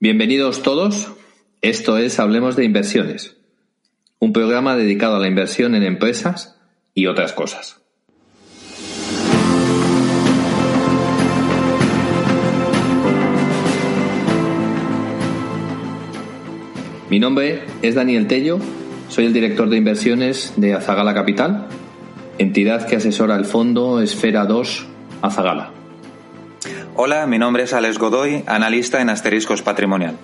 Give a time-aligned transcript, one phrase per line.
[0.00, 1.10] Bienvenidos todos.
[1.60, 3.36] Esto es Hablemos de Inversiones,
[4.20, 6.56] un programa dedicado a la inversión en empresas
[6.94, 7.82] y otras cosas.
[17.10, 18.60] Mi nombre es Daniel Tello,
[19.08, 21.66] soy el director de inversiones de Azagala Capital,
[22.38, 24.86] entidad que asesora el fondo Esfera 2
[25.22, 25.77] Azagala.
[27.00, 30.16] Hola, mi nombre es Alex Godoy, analista en Asteriscos Patrimonial.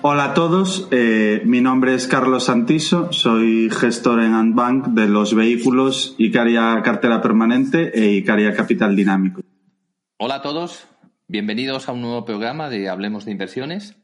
[0.00, 5.34] Hola a todos, eh, mi nombre es Carlos Santiso, soy gestor en Antbank de los
[5.34, 9.42] vehículos Icaria Cartera Permanente e Icaria Capital Dinámico.
[10.16, 10.86] Hola a todos,
[11.28, 13.94] bienvenidos a un nuevo programa de Hablemos de Inversiones.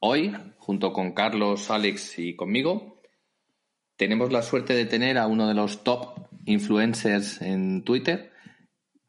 [0.00, 3.00] Hoy, junto con Carlos, Alex y conmigo,
[3.94, 8.33] tenemos la suerte de tener a uno de los top influencers en Twitter,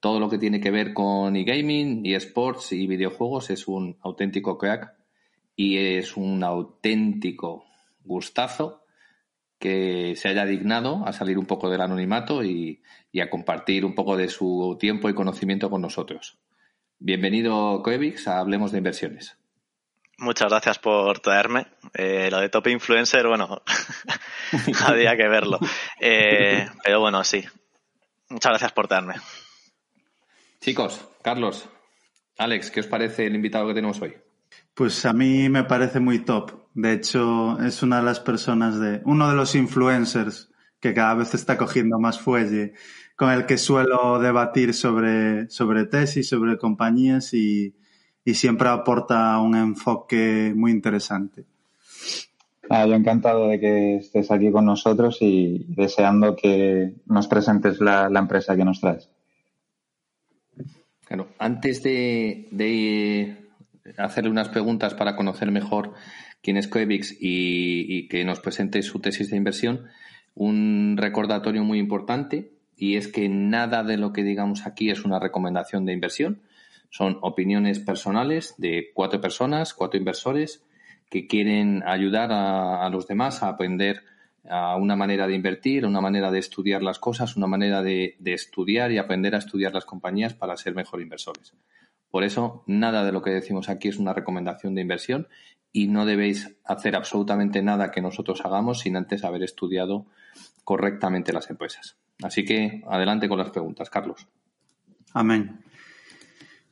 [0.05, 4.93] todo lo que tiene que ver con e-gaming, e-sports y videojuegos es un auténtico crack
[5.55, 7.65] y es un auténtico
[8.03, 8.83] gustazo
[9.57, 12.83] que se haya dignado a salir un poco del anonimato y,
[13.19, 16.37] a compartir un poco de su tiempo y conocimiento con nosotros.
[16.99, 19.39] Bienvenido, Coevix, a Hablemos de Inversiones.
[20.19, 21.65] Muchas gracias por traerme.
[21.95, 23.63] Eh, lo de top influencer, bueno,
[24.85, 25.57] había que verlo.
[25.99, 27.43] Eh, pero bueno, sí.
[28.29, 29.15] Muchas gracias por traerme.
[30.65, 31.69] Chicos, Carlos,
[32.39, 34.15] Alex, ¿qué os parece el invitado que tenemos hoy?
[34.73, 36.53] Pues a mí me parece muy top.
[36.73, 40.49] De hecho, es una de las personas de, uno de los influencers
[40.79, 42.73] que cada vez está cogiendo más fuelle,
[43.15, 47.75] con el que suelo debatir sobre, sobre tesis, sobre compañías y,
[48.23, 51.45] y siempre aporta un enfoque muy interesante.
[52.71, 58.09] Ah, yo encantado de que estés aquí con nosotros y deseando que nos presentes la
[58.17, 59.11] empresa que nos traes.
[61.05, 63.37] Claro, antes de,
[63.97, 65.93] hacerle unas preguntas para conocer mejor
[66.41, 69.85] quién es Coevix y, que nos presente su tesis de inversión,
[70.33, 75.19] un recordatorio muy importante y es que nada de lo que digamos aquí es una
[75.19, 76.41] recomendación de inversión.
[76.89, 80.63] Son opiniones personales de cuatro personas, cuatro inversores
[81.09, 84.03] que quieren ayudar a los demás a aprender
[84.49, 88.91] a una manera de invertir, una manera de estudiar las cosas, una manera de, estudiar
[88.91, 91.53] y aprender a estudiar las compañías para ser mejor inversores.
[92.09, 95.27] Por eso, nada de lo que decimos aquí es una recomendación de inversión
[95.71, 100.05] y no debéis hacer absolutamente nada que nosotros hagamos sin antes haber estudiado
[100.63, 101.97] correctamente las empresas.
[102.23, 104.27] Así que adelante con las preguntas, Carlos.
[105.13, 105.64] Amén.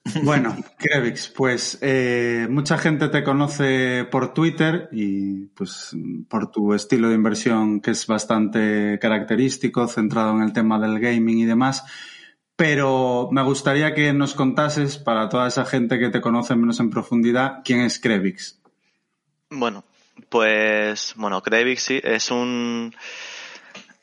[0.24, 5.96] Bueno, Krevix, pues eh, mucha gente te conoce por Twitter y pues
[6.28, 11.40] por tu estilo de inversión que es bastante característico, centrado en el tema del gaming
[11.40, 11.86] y demás.
[12.56, 16.90] Pero me gustaría que nos contases, para toda esa gente que te conoce menos en
[16.90, 18.60] profundidad, quién es Krevix.
[19.50, 19.84] Bueno,
[20.30, 22.94] pues, bueno, Krevix sí, es un,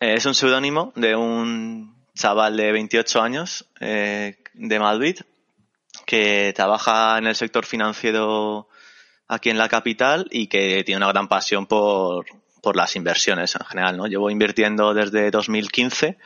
[0.01, 5.17] es un seudónimo de un chaval de 28 años eh, de Madrid
[6.07, 8.69] que trabaja en el sector financiero
[9.29, 12.27] aquí en la capital y que tiene una gran pasión por,
[12.63, 14.07] por las inversiones en general, ¿no?
[14.07, 16.19] Llevo invirtiendo desde 2015.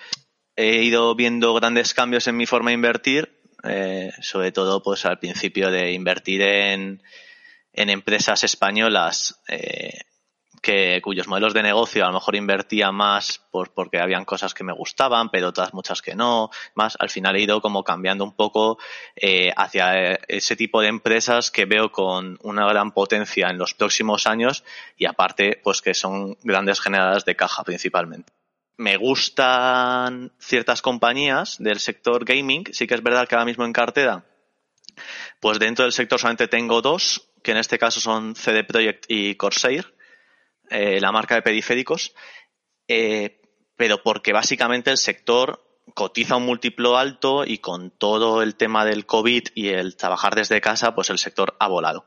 [0.57, 5.19] He ido viendo grandes cambios en mi forma de invertir, eh, sobre todo pues al
[5.19, 7.03] principio de invertir en,
[7.73, 10.01] en empresas españolas eh,
[10.65, 14.65] que, cuyos modelos de negocio a lo mejor invertía más por, porque habían cosas que
[14.65, 16.51] me gustaban, pero otras muchas que no.
[16.75, 18.79] Más, al final he ido como cambiando un poco
[19.15, 24.27] eh, hacia ese tipo de empresas que veo con una gran potencia en los próximos
[24.27, 24.65] años
[24.97, 28.33] y aparte, pues que son grandes generadoras de caja principalmente.
[28.79, 32.65] Me gustan ciertas compañías del sector gaming.
[32.73, 34.25] Sí que es verdad que ahora mismo en cartera,
[35.41, 39.35] pues dentro del sector solamente tengo dos, que en este caso son CD Projekt y
[39.35, 39.94] Corsair
[40.71, 42.15] eh, la marca de periféricos,
[42.89, 43.41] eh,
[43.77, 45.63] pero porque básicamente el sector
[45.95, 50.61] cotiza un múltiplo alto y con todo el tema del COVID y el trabajar desde
[50.61, 52.07] casa, pues el sector ha volado.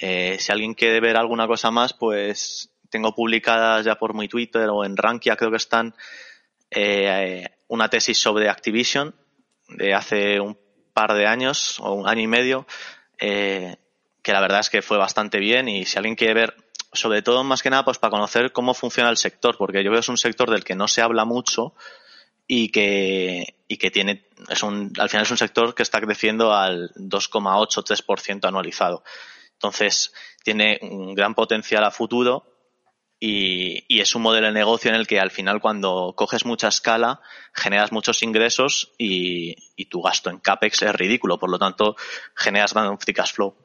[0.00, 4.68] Eh, si alguien quiere ver alguna cosa más, pues tengo publicadas ya por mi Twitter
[4.68, 5.94] o en Rankia, creo que están,
[7.68, 9.14] una tesis sobre Activision
[9.68, 10.58] de hace un
[10.92, 12.66] par de años o un año y medio,
[13.18, 16.56] que la verdad es que fue bastante bien y si alguien quiere ver,
[16.92, 19.98] sobre todo más que nada, pues para conocer cómo funciona el sector, porque yo veo
[19.98, 21.74] que es un sector del que no se habla mucho
[22.46, 26.54] y que, y que tiene, es un, al final es un sector que está creciendo
[26.54, 29.04] al 2,8-3% anualizado.
[29.52, 32.44] Entonces, tiene un gran potencial a futuro
[33.20, 36.68] y, y, es un modelo de negocio en el que al final cuando coges mucha
[36.68, 37.20] escala
[37.52, 41.96] generas muchos ingresos y, y tu gasto en CAPEX es ridículo, por lo tanto
[42.36, 43.56] generas gran free cash flow.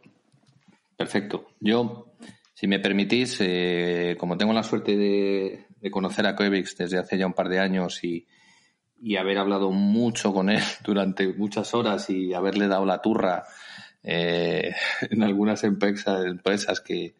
[0.97, 1.51] Perfecto.
[1.59, 2.07] Yo,
[2.63, 7.27] si me permitís, eh, como tengo la suerte de, conocer a Coevix desde hace ya
[7.27, 8.25] un par de años y,
[9.01, 13.43] y haber hablado mucho con él durante muchas horas y haberle dado la turra
[14.01, 17.15] eh, en algunas empresas, empresas que,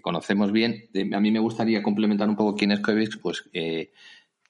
[0.00, 0.84] conocemos bien.
[1.12, 3.16] A mí me gustaría complementar un poco quién es Coevix.
[3.16, 3.90] Pues eh,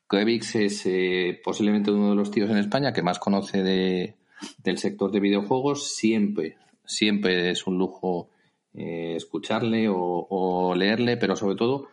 [0.07, 4.17] Coevix es eh, posiblemente uno de los tíos en España que más conoce de,
[4.59, 5.97] del sector de videojuegos.
[5.97, 8.29] Siempre, siempre es un lujo
[8.75, 11.89] eh, escucharle o, leerle, pero sobre todo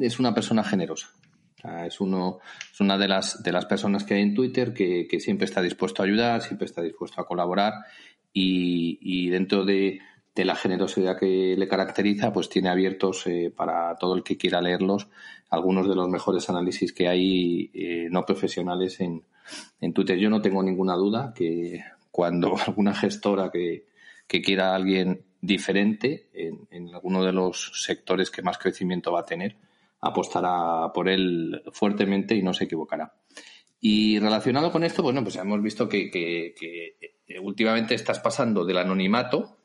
[0.00, 1.10] es una persona generosa.
[1.84, 6.02] Es, una de las, de las personas que hay en Twitter que, siempre está dispuesto
[6.02, 7.74] a ayudar, siempre está dispuesto a colaborar
[8.32, 10.00] y, dentro de,
[10.36, 15.08] la generosidad que le caracteriza, pues tiene abiertos eh, para todo el que quiera leerlos
[15.48, 19.22] algunos de los mejores análisis que hay eh, no profesionales en,
[19.80, 20.18] en Twitter.
[20.18, 23.86] Yo no tengo ninguna duda que cuando alguna gestora que,
[24.26, 29.26] que quiera a alguien diferente en, alguno de los sectores que más crecimiento va a
[29.26, 29.56] tener,
[30.00, 33.14] apostará por él fuertemente y no se equivocará.
[33.80, 39.56] Y relacionado con esto, bueno, pues hemos visto que, que últimamente estás pasando del anonimato,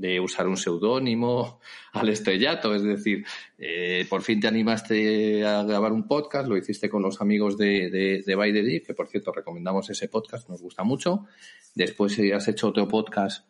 [0.00, 1.60] de usar un seudónimo
[1.92, 3.24] al estrellato, es decir,
[3.58, 7.90] eh, por fin te animaste a grabar un podcast, lo hiciste con los amigos de,
[7.90, 11.26] de, de By the Deep, que por cierto recomendamos ese podcast, nos gusta mucho.
[11.74, 13.46] Después has hecho otro podcast,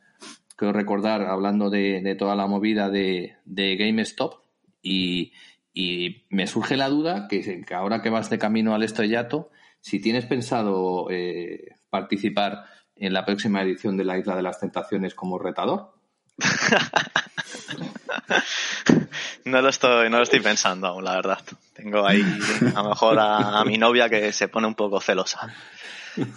[0.60, 4.42] creo recordar, hablando de, de toda la movida de, GameStop
[4.82, 5.32] y,
[6.28, 9.48] me surge la duda que, ahora que vas de camino al estrellato,
[9.80, 15.14] si tienes pensado eh, participar en la próxima edición de la Isla de las Tentaciones
[15.14, 15.94] como retador.
[19.46, 21.40] no lo estoy, no lo estoy pensando aún, la verdad.
[21.72, 22.22] Tengo ahí
[22.76, 25.50] a lo mejor a mi novia que se pone un poco celosa.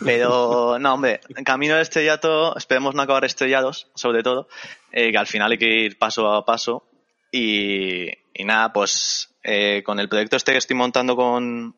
[0.03, 4.47] Pero, no, hombre, camino al estrellato, esperemos no acabar estrellados, sobre todo,
[4.91, 6.85] eh, que al final hay que ir paso a paso
[7.31, 11.75] y, y nada, pues eh, con el proyecto este que estoy montando con,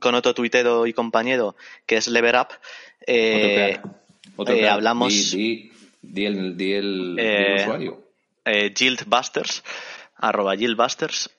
[0.00, 1.54] con otro tuitero y compañero,
[1.86, 2.48] que es Lever Up,
[3.06, 3.80] eh,
[4.36, 5.12] Otro eh, hablamos...
[5.32, 8.02] Di, di, di el, di el, el usuario.
[8.44, 9.62] Guildbusters,
[10.16, 11.30] arroba Guildbusters.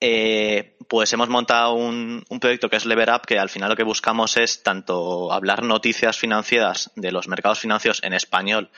[0.00, 3.82] Pues hemos montado un, un, proyecto que es Lever Up, que al final lo que
[3.82, 8.70] buscamos es tanto hablar noticias financieras de los mercados financieros en español,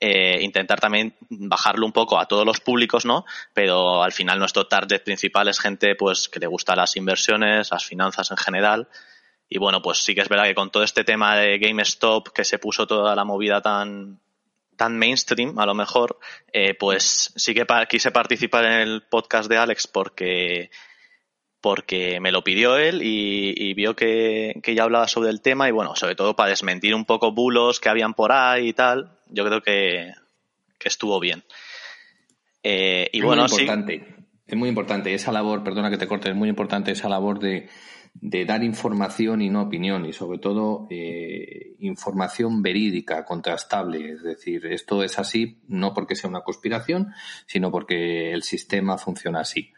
[0.00, 3.24] eh, intentar también bajarlo un poco a todos los públicos, ¿no?
[3.52, 7.84] Pero al final nuestro target principal es gente pues que le gusta las inversiones, las
[7.84, 8.88] finanzas en general.
[9.48, 12.44] Y bueno, pues sí que es verdad que con todo este tema de GameStop, que
[12.44, 14.20] se puso toda la movida tan,
[14.76, 16.18] tan mainstream, a lo mejor,
[16.52, 20.70] eh, pues sí que pa quise participar en el podcast de Alex porque
[21.60, 25.66] porque me lo pidió él y, y vio que, que, ya hablaba sobre el tema
[25.66, 29.16] y bueno, sobre todo para desmentir un poco bulos que habían por ahí y tal,
[29.30, 30.12] yo creo que,
[30.78, 31.42] que estuvo bien.
[32.62, 34.24] Eh, y es bueno, muy importante, sí.
[34.46, 37.70] es muy importante esa labor, perdona que te corte, es muy importante esa labor de,
[38.14, 44.12] de dar información y no opinión y sobre todo eh, información verídica, contrastable.
[44.12, 47.12] Es decir, esto es así no porque sea una conspiración,
[47.46, 49.72] sino porque el sistema funciona así.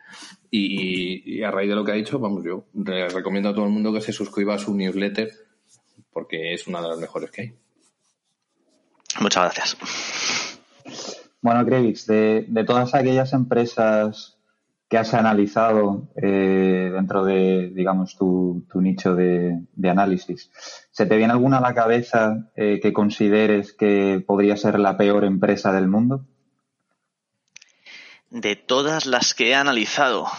[0.50, 3.64] Y, y, a raíz de lo que ha dicho, vamos, yo le recomiendo a todo
[3.64, 5.30] el mundo que se suscriba a su newsletter
[6.16, 7.54] porque es una de las mejores que hay.
[9.20, 9.76] Muchas gracias.
[11.42, 14.35] Bueno, Grevix, de, de todas aquellas empresas
[14.88, 20.50] que has analizado eh, dentro de, digamos, tu, tu nicho de, de, análisis,
[20.92, 25.24] ¿se te viene alguna a la cabeza eh, que consideres que podría ser la peor
[25.24, 26.24] empresa del mundo?
[28.30, 30.26] De todas las que he analizado.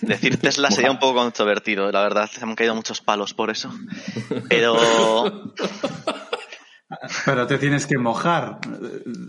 [0.00, 2.30] Decir Tesla sería un poco controvertido, la verdad.
[2.30, 3.72] Se me han caído muchos palos por eso.
[4.48, 4.76] Pero.
[7.24, 8.58] Pero te tienes que mojar.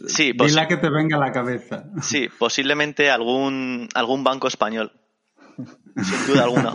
[0.08, 1.86] Sí, Dile que te venga a la cabeza.
[2.02, 4.92] Sí, posiblemente algún, algún banco español.
[5.58, 6.72] Sin duda alguna.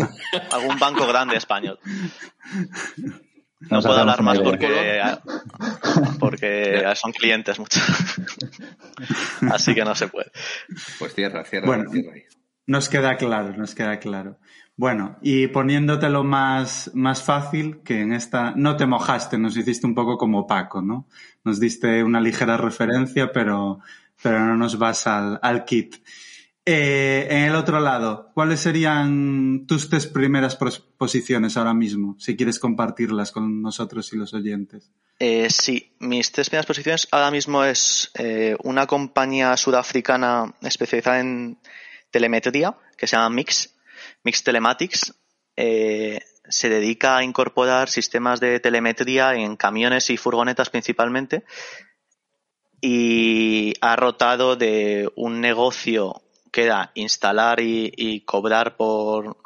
[0.51, 1.79] algún banco grande español.
[3.71, 5.17] No puedo hablar más porque,
[6.21, 7.83] porque son clientes muchos.
[9.51, 10.31] Así que no se puede.
[10.99, 12.23] Pues cierra, cierra, bueno, cierra ahí.
[12.67, 14.39] Nos queda claro, nos queda claro.
[14.77, 19.95] Bueno, y poniéndotelo más, más fácil, que en esta no te mojaste, nos hiciste un
[19.95, 21.07] poco como Paco, ¿no?
[21.45, 23.81] Nos diste una ligera referencia, pero,
[24.21, 25.97] pero no nos vas al, al kit.
[26.67, 30.57] Eh, en el otro lado, ¿cuáles serían tus tres primeras
[30.97, 34.91] posiciones ahora mismo, si quieres compartirlas con nosotros y los oyentes?
[35.19, 41.59] Eh, sí, mis tres primeras posiciones ahora mismo es eh, una compañía sudafricana especializada en
[42.11, 43.74] telemetría que se llama Mix,
[44.25, 45.15] Mix Telematics.
[45.57, 51.45] Eh, se dedica a incorporar sistemas de telemetría en camiones y furgonetas principalmente
[52.81, 59.39] y ha rotado de un negocio que era instalar y, cobrar por,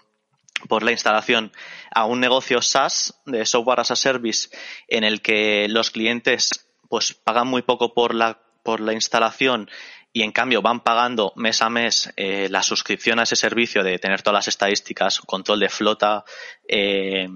[0.68, 1.52] por la instalación
[1.90, 4.48] a un negocio SaaS de software as a service
[4.88, 9.70] en el que los clientes pues pagan muy poco por la por la instalación
[10.18, 14.00] y en cambio van pagando mes a mes eh, la suscripción a ese servicio de
[14.00, 16.24] tener todas las estadísticas, control de flota
[16.66, 17.28] eh,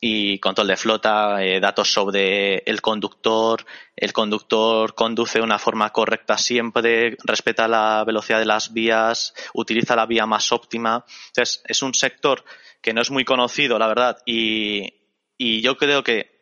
[0.00, 5.90] y control de flota, eh, datos sobre el conductor, el conductor conduce de una forma
[5.90, 11.04] correcta siempre, respeta la velocidad de las vías, utiliza la vía más óptima.
[11.30, 12.44] Entonces, es un sector
[12.80, 14.94] que no es muy conocido, la verdad, y,
[15.36, 16.35] y yo creo que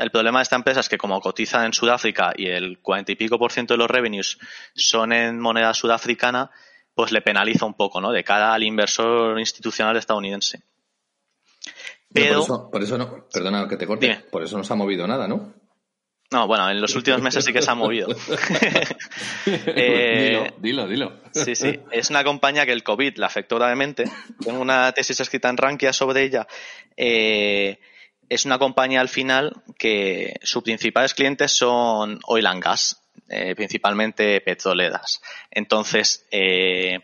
[0.00, 3.16] el problema de esta empresa es que como cotiza en Sudáfrica y el cuarenta y
[3.16, 4.38] pico por ciento de los revenues
[4.74, 6.50] son en moneda sudafricana,
[6.94, 8.10] pues le penaliza un poco, ¿no?
[8.10, 10.62] De cara al inversor institucional estadounidense.
[12.12, 15.28] Pero, por, eso, no, perdona que te corte, por eso no se ha movido nada,
[15.28, 15.54] ¿no?
[16.32, 18.08] No, bueno, en los últimos meses sí que se ha movido.
[19.46, 21.80] eh, dilo, dilo, Sí, sí.
[21.90, 24.04] Es una compañía que el COVID la afectó gravemente.
[24.40, 26.46] Tengo una tesis escrita en Rankia sobre ella.
[26.96, 27.80] Eh,
[28.30, 34.40] es una compañía al final que sus principales clientes son oil and gas, eh, principalmente
[34.40, 35.20] petroleras.
[35.50, 37.00] Entonces, eh,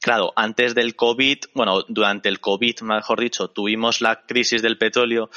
[0.00, 5.30] claro, antes del COVID, bueno, durante el COVID, mejor dicho, tuvimos la crisis del petróleo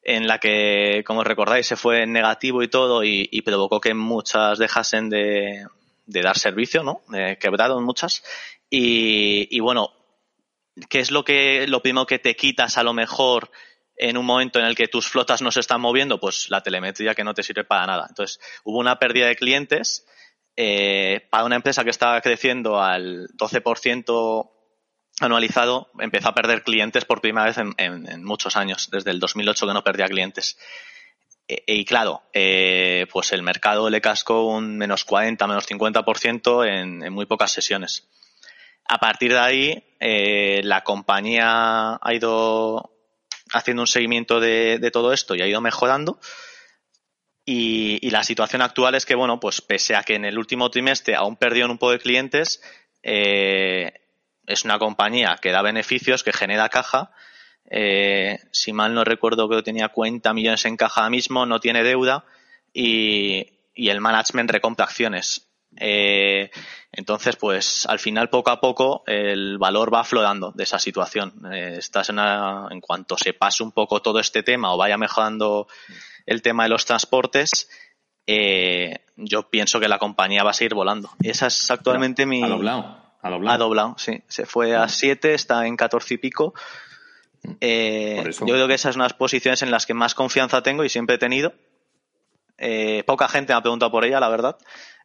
[0.00, 5.10] en la que, como recordáis, se fue negativo y todo y, provocó que muchas dejasen
[5.10, 5.66] de,
[6.06, 7.02] dar servicio, ¿no?
[7.40, 8.22] quebraron muchas.
[8.70, 9.90] Y, y bueno,
[10.88, 13.50] ¿qué es lo que lo primero que te quitas a lo mejor
[13.98, 17.14] en un momento en el que tus flotas no se están moviendo, pues la telemetría
[17.14, 18.06] que no te sirve para nada.
[18.08, 20.06] Entonces, hubo una pérdida de clientes
[20.56, 24.50] eh, para una empresa que estaba creciendo al 12%
[25.20, 29.72] anualizado, empezó a perder clientes por primera vez en, muchos años, desde el 2008 que
[29.72, 30.58] no perdía clientes.
[31.48, 37.02] E, y claro, eh, pues el mercado le cascó un menos 40, menos 50% en,
[37.02, 38.08] en muy pocas sesiones.
[38.84, 42.97] A partir de ahí, eh, la compañía ha ido
[43.52, 46.20] haciendo un seguimiento de, todo esto y ha ido mejorando.
[47.44, 51.14] Y, la situación actual es que, bueno, pues pese a que en el último trimestre
[51.14, 52.62] aún perdió un poco de clientes,
[53.02, 53.92] eh,
[54.46, 57.10] es una compañía que da beneficios, que genera caja.
[57.70, 62.24] Eh, si mal no recuerdo, que tenía 40 millones en caja mismo, no tiene deuda
[62.72, 65.47] y el management recompra acciones.
[65.76, 66.50] Eh,
[66.92, 71.34] entonces, pues al final, poco a poco, el valor va aflorando de esa situación.
[71.52, 75.68] Eh, estás en, en cuanto se pase un poco todo este tema o vaya mejorando
[76.26, 77.68] el tema de los transportes,
[78.30, 81.10] eh, yo pienso que la compañía va a seguir volando.
[81.22, 82.42] Esa es actualmente mi.
[82.42, 83.02] Ha doblado.
[83.22, 83.94] Ha doblado.
[83.96, 84.22] sí.
[84.28, 86.52] Se fue a 7, está en 14 y pico.
[87.60, 90.90] Eh, yo creo que esas son las posiciones en las que más confianza tengo y
[90.90, 91.54] siempre he tenido.
[92.58, 94.58] Eh, poca gente me ha preguntado por ella, la verdad.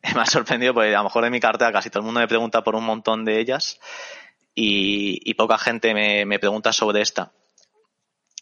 [0.15, 2.27] me ha sorprendido porque a lo mejor en mi cartera casi todo el mundo me
[2.27, 3.79] pregunta por un montón de ellas
[4.55, 7.31] y, poca gente me, pregunta sobre esta.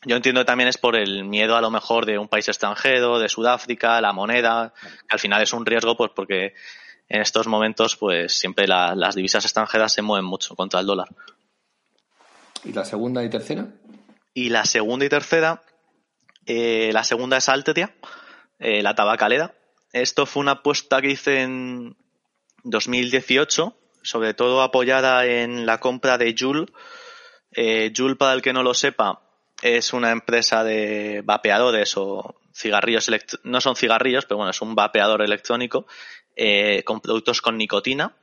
[0.03, 3.19] Yo entiendo que también es por el miedo a lo mejor de un país extranjero,
[3.19, 6.55] de Sudáfrica, la moneda, que al final es un riesgo pues porque
[7.07, 11.09] en estos momentos pues siempre las divisas extranjeras se mueven mucho contra el dólar.
[12.63, 13.67] ¿Y la segunda y tercera?
[14.33, 15.61] Y la segunda y tercera,
[16.45, 17.93] eh, la segunda es Altria,
[18.61, 19.53] eh, la tabacalera,
[19.93, 21.97] esto fue una apuesta que hice en
[22.63, 26.67] 2018, sobre todo apoyada en la compra de Joule.
[27.51, 29.21] Eh, Joule, para el que no lo sepa,
[29.61, 33.09] es una empresa de vapeadores o cigarrillos,
[33.43, 35.85] no son cigarrillos, pero bueno, es un vapeador electrónico
[36.35, 38.15] eh, con productos con nicotina.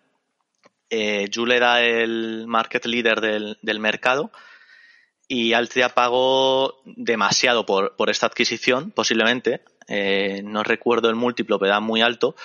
[0.88, 4.32] Eh, Joule era el market leader del, mercado
[5.28, 11.80] y Altria pagó demasiado por esta adquisición, posiblemente, eh, no recuerdo el múltiplo, pero era
[11.80, 12.36] muy alto.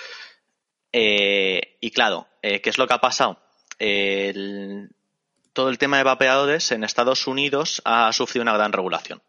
[0.92, 3.40] Eh, y claro, eh, ¿qué es lo que ha pasado?
[5.52, 9.20] todo el tema de vapeadores en Estados Unidos ha sufrido una gran regulación.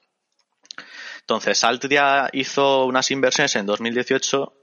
[1.22, 4.54] Entonces, Altria hizo unas inversiones en 2018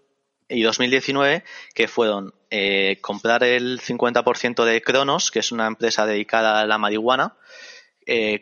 [0.49, 1.45] y 2019,
[1.75, 2.33] que fueron
[3.01, 7.37] comprar el 50% de Cronos, que es una empresa dedicada a la marihuana,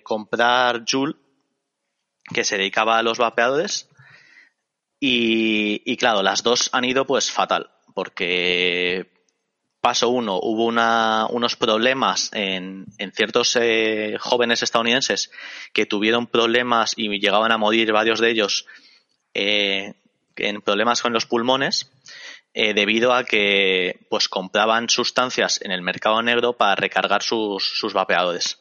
[0.04, 1.16] comprar Joule,
[2.32, 3.88] que se dedicaba a los vapeadores,
[5.00, 9.10] y, y, claro, las dos han ido pues fatal, porque
[9.80, 15.30] paso uno, hubo una, unos problemas en, en ciertos eh, jóvenes estadounidenses
[15.72, 18.66] que tuvieron problemas y llegaban a morir varios de ellos
[19.32, 19.94] eh,
[20.36, 21.90] en problemas con los pulmones
[22.52, 27.92] eh, debido a que pues compraban sustancias en el mercado negro para recargar sus, sus
[27.92, 28.60] vapeadores.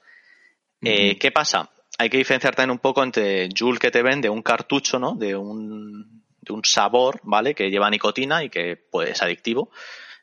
[0.81, 1.69] ¿Qué pasa?
[1.97, 5.15] Hay que diferenciar también un poco entre Joule que te vende un cartucho, ¿no?
[5.15, 7.55] De un, un sabor, ¿vale?
[7.55, 9.71] Que lleva nicotina y que pues, es adictivo.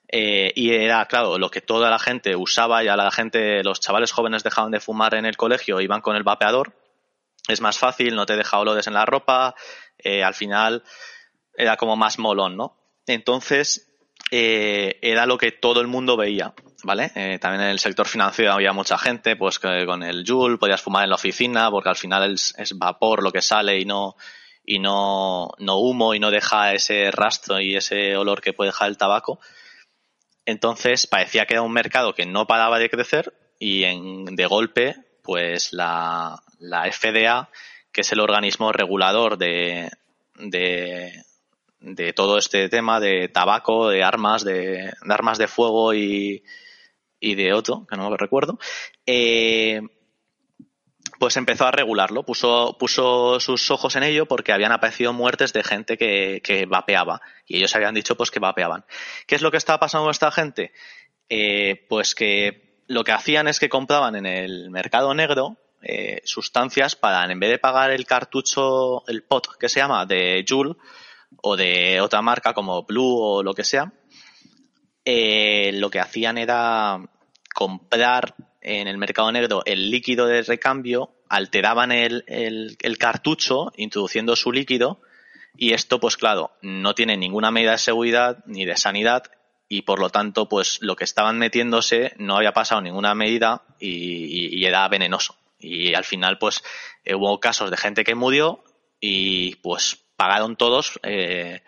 [0.09, 4.13] Eh, y era, claro, lo que toda la gente usaba, ya la gente, los chavales
[4.13, 6.75] jóvenes dejaban de fumar en el colegio, iban con el vapeador.
[7.49, 9.55] Es más fácil, no te deja olores en la ropa.
[9.99, 10.83] Eh, al final
[11.57, 12.77] era como más molón, ¿no?
[13.07, 13.87] Entonces,
[14.31, 16.53] eh, era lo que todo el mundo veía,
[16.83, 17.13] ¿vale?
[17.15, 20.83] Eh, también en el sector financiero había mucha gente, pues que con el Joule podías
[20.83, 24.17] fumar en la oficina, porque al final es, vapor lo que sale y no,
[24.67, 28.89] y no, no humo y no deja ese rastro y ese olor que puede dejar
[28.89, 29.39] el tabaco.
[30.45, 34.97] Entonces parecía que era un mercado que no paraba de crecer y en, de golpe,
[35.23, 37.49] pues la, la FDA,
[37.93, 39.91] que es el organismo regulador de,
[40.35, 41.13] de,
[41.79, 46.43] de todo este tema de tabaco, de armas, de, armas de fuego y,
[47.21, 48.59] y, de otro, que no lo recuerdo,
[49.07, 49.81] eh,
[51.19, 55.65] pues empezó a regularlo, puso, puso sus ojos en ello porque habían aparecido muertes de
[55.65, 58.85] gente que, que vapeaba y ellos habían dicho pues que vapeaban.
[59.27, 60.73] ¿Qué es lo que estaba pasando con esta gente?
[61.29, 66.97] Eh, pues que lo que hacían es que compraban en el mercado negro eh, sustancias
[66.97, 70.75] para, en vez de pagar el cartucho, el pot que se llama, de Joule,
[71.43, 73.93] o de otra marca como Blue o lo que sea,
[75.05, 76.99] eh, lo que hacían era
[77.55, 78.35] comprar
[78.67, 85.01] en el mercado negro el líquido de recambio, alteraban el, el, cartucho introduciendo su líquido
[85.57, 89.23] y esto pues claro, no tiene ninguna medida de seguridad ni de sanidad
[89.69, 94.59] y por lo tanto pues lo que estaban metiéndose no había pasado ninguna medida y,
[94.59, 95.37] y, era venenoso.
[95.61, 96.63] Y al final pues
[97.07, 98.65] hubo casos de gente que murió
[99.01, 101.63] y pues pagaron todos, eh,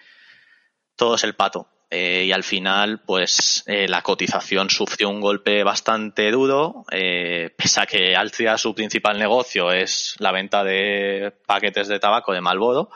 [0.97, 1.69] todos el pato.
[1.91, 7.81] Eh, y al final, pues eh, la cotización sufrió un golpe bastante duro, eh, pese
[7.81, 12.91] a que Altria su principal negocio es la venta de paquetes de tabaco de Malboro,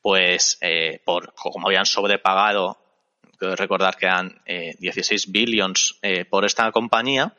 [0.00, 0.58] pues
[1.04, 2.78] por como habían sobrepagado,
[3.40, 7.34] recordar que eran 16 billions por esta compañía,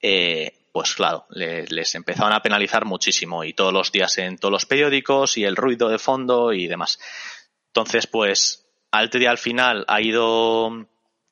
[0.00, 4.66] pues claro, les, les, empezaron a penalizar muchísimo y todos los días en todos los
[4.66, 6.98] periódicos y el ruido de fondo y demás.
[7.68, 8.65] Entonces, pues
[8.98, 10.86] Altria al final ha ido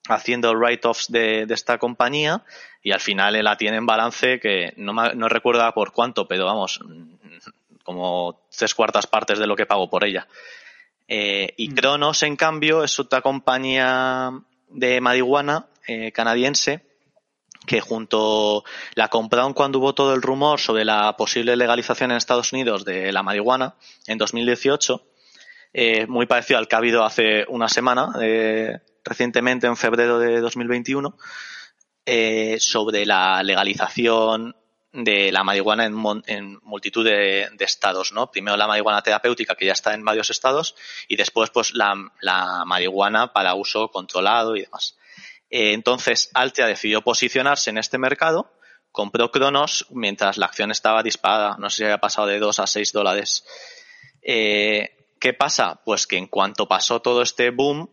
[0.08, 2.42] haciendo write-offs de, de, esta compañía
[2.82, 6.80] y al final la tiene en balance que no, no recuerda por cuánto, pero vamos,
[7.82, 10.26] como tres cuartas partes de lo que pago por ella.
[11.06, 14.32] Eh, y Cronos, en cambio, es otra compañía
[14.68, 16.82] de marihuana eh, canadiense
[17.66, 22.52] que junto la compraron cuando hubo todo el rumor sobre la posible legalización en Estados
[22.52, 23.74] Unidos de la marihuana
[24.06, 25.02] en 2018,
[25.76, 30.40] eh, muy parecido al que ha habido hace una semana, eh, recientemente en febrero de
[30.40, 31.18] 2021,
[32.06, 34.54] eh, sobre la legalización
[34.92, 38.30] de la marihuana en, multitud de, estados, ¿no?
[38.30, 40.76] Primero la marihuana terapéutica que ya está en varios estados
[41.08, 41.96] y después pues la,
[42.64, 44.96] marihuana para uso controlado y demás.
[45.50, 48.52] Entonces, Altria decidió posicionarse en este mercado,
[48.92, 52.66] compró Cronos mientras la acción estaba disparada, no sé si había pasado de 2 a
[52.68, 53.44] 6 dólares.
[55.24, 55.80] ¿Qué pasa?
[55.82, 57.88] Pues que en cuanto pasó todo este boom,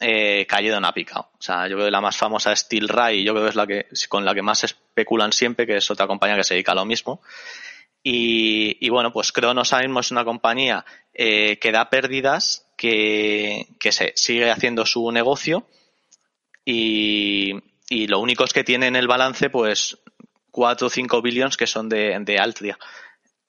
[0.00, 1.20] eh, cayó de una pica.
[1.20, 3.54] O sea, yo creo que la más famosa es Steel Ray, yo creo que es
[3.54, 6.72] la que, con la que más especulan siempre, que es otra compañía que se dedica
[6.72, 7.20] a lo mismo.
[8.02, 14.14] Y, bueno, pues Cronos ahora mismo es una compañía eh, que da pérdidas, que, se
[14.16, 15.66] sigue haciendo su negocio
[16.64, 19.98] y, lo único es que tiene en el balance pues
[20.50, 22.78] 4 o 5 billones que son de, de Altria.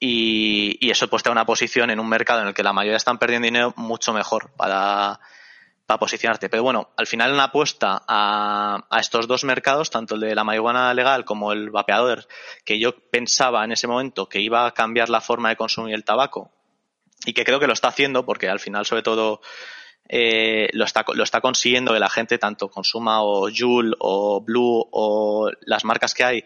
[0.04, 3.20] Y, eso pues te una posición en un mercado en el que la mayoría están
[3.20, 5.20] perdiendo dinero mucho mejor para,
[5.86, 6.50] para posicionarte.
[6.50, 10.44] Pero bueno, al final una apuesta a, a, estos dos mercados, tanto el de la
[10.44, 12.28] marihuana legal como el vapeador,
[12.66, 16.04] que yo pensaba en ese momento que iba a cambiar la forma de consumir el
[16.04, 16.52] tabaco
[17.24, 19.42] y que creo que lo está haciendo porque al final sobre todo
[20.10, 24.88] eh, lo, está, lo está consiguiendo que la gente tanto consuma o Juul o Blue
[24.92, 26.46] o las marcas que hay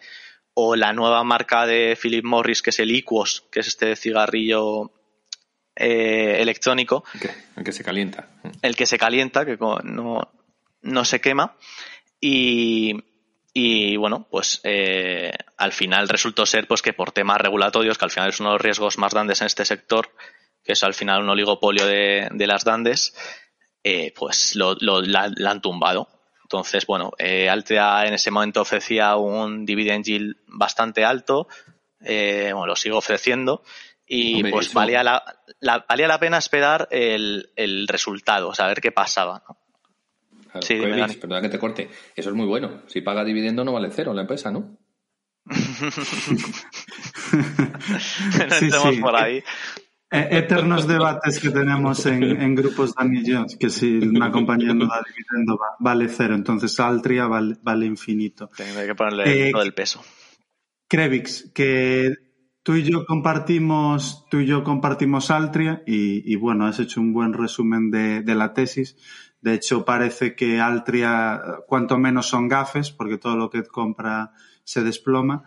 [0.56, 4.92] o la nueva marca de Philip Morris que es el Equos, que es este cigarrillo
[5.76, 7.04] electrónico.
[7.56, 8.30] El que, se calienta.
[8.62, 10.22] El que se calienta, que no,
[10.82, 11.56] no se quema.
[12.20, 12.96] Y,
[13.58, 18.12] y bueno, pues eh, al final resultó ser pues que por temas regulatorios, que al
[18.12, 20.10] final es uno de los riesgos más grandes en este sector,
[20.62, 23.16] que es al final un oligopolio de, las dandes,
[23.82, 26.10] eh, pues lo, la, han tumbado.
[26.46, 31.48] Entonces, bueno, eh, Altria en ese momento ofrecía un dividend yield bastante alto,
[32.00, 33.64] bueno, lo sigo ofreciendo,
[34.06, 35.24] y pues valía, la,
[35.90, 39.44] valía la pena esperar el, el resultado, saber qué pasaba.
[39.50, 39.58] ¿no?
[40.62, 41.90] sí, perdona que te corte.
[42.16, 42.84] Eso es muy bueno.
[42.88, 44.78] Si paga dividendo no vale cero la empresa, ¿no?
[48.70, 49.44] no sí, por ahí.
[50.16, 55.02] Eh, eternos debates que tenemos en, grupos Dani y que si una compañía no da
[55.06, 58.50] dividendo vale cero, entonces Altria vale, infinito.
[58.56, 60.02] Tengo que ponerle eh, todo el peso.
[60.88, 62.14] Crevix, que
[62.64, 67.34] tú y yo compartimos, tú y yo compartimos Altria y, bueno, has hecho un buen
[67.34, 68.98] resumen de, de la tesis.
[69.42, 74.32] De hecho, parece que Altria, cuanto menos son gafes, porque todo lo que compra
[74.64, 75.44] se desploma.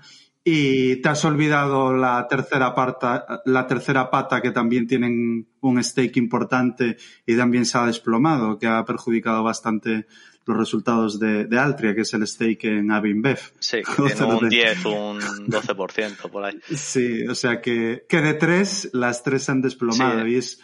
[0.50, 6.16] Y te has olvidado la tercera pata, la tercera pata que también tienen un stake
[6.16, 10.06] importante y también se ha desplomado, que ha perjudicado bastante
[10.46, 13.38] los resultados de, Altria, que es el stake en Avinbev.
[13.58, 13.82] Sí,
[14.16, 16.58] tiene un 10, un 12% por ahí.
[16.74, 20.62] Sí, o sea que, que de tres, las tres se han desplomado y es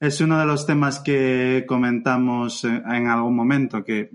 [0.00, 4.10] es uno de los temas que comentamos en algún momento, que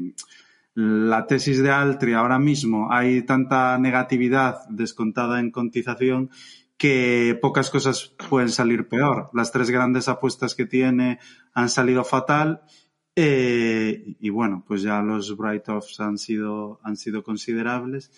[0.73, 6.29] la tesis de Altri ahora mismo hay tanta negatividad descontada en cotización
[6.77, 9.29] que pocas cosas pueden salir peor.
[9.33, 11.19] Las tres grandes apuestas que tiene
[11.53, 12.61] han salido fatal
[13.15, 18.11] eh, y bueno, pues ya los write-offs han sido, han sido considerables.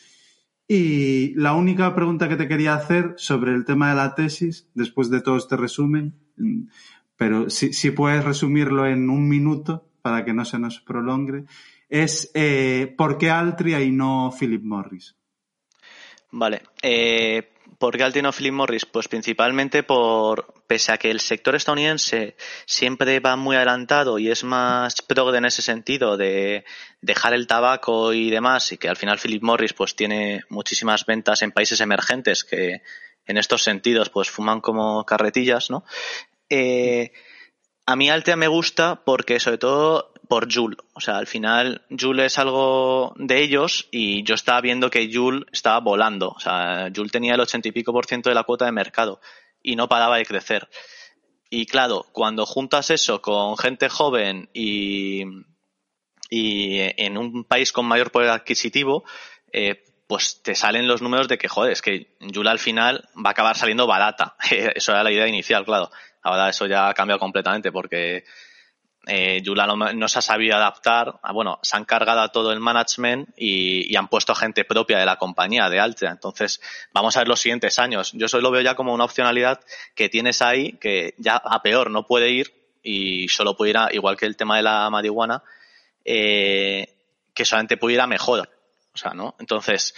[0.68, 5.10] Y la única pregunta que te quería hacer sobre el tema de la tesis, después
[5.10, 6.16] de todo este resumen,
[7.18, 11.46] pero si, puedes resumirlo en un minuto para que no se nos prolongue,
[11.94, 15.16] es eh, ¿por qué Altria y no Philip Morris?
[16.32, 16.64] Vale.
[16.82, 18.88] Eh, ¿Por qué Altria y no Philip Morris?
[18.88, 24.44] Pues principalmente por, pese a que el sector estadounidense siempre va muy adelantado y es
[24.44, 26.66] más progre en ese sentido de
[27.02, 31.44] dejar el tabaco y demás, y que al final Philip Morris pues tiene muchísimas ventas
[31.44, 32.82] en países emergentes que
[33.28, 35.84] en estos sentidos pues fuman como carretillas, ¿no?
[36.50, 37.12] Eh,
[37.86, 40.78] a mí Altea me gusta porque, sobre todo, por Joule.
[40.94, 45.46] O sea, al final, Joule es algo de ellos y yo estaba viendo que Joule
[45.52, 46.30] estaba volando.
[46.30, 49.20] O sea, Joule tenía el ochenta y pico por ciento de la cuota de mercado
[49.62, 50.68] y no paraba de crecer.
[51.50, 55.24] Y claro, cuando juntas eso con gente joven y,
[56.30, 59.04] y en un país con mayor poder adquisitivo,
[59.52, 63.30] eh, pues te salen los números de que, joder, es que Joule al final va
[63.30, 64.36] a acabar saliendo barata.
[64.50, 65.92] Eso era la idea inicial, claro.
[66.24, 68.24] Ahora eso ya ha cambiado completamente porque
[69.06, 71.20] eh, Yula no, se ha sabido adaptar.
[71.34, 75.18] bueno, se han cargado a todo el management y, han puesto gente propia de la
[75.18, 76.12] compañía, de Altria.
[76.12, 76.62] Entonces,
[76.94, 78.12] vamos a ver los siguientes años.
[78.14, 79.60] Yo eso lo veo ya como una opcionalidad
[79.96, 83.90] que tienes ahí que ya a peor no puede ir y solo puede ir a,
[83.94, 85.44] igual que el tema de la marihuana,
[86.04, 86.96] eh,
[87.34, 88.50] que solamente puede ir a mejor.
[88.94, 89.36] O sea, ¿no?
[89.40, 89.96] Entonces,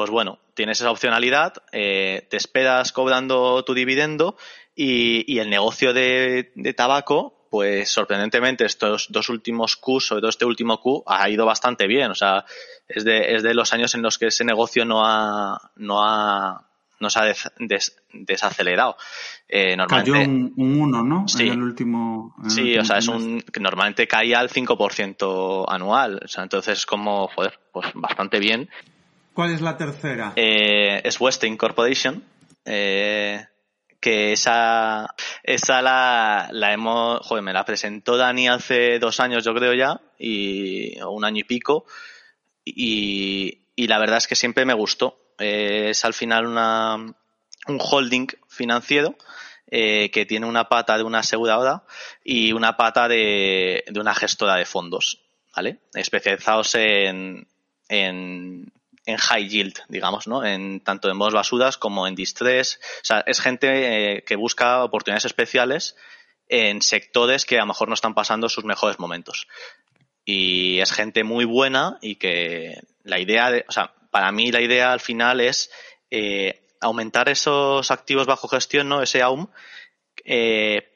[0.00, 4.36] pues bueno, tienes esa opcionalidad, eh, te esperas cobrando tu dividendo
[4.74, 10.80] y, el negocio de, tabaco, pues sorprendentemente estos dos últimos Q, sobre todo este último
[10.80, 12.12] Q, ha ido bastante bien.
[12.12, 12.44] O sea,
[12.88, 16.64] es de, es de los años en los que ese negocio no ha, no ha,
[17.00, 17.34] no se ha
[18.12, 18.96] desacelerado.
[19.48, 21.26] Eh, normalmente, Cayó un 1, ¿no?
[21.26, 21.48] Sí.
[21.48, 22.36] En el último.
[22.46, 26.20] sí, o sea, es un que normalmente caía al 5% anual.
[26.24, 28.70] O sea, entonces como, joder, pues bastante bien.
[29.34, 30.34] ¿Cuál es la tercera?
[30.36, 32.22] Eh, es Westing Corporation.
[32.64, 33.44] Eh,
[34.00, 39.54] que esa, esa la, la hemos, joder, me la presentó Dani hace dos años, yo
[39.54, 41.84] creo ya, y, o un año y pico,
[42.64, 45.16] y, y la verdad es que siempre me gustó.
[45.38, 49.16] es al final una, un holding financiero
[49.70, 51.84] eh, que tiene una pata de una aseguradora
[52.24, 55.20] y una pata de, de una gestora de fondos,
[55.54, 55.78] ¿vale?
[55.94, 57.46] Especializados en,
[57.88, 58.72] en
[59.10, 60.44] en high yield, digamos, ¿no?
[60.44, 62.80] En, tanto en modos basuras como en distress.
[62.96, 65.96] O sea, es gente eh, que busca oportunidades especiales
[66.48, 69.46] en sectores que a lo mejor no están pasando sus mejores momentos.
[70.24, 74.60] Y es gente muy buena y que la idea de, o sea, para mí la
[74.60, 75.70] idea al final es
[76.10, 79.02] eh, aumentar esos activos bajo gestión, ¿no?
[79.02, 79.48] Ese AUM,
[80.24, 80.88] eh,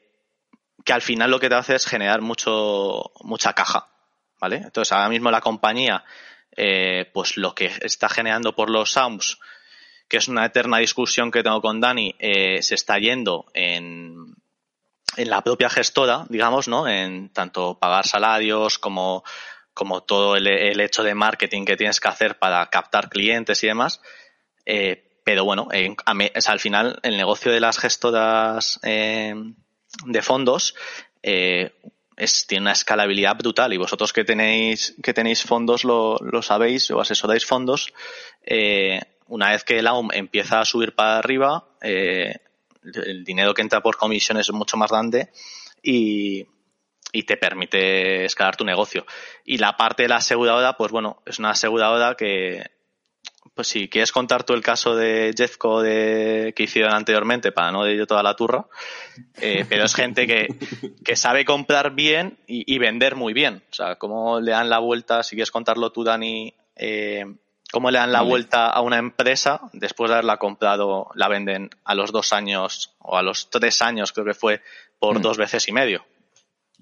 [0.83, 3.89] que al final lo que te hace es generar mucho, mucha caja,
[4.39, 4.57] ¿vale?
[4.57, 6.03] Entonces ahora mismo la compañía
[6.55, 9.39] eh, pues lo que está generando por los SAUMS,
[10.07, 14.35] que es una eterna discusión que tengo con Dani, eh, se está yendo en,
[15.17, 16.87] en la propia gestora, digamos, ¿no?
[16.87, 19.23] En tanto pagar salarios como,
[19.73, 20.47] como todo el,
[20.79, 24.01] hecho de marketing que tienes que hacer para captar clientes y demás.
[24.65, 25.67] Eh, pero bueno,
[26.03, 30.75] al final el negocio de las gestoras de fondos
[32.17, 36.89] es, tiene una escalabilidad brutal y vosotros que tenéis, que tenéis fondos lo, lo sabéis
[36.91, 37.93] o asesoráis fondos,
[38.43, 42.35] eh, una vez que el AUM empieza a subir para arriba, eh,
[42.83, 45.29] el dinero que entra por comisiones es mucho más grande
[45.81, 46.45] y,
[47.11, 49.05] y te permite escalar tu negocio.
[49.43, 52.74] Y la parte de la aseguradora, pues bueno, es una aseguradora que
[53.55, 57.85] pues si quieres contar tú el caso de Jeffco de, que hicieron anteriormente, para no
[57.85, 58.65] de toda la turra,
[59.39, 60.47] eh, pero es gente que,
[61.05, 63.63] que sabe comprar bien y, vender muy bien.
[63.71, 67.25] O sea, cómo le dan la vuelta, si quieres contarlo tú, Dani, eh,
[67.71, 71.95] cómo le dan la vuelta a una empresa después de haberla comprado, la venden a
[71.95, 74.61] los dos años o a los tres años, creo que fue,
[74.99, 75.21] por mm.
[75.21, 76.05] dos veces y medio.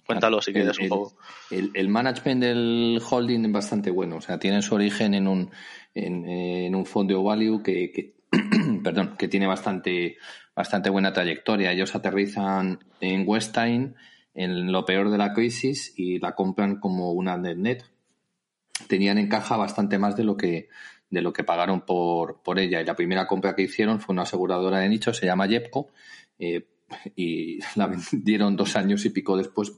[0.05, 1.15] Cuéntalo si quieres un poco.
[1.49, 4.17] El, el, management del holding es bastante bueno.
[4.17, 5.49] O sea, tiene su origen en un,
[5.93, 8.15] en, un fondo value que,
[8.83, 10.17] perdón, que tiene bastante,
[10.55, 11.71] bastante buena trayectoria.
[11.71, 13.95] Ellos aterrizan en Westin
[14.33, 17.83] en lo peor de la crisis y la compran como una net net.
[18.87, 20.69] Tenían en caja bastante más de lo que
[21.09, 22.81] de lo que pagaron por, por ella.
[22.81, 25.91] Y la primera compra que hicieron fue una aseguradora de nicho, se llama Jepco,
[26.39, 26.65] eh,
[27.15, 29.73] y la vendieron dos años y pico después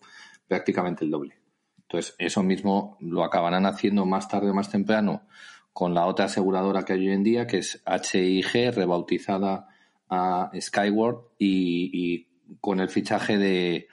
[0.48, 1.40] prácticamente el doble.
[1.82, 5.28] Entonces, eso mismo lo acabarán haciendo más tarde o más temprano
[5.76, 9.68] con la otra aseguradora que hay hoy en día, que es HIG, rebautizada
[10.10, 12.28] a Skyward y,
[12.62, 13.88] con el fichaje de,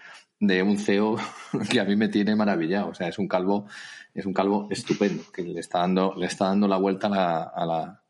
[0.63, 1.17] un CEO
[1.71, 2.91] que a mí me tiene maravillado.
[2.91, 3.67] O sea, es un calvo,
[4.15, 8.02] es un calvo estupendo, que le está dando, le está dando la vuelta a la,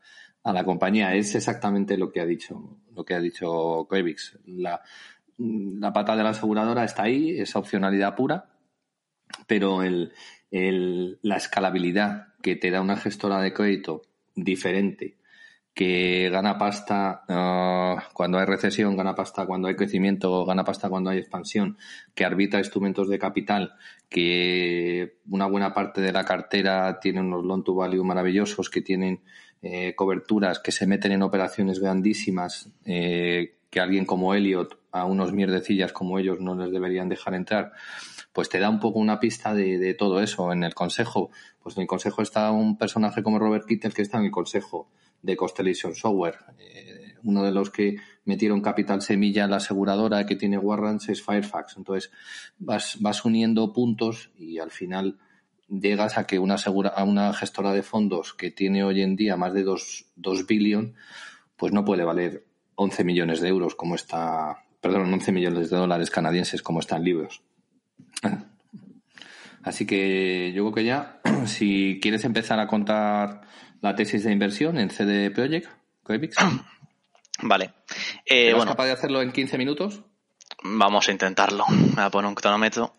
[0.65, 1.15] compañía.
[1.15, 4.39] Es exactamente lo que ha dicho, lo que ha dicho Koevix.
[4.47, 4.81] La,
[5.39, 8.51] la pata de la aseguradora está ahí, esa opcionalidad pura,
[9.47, 10.13] pero el,
[10.51, 14.03] la escalabilidad que te da una gestora de crédito
[14.35, 15.19] diferente,
[15.75, 21.11] que gana pasta ah, cuando hay recesión, gana pasta cuando hay crecimiento, gana pasta cuando
[21.11, 21.79] hay expansión,
[22.15, 23.75] que arbitra instrumentos de capital,
[24.11, 29.23] que una buena parte de la cartera tiene unos loan to value maravillosos, que tienen
[29.63, 35.33] eh, coberturas, que se meten en operaciones grandísimas, eh, que alguien como Elliot a unos
[35.33, 37.73] mierdecillas como ellos no les deberían dejar entrar
[38.33, 40.53] pues te da un poco una pista de, todo eso.
[40.53, 41.31] En el consejo,
[41.63, 44.89] pues en el consejo está un personaje como Robert Kittel que está en el consejo
[45.21, 46.39] de Constellation Software.
[46.59, 51.23] Eh, uno de los que metieron capital semilla en la aseguradora que tiene warrants es
[51.23, 51.77] Firefax.
[51.77, 52.11] Entonces
[52.59, 55.19] vas, vas uniendo puntos y al final
[55.81, 59.37] llegas a que una, asegura, a una gestora de fondos que tiene hoy en día
[59.37, 60.95] más de 2 billion,
[61.57, 66.11] pues no puede valer 11 millones de euros como está, perdón, 11 millones de dólares
[66.11, 67.43] canadienses como están libros.
[69.63, 73.43] Así que yo creo que ya, si quieres empezar a contar
[73.81, 75.69] la tesis de inversión en CD Project,
[77.43, 77.73] Vale.
[78.27, 80.03] Eh, bueno, capaz de hacerlo en 15 minutos?
[80.63, 81.65] Vamos a intentarlo.
[81.69, 82.97] Me voy a poner un cronómetro.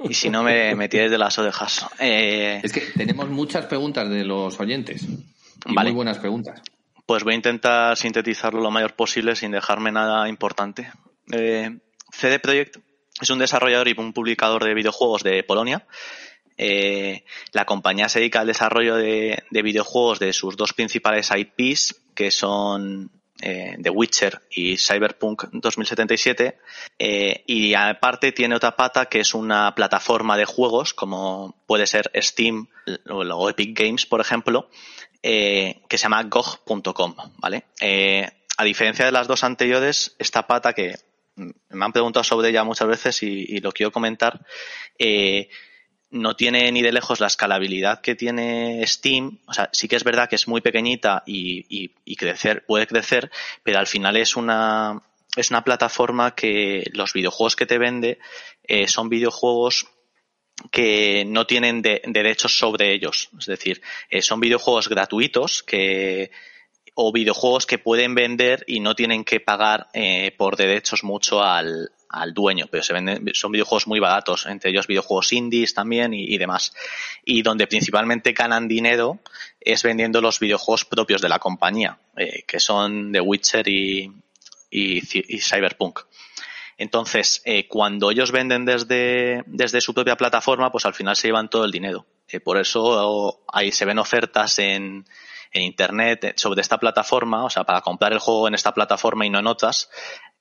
[0.00, 1.86] Y si no, me, me tienes de las orejas.
[1.98, 5.06] Eh, es que tenemos muchas preguntas de los oyentes.
[5.66, 6.60] Muy buenas preguntas.
[7.06, 10.90] Pues voy a intentar sintetizarlo lo mayor posible sin dejarme nada importante.
[11.32, 11.78] Eh,
[12.10, 12.78] CD Projekt
[13.20, 15.86] es un desarrollador y un publicador de videojuegos de Polonia.
[16.56, 22.30] Eh, la compañía se dedica al desarrollo de, videojuegos de sus dos principales IPs, que
[22.30, 23.10] son
[23.44, 26.58] eh, The Witcher y Cyberpunk 2077.
[26.98, 32.10] Eh, y aparte tiene otra pata que es una plataforma de juegos, como puede ser
[32.16, 32.68] Steam
[33.08, 34.68] o Epic Games, por ejemplo,
[35.22, 37.14] que se llama GOG.com.
[37.38, 37.64] ¿vale?
[38.56, 40.94] a diferencia de las dos anteriores, esta pata que
[41.36, 44.40] me han preguntado sobre ella muchas veces y, lo quiero comentar.
[46.14, 49.40] No tiene ni de lejos la escalabilidad que tiene Steam.
[49.46, 53.30] O sea, sí que es verdad que es muy pequeñita y, crecer, puede crecer,
[53.62, 55.02] pero al final es una,
[55.36, 58.18] es una plataforma que los videojuegos que te vende
[58.62, 59.88] eh, son videojuegos
[60.70, 63.30] que no tienen derechos sobre ellos.
[63.38, 66.30] Es decir, eh, son videojuegos gratuitos que
[66.94, 71.90] o videojuegos que pueden vender y no tienen que pagar eh, por derechos mucho al,
[72.14, 76.38] al dueño, pero se venden, son videojuegos muy baratos, entre ellos videojuegos indies también y,
[76.38, 76.72] demás.
[77.24, 79.20] Y donde principalmente ganan dinero
[79.60, 84.12] es vendiendo los videojuegos propios de la compañía, eh, que son The Witcher y,
[84.70, 85.00] y,
[85.40, 86.00] Cyberpunk.
[86.76, 91.48] Entonces, eh, cuando ellos venden desde, desde su propia plataforma, pues al final se llevan
[91.48, 92.06] todo el dinero.
[92.44, 95.04] por eso ahí se ven ofertas en,
[95.54, 99.24] en Internet eh, sobre esta plataforma, o sea, para comprar el juego en esta plataforma
[99.24, 99.88] y no en otras,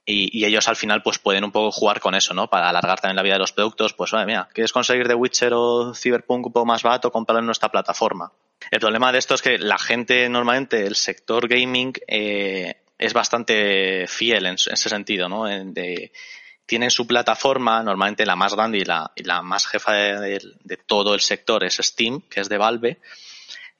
[0.06, 2.50] y, ellos al final pues pueden un poco jugar con eso, ¿no?
[2.50, 5.54] Para alargar también la vida de los productos, pues oye, mira, ¿quieres conseguir The Witcher
[5.54, 7.12] o Cyberpunk un poco más barato?
[7.12, 8.32] Comprarlo en nuestra plataforma.
[8.70, 14.06] El problema de esto es que la gente normalmente, el sector gaming, eh, es bastante
[14.08, 15.46] fiel en, ese sentido, ¿no?
[16.66, 20.40] Tienen su plataforma, normalmente la más grande y la, y la más jefa de,
[20.86, 23.00] todo el sector es Steam, que es de Valve.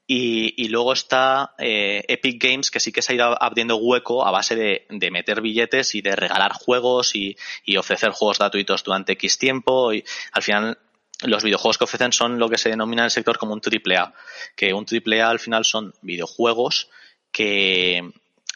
[0.06, 4.30] Y, luego está eh, Epic Games, que sí que se ha ido abriendo hueco a
[4.30, 9.38] base de, meter billetes y de regalar juegos y, y, ofrecer juegos gratuitos durante X
[9.38, 9.94] tiempo.
[9.94, 10.78] Y al final,
[11.22, 13.96] los videojuegos que ofrecen son lo que se denomina en el sector como un triple
[13.96, 14.12] A.
[14.56, 16.90] Que un triple A al final son videojuegos
[17.32, 18.12] que,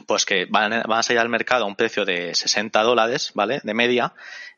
[0.07, 3.61] pues que van, a salir al mercado a un precio de 60 dólares, ¿vale?
[3.63, 4.15] De media.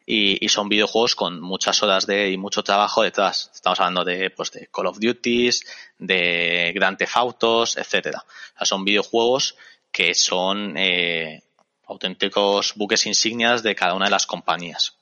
[0.07, 3.51] Y, son videojuegos con muchas horas de y mucho trabajo detrás.
[3.55, 5.65] Estamos hablando de, pues, de Call of Duties,
[5.99, 8.25] de Grand Theft Autos, etcétera.
[8.27, 9.57] O sea, son videojuegos
[9.93, 11.43] que son eh,
[11.87, 14.97] auténticos buques insignias de cada una de las compañías.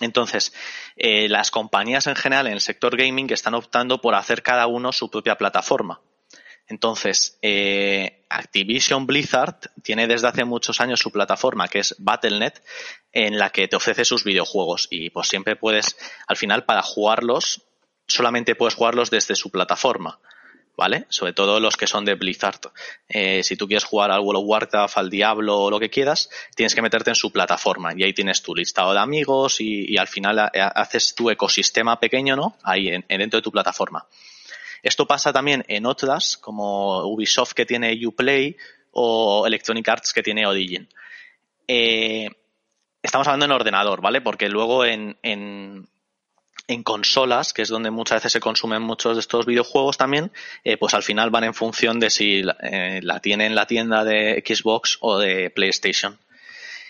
[0.00, 0.52] Entonces,
[0.96, 4.92] eh, las compañías en general en el sector gaming están optando por hacer cada uno
[4.92, 6.00] su propia plataforma.
[6.66, 12.54] Entonces, eh, Activision Blizzard tiene desde hace muchos años su plataforma que es Battle.net
[13.12, 15.96] en la que te ofrece sus videojuegos y pues siempre puedes,
[16.28, 17.62] al final para jugarlos,
[18.06, 20.20] solamente puedes jugarlos desde su plataforma.
[20.76, 21.04] ¿Vale?
[21.10, 22.60] Sobre todo los que son de Blizzard.
[23.06, 26.30] Eh, si tú quieres jugar al World of Warcraft, al Diablo o lo que quieras,
[26.54, 30.08] tienes que meterte en su plataforma y ahí tienes tu listado de amigos y, al
[30.08, 32.56] final haces tu ecosistema pequeño, ¿no?
[32.62, 34.06] Ahí dentro de tu plataforma.
[34.82, 38.56] Esto pasa también en otras, como Ubisoft que tiene Uplay
[38.92, 40.88] o Electronic Arts que tiene Origin.
[41.68, 42.28] Eh,
[43.02, 44.20] estamos hablando en ordenador, ¿vale?
[44.20, 45.86] Porque luego en, en,
[46.84, 50.30] consolas, que es donde muchas veces se consumen muchos de estos videojuegos también,
[50.64, 54.04] eh, pues al final van en función de si eh, la tiene en la tienda
[54.04, 56.18] de Xbox o de PlayStation.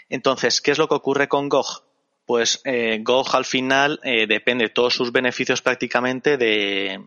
[0.08, 1.82] Entonces, ¿qué es lo que ocurre con GOG?
[2.26, 2.62] Pues
[3.00, 7.00] GOG al final depende de todos sus beneficios prácticamente de,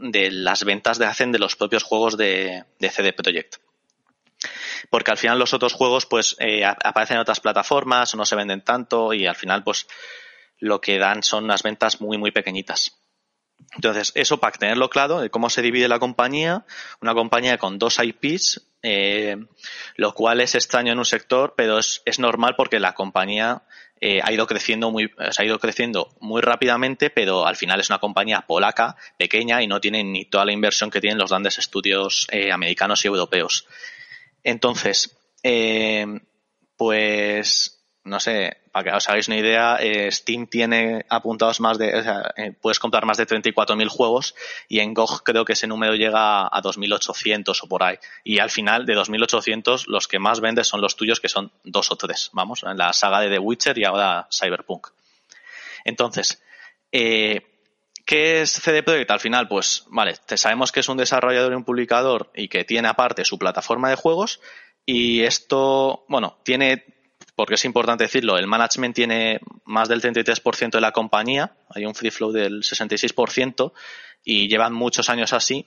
[0.00, 3.56] de las ventas de hacen de los propios juegos de, CD Projekt.
[4.88, 8.64] Porque al final los otros juegos pues eh, aparecen en otras plataformas no se venden
[8.64, 9.86] tanto y al final pues
[10.58, 12.96] lo que dan son unas ventas muy muy pequeñitas.
[13.74, 16.64] Entonces, eso para tenerlo claro, de cómo se divide la compañía,
[17.00, 19.36] una compañía con dos IPs, eh,
[19.96, 23.62] lo cual es extraño en un sector, pero es, es normal porque la compañía
[24.00, 27.98] eh, ha ido creciendo muy, ha ido creciendo muy rápidamente, pero al final es una
[27.98, 32.26] compañía polaca, pequeña y no tiene ni toda la inversión que tienen los grandes estudios
[32.30, 33.66] eh, americanos y europeos.
[34.42, 36.06] Entonces, eh,
[36.76, 41.94] pues no sé, para que os hagáis una idea, eh, Steam tiene apuntados más de,
[41.98, 44.34] o sea, eh, puedes comprar más de 34.000 juegos
[44.68, 47.98] y en GOG creo que ese número llega a 2.800 o por ahí.
[48.24, 51.90] Y al final de 2.800 los que más vendes son los tuyos que son dos
[51.90, 54.88] o tres, vamos, en la saga de The Witcher y ahora Cyberpunk.
[55.84, 56.42] Entonces,
[56.92, 57.46] eh,
[58.06, 59.10] ¿Qué es CD Projekt?
[59.12, 62.88] Al final, pues, vale, sabemos que es un desarrollador y un publicador y que tiene
[62.88, 64.40] aparte su plataforma de juegos
[64.84, 66.84] y esto, bueno, tiene
[67.40, 71.94] porque es importante decirlo, el management tiene más del 33% de la compañía, hay un
[71.94, 73.72] free flow del 66%
[74.22, 75.66] y llevan muchos años así.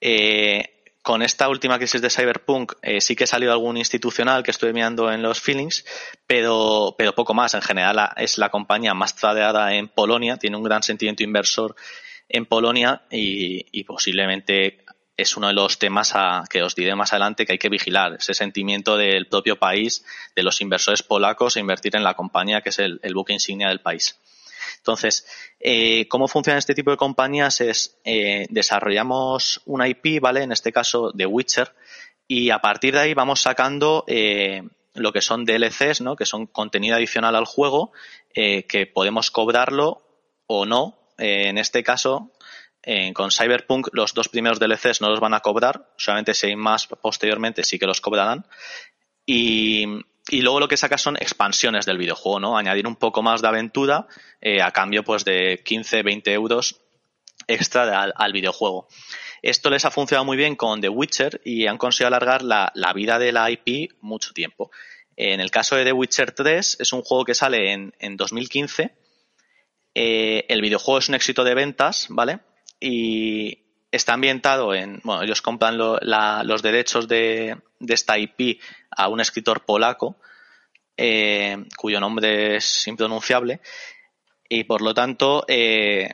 [0.00, 4.52] Eh, con esta última crisis de Cyberpunk eh, sí que ha salido algún institucional que
[4.52, 5.84] estoy mirando en los feelings,
[6.26, 7.52] pero, pero poco más.
[7.52, 11.76] En general es la compañía más tradeada en Polonia, tiene un gran sentimiento inversor
[12.26, 14.86] en Polonia y posiblemente
[15.18, 16.14] es uno de los temas
[16.48, 20.04] que os diré más adelante que hay que vigilar, ese sentimiento del propio país,
[20.36, 23.80] de los inversores polacos e invertir en la compañía que es el, buque insignia del
[23.80, 24.16] país.
[24.76, 25.26] Entonces,
[25.58, 27.60] eh, ¿cómo funciona este tipo de compañías?
[27.60, 30.44] Es eh, desarrollamos una IP, ¿vale?
[30.44, 31.74] En este caso de Witcher,
[32.28, 34.62] y a partir de ahí vamos sacando eh,
[34.94, 36.14] lo que son DLCs, ¿no?
[36.14, 37.90] Que son contenido adicional al juego,
[38.32, 40.00] que podemos cobrarlo
[40.46, 40.96] o no.
[41.18, 42.30] en este caso,
[43.12, 46.86] con Cyberpunk los dos primeros DLCs no los van a cobrar, solamente si hay más
[46.86, 48.46] posteriormente sí que los cobrarán.
[49.26, 49.84] Y,
[50.30, 52.56] luego lo que saca son expansiones del videojuego, ¿no?
[52.56, 54.06] Añadir un poco más de aventura
[54.40, 56.80] eh, a cambio pues de 15, 20 euros
[57.46, 58.88] extra al, videojuego.
[59.42, 63.18] Esto les ha funcionado muy bien con The Witcher y han conseguido alargar la, vida
[63.18, 64.70] de la IP mucho tiempo.
[65.14, 68.94] En el caso de The Witcher 3 es un juego que sale en, 2015.
[69.94, 72.40] Eh, el videojuego es un éxito de ventas, ¿vale?
[72.80, 73.58] Y
[73.90, 78.60] está ambientado en, bueno, ellos compran los derechos de, esta IP
[78.90, 80.16] a un escritor polaco
[80.96, 83.60] eh, cuyo nombre es impronunciable
[84.48, 86.08] y por lo tanto eh,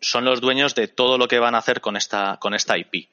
[0.00, 3.08] son los dueños de todo lo que van a hacer con esta, con esta IP.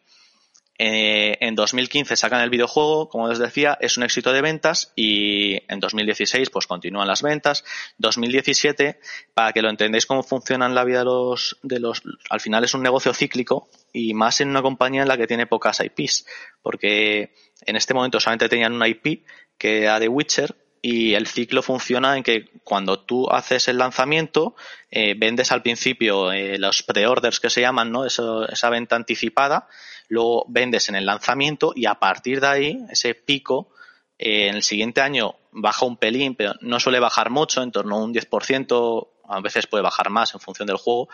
[0.80, 5.62] Eh, en 2015 sacan el videojuego, como les decía, es un éxito de ventas y
[5.72, 7.64] en 2016 pues continúan las ventas.
[8.00, 9.00] 2017,
[9.34, 12.74] para que lo entendáis cómo funciona la vida de los, de los, al final es
[12.74, 16.26] un negocio cíclico y más en una compañía en la que tiene pocas IPs,
[16.62, 19.26] porque en este momento solamente tenían una IP
[19.58, 20.56] que era de Witcher
[20.86, 24.54] y el ciclo funciona en que cuando tú haces el lanzamiento,
[24.92, 28.06] eh, vendes al principio eh, los pre-orders que se llaman, ¿no?
[28.06, 29.70] Eso, esa venta anticipada
[30.10, 33.70] luego vendes en el lanzamiento y a partir de ahí, ese pico,
[34.18, 37.96] eh, en el siguiente año baja un pelín, pero no suele bajar mucho, en torno
[37.96, 41.08] a un 10%, a veces puede bajar más en función del juego,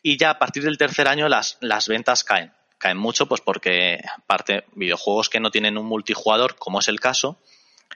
[0.00, 2.52] y ya a partir del tercer año las, las ventas caen.
[2.78, 7.38] Caen mucho, pues porque, aparte, videojuegos que no tienen un multijugador, como es el caso,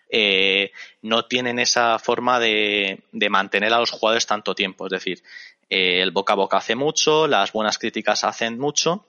[0.08, 4.86] eh, no tienen esa forma de, de, mantener a los jugadores tanto tiempo.
[4.86, 5.22] Es decir,
[5.70, 9.06] eh, el boca a boca hace mucho, las buenas críticas hacen mucho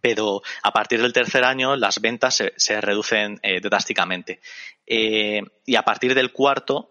[0.00, 4.40] pero a partir del tercer año las ventas se, reducen eh, drásticamente.
[4.86, 6.90] Y a partir del cuarto,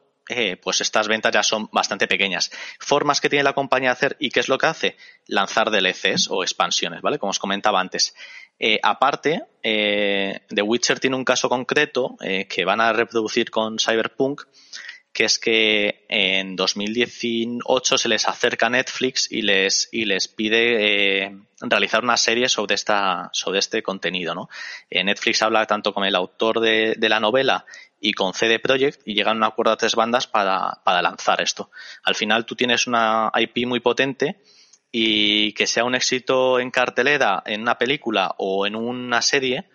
[0.61, 2.51] pues estas ventas ya son bastante pequeñas.
[2.80, 4.97] Formas que tiene la compañía de hacer y qué es lo que hace?
[5.26, 7.17] Lanzar DLCs o expansiones, ¿vale?
[7.17, 8.13] Como os comentaba antes.
[8.84, 14.43] Aparte, The Witcher tiene un caso concreto que van a reproducir con Cyberpunk
[15.14, 21.38] que es que en 2018 se les acerca Netflix y les, y les pide eh,
[21.59, 24.49] realizar una serie sobre, esta, sobre este contenido.
[24.89, 27.66] Eh, Netflix habla tanto con el autor de, de, la novela
[27.99, 31.41] y con CD Projekt y llegan a un acuerdo a tres bandas para, para lanzar
[31.41, 31.72] esto.
[32.03, 34.39] Al final tú tienes una IP muy potente
[34.92, 39.66] y que sea un éxito en cartelera, en una película o en una serie,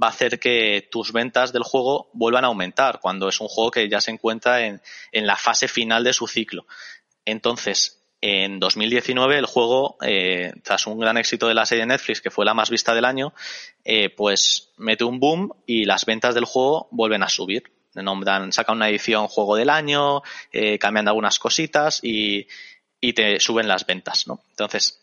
[0.00, 3.70] va a hacer que tus ventas del juego vuelvan a aumentar cuando es un juego
[3.70, 4.80] que ya se encuentra en,
[5.12, 6.66] la fase final de su ciclo.
[7.24, 12.30] Entonces, en 2019 el juego, eh, tras un gran éxito de la serie Netflix, que
[12.30, 13.32] fue la más vista del año,
[13.84, 17.64] eh, pues mete un boom y las ventas del juego vuelven a subir.
[17.94, 22.48] Nombran, sacan una edición juego del año, eh, cambian algunas cositas y,
[23.04, 24.42] y te suben las ventas, ¿no?
[24.50, 25.00] Entonces,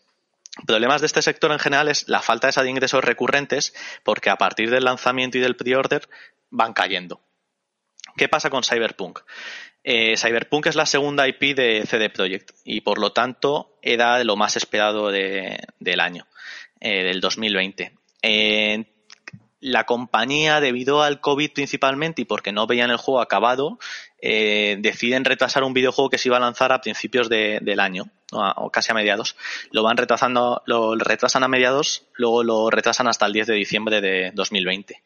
[0.68, 3.74] Problemas de este sector en general es la falta esa de ingresos recurrentes
[4.04, 6.10] porque a partir del lanzamiento y del pre-order
[6.50, 7.22] van cayendo.
[8.18, 9.20] ¿Qué pasa con Cyberpunk?
[9.82, 14.36] Eh, Cyberpunk es la segunda IP de CD Projekt y por lo tanto era lo
[14.36, 16.28] más esperado del año,
[16.82, 17.94] eh, del 2020.
[18.22, 18.91] Eh,
[19.62, 23.78] la compañía, debido al COVID principalmente y porque no veían el juego acabado,
[24.20, 28.10] eh, deciden retrasar un videojuego que se iba a lanzar a principios de, del año,
[28.32, 29.38] o casi a mediados.
[29.70, 34.02] Lo van retrasando, lo retrasan a mediados, luego lo retrasan hasta el 10 de diciembre
[34.02, 35.02] de 2020.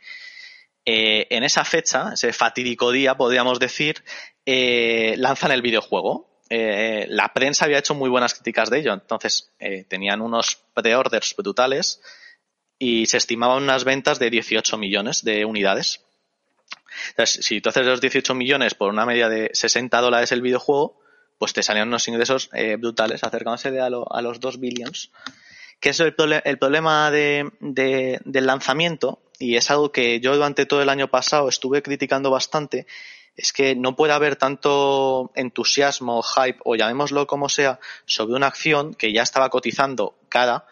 [0.85, 4.03] Eh, en esa fecha, ese fatídico día, podríamos decir,
[4.45, 6.31] eh, lanzan el videojuego.
[6.47, 9.51] La prensa había hecho muy buenas críticas de ello, entonces
[9.89, 11.99] tenían unos pre-orders brutales
[12.77, 16.01] y se estimaban unas ventas de 18 millones de unidades.
[17.09, 20.99] Entonces, si tú haces los 18 millones por una media de 60 dólares el videojuego,
[21.37, 25.11] pues te salían unos ingresos eh, brutales, acercándose a, lo, a, los 2 billions.
[25.79, 30.65] Que es el, el problema de, de, del lanzamiento, y es algo que yo durante
[30.65, 32.87] todo el año pasado estuve criticando bastante,
[33.35, 38.93] es que no puede haber tanto entusiasmo, hype, o llamémoslo como sea, sobre una acción
[38.93, 40.65] que ya estaba cotizando cara,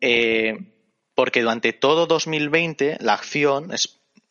[0.00, 0.71] eh,
[1.22, 3.70] porque durante todo 2020 la acción,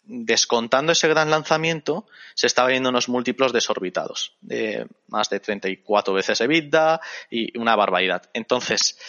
[0.04, 6.42] descontando ese gran lanzamiento, se estaba viendo unos múltiplos desorbitados, de más de 34 veces
[6.42, 8.30] EBITDA y una barbaridad.
[8.34, 9.00] Entonces,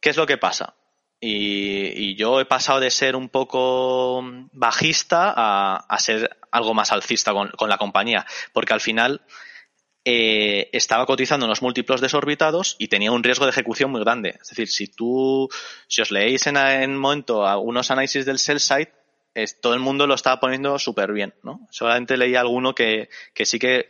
[0.00, 0.74] ¿qué es lo que pasa?
[1.18, 4.22] Y, yo he pasado de ser un poco
[4.52, 9.22] bajista a, ser algo más alcista con la compañía, porque al final
[10.08, 14.38] eh, estaba cotizando unos múltiplos desorbitados y tenía un riesgo de ejecución muy grande.
[14.40, 15.48] Es decir, si tú,
[15.88, 18.92] si os leéis en, en momento algunos análisis del sell side,
[19.34, 21.66] es, todo el mundo lo estaba poniendo súper bien, ¿no?
[21.72, 23.88] Solamente leí alguno que, que sí que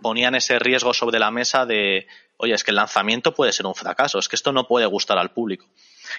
[0.00, 2.06] ponían ese riesgo sobre la mesa de,
[2.38, 5.18] oye, es que el lanzamiento puede ser un fracaso, es que esto no puede gustar
[5.18, 5.66] al público.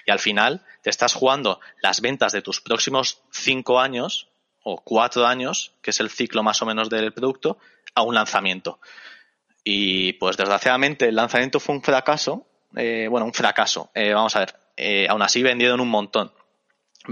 [0.06, 4.28] Y al final te estás jugando las ventas de tus próximos cinco años
[4.62, 7.58] o cuatro años, que es el ciclo más o menos del producto,
[7.96, 8.78] a un lanzamiento.
[9.64, 12.46] Y pues desgraciadamente el lanzamiento fue un fracaso.
[12.76, 13.90] Eh, bueno, un fracaso.
[13.94, 14.54] Eh, vamos a ver.
[14.76, 16.32] Eh, aún así vendieron un montón.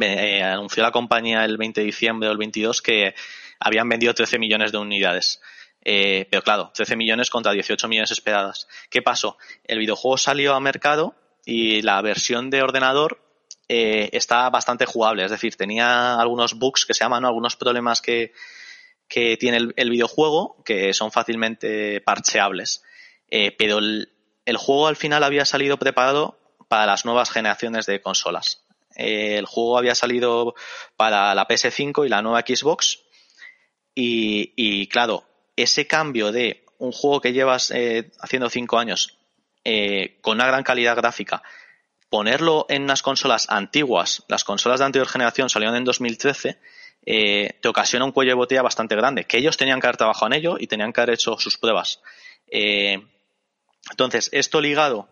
[0.00, 3.14] Eh, anunció la compañía el 20 de diciembre o el 22 que
[3.58, 5.40] habían vendido 13 millones de unidades.
[5.82, 8.68] Eh, pero claro, 13 millones contra 18 millones esperadas.
[8.90, 9.38] ¿Qué pasó?
[9.64, 13.20] El videojuego salió a mercado y la versión de ordenador
[13.68, 15.24] eh, está bastante jugable.
[15.24, 17.28] Es decir, tenía algunos bugs que se llaman, ¿no?
[17.28, 18.32] algunos problemas que,
[19.10, 22.84] que tiene el, videojuego que son fácilmente parcheables.
[23.28, 24.08] Eh, pero el,
[24.56, 26.38] juego al final había salido preparado
[26.68, 28.64] para las nuevas generaciones de consolas.
[28.96, 30.54] eh, el juego había salido
[30.96, 33.00] para la PS5 y la nueva Xbox.
[33.94, 35.24] Y, claro,
[35.56, 39.18] ese cambio de un juego que llevas eh, haciendo cinco años
[40.22, 41.42] con una gran calidad gráfica,
[42.08, 46.58] ponerlo en unas consolas antiguas, las consolas de anterior generación salieron en 2013,
[47.04, 50.32] te ocasiona un cuello de botella bastante grande, que ellos tenían que haber trabajado en
[50.34, 52.00] ello y tenían que haber hecho sus pruebas.
[53.90, 55.08] entonces, esto ligado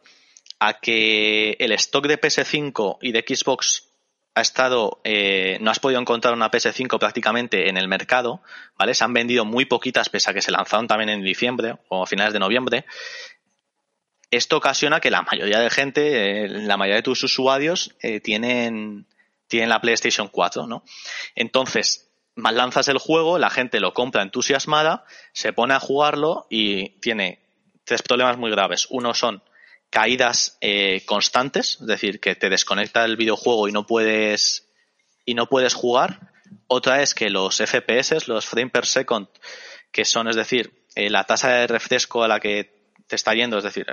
[0.60, 3.88] a que el stock de PS5 y de Xbox
[4.38, 8.40] ha estado, eh, no has podido encontrar una PS5 prácticamente en el mercado,
[8.78, 8.94] ¿vale?
[8.94, 12.06] Se han vendido muy poquitas pese a que se lanzaron también en diciembre o a
[12.06, 12.84] finales de noviembre.
[14.30, 19.06] Esto ocasiona que la mayoría de gente, eh, la mayoría de tus usuarios eh, tienen,
[19.48, 20.84] tienen la PlayStation 4, ¿no?
[21.34, 27.40] Entonces, lanzas el juego, la gente lo compra entusiasmada, se pone a jugarlo y tiene
[27.84, 28.86] tres problemas muy graves.
[28.90, 29.42] Uno son
[29.90, 34.68] caídas eh, constantes, es decir, que te desconecta el videojuego y no puedes
[35.24, 36.32] y no puedes jugar.
[36.68, 39.28] Otra es que los FPS, los frame per second,
[39.90, 42.77] que son, es decir, eh, la tasa de refresco a la que
[43.08, 43.86] te está yendo, es decir,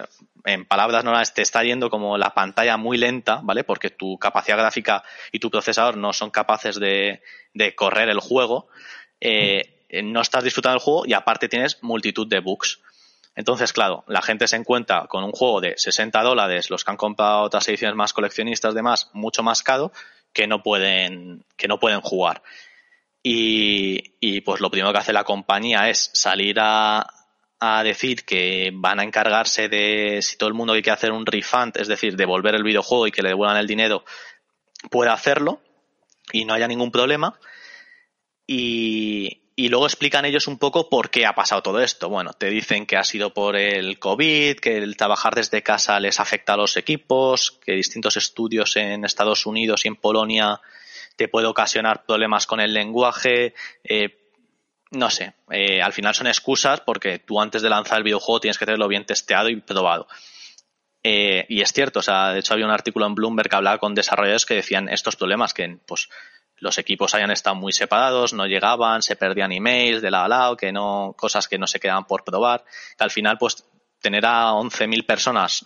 [0.44, 3.64] en palabras normales, te está yendo como la pantalla muy lenta, ¿vale?
[3.64, 7.22] Porque tu capacidad gráfica y tu procesador no son capaces de,
[7.54, 8.68] de correr el juego.
[9.22, 12.82] Eh, no estás disfrutando del juego y aparte tienes multitud de bugs.
[13.36, 16.98] Entonces, claro, la gente se encuentra con un juego de 60 dólares, los que han
[16.98, 19.94] comprado otras ediciones más coleccionistas, demás, mucho más caro,
[20.34, 22.44] que no pueden, que no pueden jugar.
[23.24, 27.08] Y, y pues lo primero que hace la compañía es salir a,
[27.60, 31.26] a decir que van a encargarse de si todo el mundo que quiere hacer un
[31.26, 34.04] refund, es decir, devolver el videojuego y que le devuelvan el dinero,
[34.90, 35.62] puede hacerlo
[36.32, 37.40] y no haya ningún problema.
[38.48, 42.10] Y, y luego explican ellos un poco por qué ha pasado todo esto.
[42.10, 46.20] Bueno, te dicen que ha sido por el COVID, que el trabajar desde casa les
[46.20, 50.60] afecta a los equipos, que distintos estudios en Estados Unidos y en Polonia
[51.16, 53.54] te puede ocasionar problemas con el lenguaje.
[53.86, 54.25] Eh,
[54.96, 58.58] no sé, eh, al final son excusas porque tú antes de lanzar el videojuego tienes
[58.58, 60.08] que tenerlo bien testeado y probado.
[61.04, 63.78] Eh, y es cierto, o sea, de hecho había un artículo en Bloomberg que hablaba
[63.78, 66.10] con desarrolladores que decían estos problemas, que pues
[66.58, 70.58] los equipos hayan estado muy separados, no llegaban, se perdían emails de lado a lado,
[70.58, 72.64] que no, cosas que no se quedaban por probar.
[72.98, 73.66] Que al final, pues,
[74.02, 75.66] tener a 11.000 personas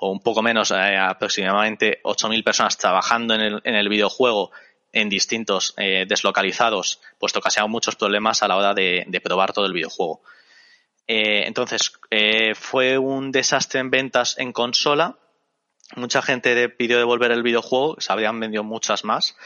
[0.00, 4.50] o un poco menos, eh, aproximadamente 8.000 personas trabajando en el, en el videojuego
[4.96, 9.66] en distintos eh, deslocalizados, pues te ocasionaba muchos problemas a la hora de, probar todo
[9.66, 10.22] el videojuego.
[11.06, 11.92] Eh, entonces,
[12.54, 15.18] fue un desastre en ventas en consola.
[15.94, 19.36] Mucha gente pidió devolver el videojuego, se habrían vendido muchas más.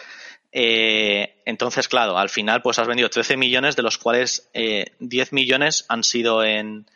[0.53, 5.33] Eh, entonces, claro, al final pues has vendido 13 millones, de los cuales eh, 10
[5.33, 6.87] millones han sido en,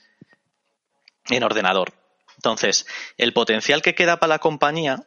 [1.28, 1.92] en ordenador.
[2.36, 2.86] Entonces,
[3.16, 5.04] el potencial que queda para la compañía,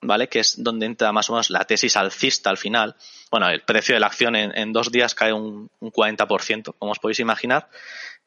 [0.00, 0.28] ¿vale?
[0.28, 2.96] Que es donde entra más o menos la tesis alcista al final.
[3.30, 6.98] Bueno, el precio de la acción en, dos días cae un, un, 40%, como os
[6.98, 7.68] podéis imaginar.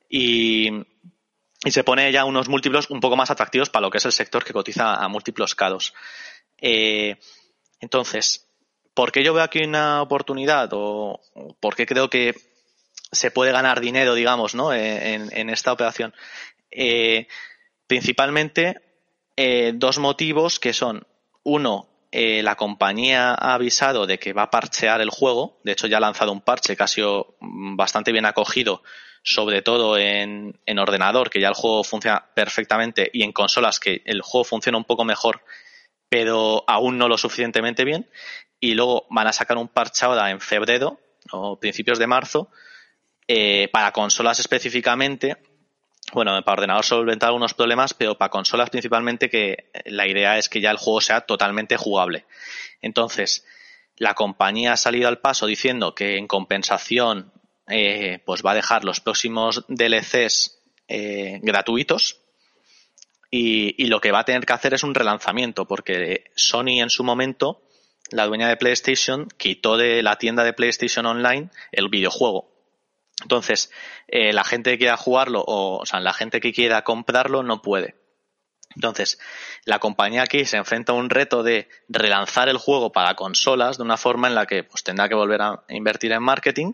[0.10, 0.70] Y,
[1.64, 4.44] se pone ya unos múltiplos un poco más atractivos para lo que es el sector
[4.44, 5.94] que cotiza a múltiplos caros.
[6.60, 7.18] Eh,
[7.80, 8.48] entonces,
[8.94, 11.22] ¿Por qué yo veo aquí una oportunidad o
[11.62, 12.36] por qué creo que
[13.12, 14.74] se puede ganar dinero, digamos, ¿no?
[14.74, 16.14] Eh, en, esta operación?
[16.70, 17.28] Eh,
[17.88, 18.82] principalmente
[19.76, 21.08] dos motivos que son,
[21.44, 25.98] uno, la compañía ha avisado de que va a parchear el juego, de hecho ya
[25.98, 28.84] ha lanzado un parche que ha sido bastante bien acogido,
[29.24, 34.02] sobre todo en, en ordenador, que ya el juego funciona perfectamente, y en consolas que
[34.06, 35.42] el juego funciona un poco mejor
[36.12, 38.10] pero aún no lo suficientemente bien.
[38.60, 41.00] Y luego van a sacar un parche ahora en febrero
[41.32, 42.50] o principios de marzo
[43.30, 45.38] eh, para consolas específicamente.
[46.14, 50.60] Bueno, para ordenador solventar algunos problemas, pero para consolas principalmente que la idea es que
[50.60, 52.26] ya el juego sea totalmente jugable.
[52.82, 53.46] Entonces,
[53.98, 57.32] la compañía ha salido al paso diciendo que en compensación
[57.68, 62.22] eh, pues va a dejar los próximos DLCs eh, gratuitos
[63.34, 67.06] y, lo que va a tener que hacer es un relanzamiento, porque Sony en su
[67.06, 67.62] momento,
[68.10, 72.51] la dueña de PlayStation, quitó de la tienda de PlayStation Online el videojuego.
[73.22, 73.72] Entonces,
[74.08, 77.62] eh, la gente que quiera jugarlo, o, o sea, la gente que quiera comprarlo, no
[77.62, 77.96] puede.
[78.76, 79.20] Entonces,
[79.66, 83.84] la compañía aquí se enfrenta a un reto de relanzar el juego para consolas de
[83.84, 86.74] una forma en la que pues, tendrá que volver a invertir en marketing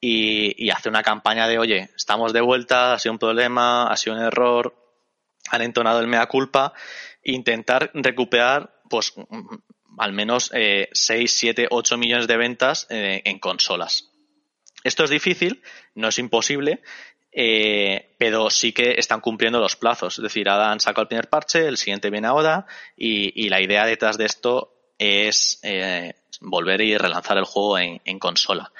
[0.00, 3.96] y, y hacer una campaña de, oye, estamos de vuelta, ha sido un problema, ha
[3.96, 4.74] sido un error,
[5.50, 6.72] han entonado el mea culpa,
[7.24, 9.14] intentar recuperar, pues,
[9.98, 14.10] al menos eh, 6, 7, 8 millones de ventas eh, en consolas.
[14.84, 15.62] Esto es difícil,
[15.94, 16.82] no es imposible,
[17.32, 20.18] eh, pero sí que están cumpliendo los plazos.
[20.18, 22.66] Es decir, ahora han sacado el primer parche, el siguiente viene ahora,
[22.96, 28.18] y, y la idea detrás de esto es eh, volver y relanzar el juego en,
[28.18, 28.72] consola.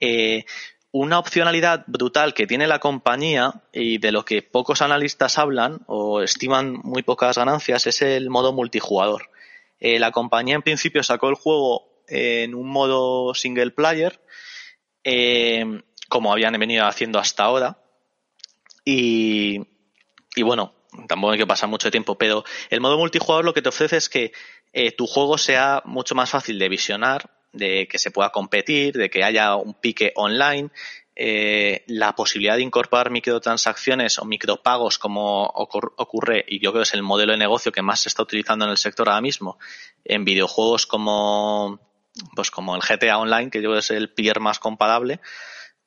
[0.00, 0.44] Eh,
[0.90, 6.22] una opcionalidad brutal que tiene la compañía y de lo que pocos analistas hablan o
[6.22, 9.30] estiman muy pocas ganancias es el modo multijugador.
[9.80, 14.18] Eh, la compañía en principio sacó el juego en un modo single player,
[16.08, 17.78] como habían venido haciendo hasta ahora.
[18.84, 19.60] Y,
[20.34, 20.74] y bueno,
[21.06, 24.08] tampoco hay que pasar mucho tiempo, pero el modo multijugador lo que te ofrece es
[24.08, 24.32] que
[24.72, 29.10] eh, tu juego sea mucho más fácil de visionar, de que se pueda competir, de
[29.10, 30.70] que haya un pique online,
[31.16, 36.94] eh, la posibilidad de incorporar microtransacciones o micropagos como ocurre, y yo creo que es
[36.94, 39.58] el modelo de negocio que más se está utilizando en el sector ahora mismo,
[40.04, 41.80] en videojuegos como
[42.34, 45.20] pues como el GTA Online, que yo creo que es el peer más comparable,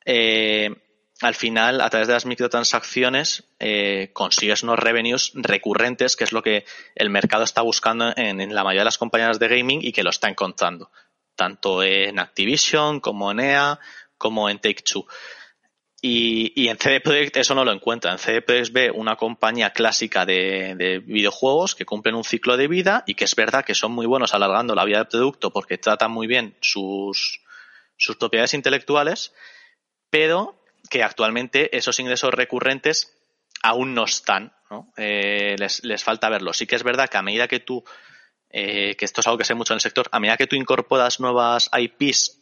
[0.06, 0.74] eh,
[1.22, 6.42] al final, a través de las microtransacciones, eh, consigues unos revenues recurrentes, que es lo
[6.42, 6.66] que
[6.96, 10.10] el mercado está buscando en, la mayoría de las compañías de gaming y que lo
[10.10, 10.92] está encontrando,
[11.36, 13.80] tanto en Activision como en EA,
[14.18, 15.06] como en Take-Two.
[16.04, 18.12] Y, en CD Projekt eso no lo encuentra.
[18.12, 22.68] En CD Projekt ve una compañía clásica de, de, videojuegos que cumplen un ciclo de
[22.68, 25.78] vida y que es verdad que son muy buenos alargando la vida del producto porque
[25.78, 27.42] tratan muy bien sus,
[27.98, 29.32] sus propiedades intelectuales,
[30.10, 33.16] pero que actualmente esos ingresos recurrentes
[33.62, 34.92] aún no están, ¿no?
[34.98, 36.52] Eh, les, les, falta verlo.
[36.54, 37.84] Sí que es verdad que a medida que tú,
[38.50, 40.56] eh, que esto es algo que sé mucho en el sector, a medida que tú
[40.56, 42.41] incorporas nuevas IPs,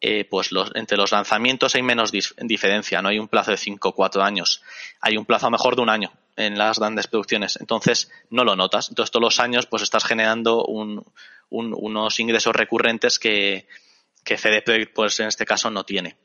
[0.00, 3.88] eh, pues los, entre los lanzamientos hay menos diferencia, no hay un plazo de 5
[3.88, 4.62] o 4 años,
[5.00, 8.88] hay un plazo mejor de un año en las grandes producciones, entonces no lo notas.
[8.88, 11.04] Entonces todos los años pues estás generando un,
[11.50, 13.66] un, unos ingresos recurrentes que,
[14.24, 14.62] que CD
[14.94, 16.16] pues en este caso no tiene.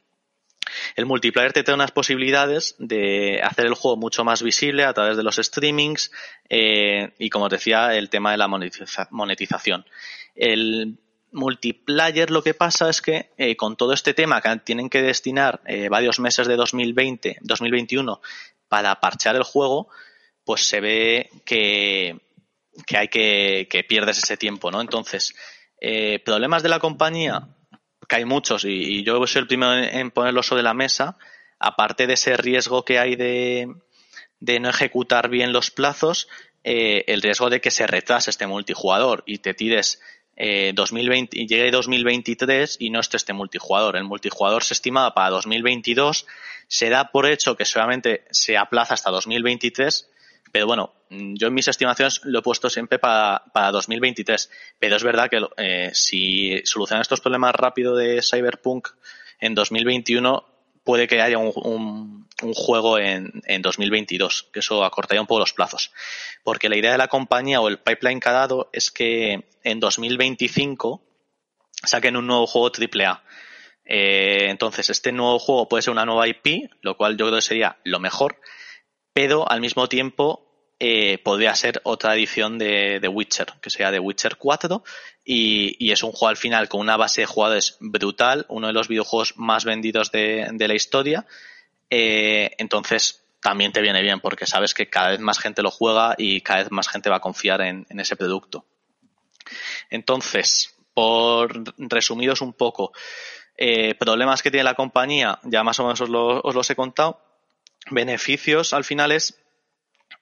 [0.95, 5.17] El multiplayer te da unas posibilidades de hacer el juego mucho más visible a través
[5.17, 6.11] de los streamings
[6.49, 9.85] eh, y, como te decía, el tema de la monetización.
[10.35, 10.97] El
[11.35, 15.61] multiplayer lo que pasa es que eh, con todo este tema que tienen que destinar
[15.65, 18.21] eh, varios meses de 2020, 2021
[18.67, 19.89] para parchear el juego,
[20.43, 22.19] pues se ve que,
[22.87, 24.81] que hay que, que pierdes ese tiempo, ¿no?
[24.81, 25.35] Entonces,
[26.23, 27.47] problemas de la compañía,
[28.07, 31.17] que hay muchos y, yo soy el primero en, ponerlo sobre la mesa,
[31.59, 33.67] aparte de ese riesgo que hay de,
[34.39, 36.27] no ejecutar bien los plazos,
[36.63, 40.01] eh, el riesgo de que se retrase este multijugador y te tires
[40.35, 43.95] eh, 2020 y llegue 2023 y no esté este multijugador.
[43.95, 46.25] El multijugador se estimaba para 2022,
[46.67, 50.09] se da por hecho que solamente se aplaza hasta 2023
[50.55, 54.49] pero bueno, yo en mis estimaciones lo he puesto siempre para, para 2023.
[54.79, 58.87] Pero es verdad que eh, si solucionan estos problemas rápido de Cyberpunk
[59.41, 60.45] en 2021,
[60.85, 65.51] puede que haya un, un, juego en, en, 2022, que eso acortaría un poco los
[65.51, 65.91] plazos.
[66.43, 69.79] Porque la idea de la compañía o el pipeline que ha dado es que en
[69.81, 71.01] 2025
[71.83, 73.23] saquen un nuevo juego AAA.
[73.85, 77.41] Eh, entonces, este nuevo juego puede ser una nueva IP, lo cual yo creo que
[77.41, 78.39] sería lo mejor,
[79.13, 80.44] pero al mismo tiempo
[80.77, 84.83] eh, podría ser otra edición de, The Witcher, que sea The Witcher 4,
[85.23, 88.89] y, es un juego al final con una base de jugadores brutal, uno de los
[88.89, 91.25] videojuegos más vendidos de, la historia.
[91.89, 96.13] Eh, entonces, también te viene bien, porque sabes que cada vez más gente lo juega
[96.17, 98.65] y cada vez más gente va a confiar en, ese producto.
[99.89, 102.91] Entonces, por resumiros un poco,
[103.55, 107.21] eh, problemas que tiene la compañía, ya más o menos os, os los he contado.
[107.91, 109.44] Beneficios al final es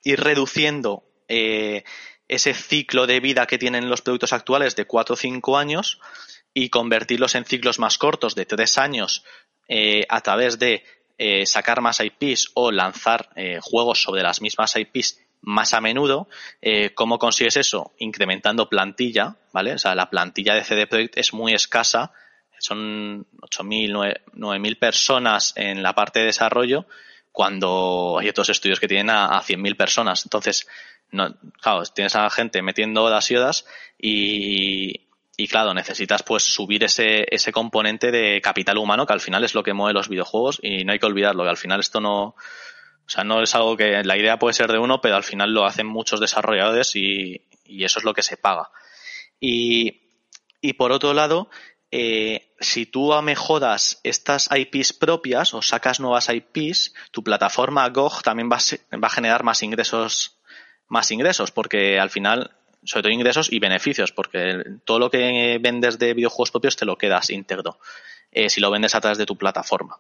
[0.04, 1.84] ir reduciendo eh,
[2.28, 6.00] ese ciclo de vida que tienen los productos actuales de 4 o 5 años
[6.54, 9.24] y convertirlos en ciclos más cortos de 3 años
[9.68, 10.84] eh, a través de
[11.18, 13.30] eh, sacar más IPs o lanzar
[13.62, 16.28] juegos sobre las mismas IPs más a menudo.
[16.96, 17.92] ¿Cómo consigues eso?
[18.00, 19.74] Incrementando plantilla, ¿vale?
[19.74, 22.14] O sea, la plantilla de CD Projekt es muy escasa.
[22.60, 26.88] Son 8.000, 9.000 personas en la parte de desarrollo
[27.34, 30.24] cuando hay otros estudios que tienen a, a 100.000 personas.
[30.24, 30.68] Entonces,
[31.12, 33.66] no, claro, tienes a gente metiendo horas y horas
[34.00, 39.44] y, y claro, necesitas pues subir ese, ese componente de capital humano que al final
[39.44, 42.00] es lo que mueve los videojuegos y no hay que olvidarlo, que al final esto
[42.00, 42.36] no, o
[43.08, 45.66] sea, no es algo que la idea puede ser de uno, pero al final lo
[45.66, 48.70] hacen muchos desarrolladores y, y eso es lo que se paga.
[49.40, 50.04] Y,
[50.62, 51.50] y por otro lado,
[51.96, 58.50] eh, si tú mejoras estas IPs propias o sacas nuevas IPs, tu plataforma GOG también
[58.50, 60.40] va a, generar más ingresos,
[60.88, 62.50] más ingresos, porque al final,
[62.84, 66.98] sobre todo ingresos y beneficios, porque todo lo que vendes de videojuegos propios te lo
[66.98, 67.78] quedas íntegro,
[68.32, 70.00] eh, si lo vendes a través de tu plataforma.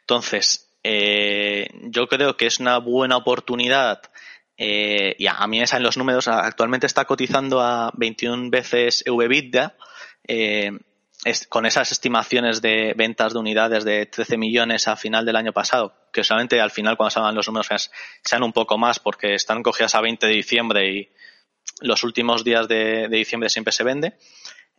[0.00, 4.02] Entonces, eh, yo creo que es una buena oportunidad
[4.62, 6.28] Eh, y a, mí me salen los números.
[6.28, 9.72] Actualmente está cotizando a 21 veces EV-EBITDA.
[10.32, 10.70] Eh,
[11.48, 15.92] con esas estimaciones de ventas de unidades de 13 millones a final del año pasado,
[16.12, 17.90] que solamente al final cuando salgan los números
[18.22, 21.08] sean un poco más porque están cogidas a 20 de diciembre y
[21.80, 24.18] los últimos días de, diciembre siempre se vende.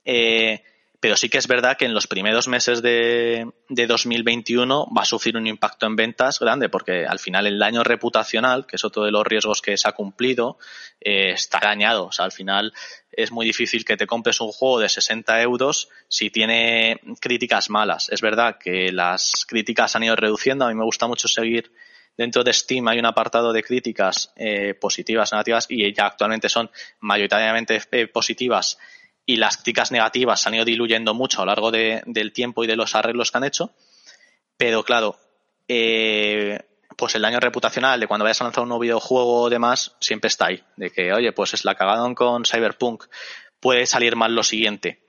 [0.05, 0.63] Eh,
[1.01, 5.05] pero sí que es verdad que en los primeros meses de, de, 2021 va a
[5.05, 9.03] sufrir un impacto en ventas grande, porque al final el daño reputacional, que es otro
[9.03, 10.59] de los riesgos que se ha cumplido,
[10.99, 12.05] eh, está dañado.
[12.05, 12.71] O sea, al final
[13.11, 18.07] es muy difícil que te compres un juego de 60 euros si tiene críticas malas.
[18.09, 20.65] Es verdad que las críticas han ido reduciendo.
[20.65, 21.71] A mí me gusta mucho seguir
[22.15, 26.69] dentro de Steam hay un apartado de críticas eh, positivas, negativas, y ya actualmente son
[26.99, 28.77] mayoritariamente eh, positivas
[29.31, 32.75] y las críticas negativas han ido diluyendo mucho a lo largo del tiempo y de
[32.75, 33.71] los arreglos que han hecho.
[34.57, 35.17] Pero claro,
[35.69, 36.59] eh,
[36.97, 40.27] pues el daño reputacional de cuando vayas a lanzar un nuevo videojuego o demás siempre
[40.27, 40.61] está ahí.
[40.75, 43.05] De que, oye, pues es la cagaron con Cyberpunk,
[43.61, 45.01] puede salir mal lo siguiente.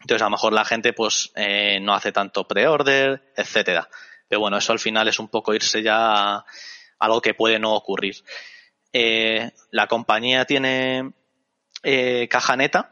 [0.00, 3.88] Entonces a lo mejor la gente pues eh, no hace tanto pre-order, etcétera.
[4.26, 6.44] Pero bueno, eso al final es un poco irse ya a
[6.98, 8.16] algo que puede no ocurrir.
[8.92, 11.12] Eh, la compañía tiene
[12.28, 12.90] caja neta,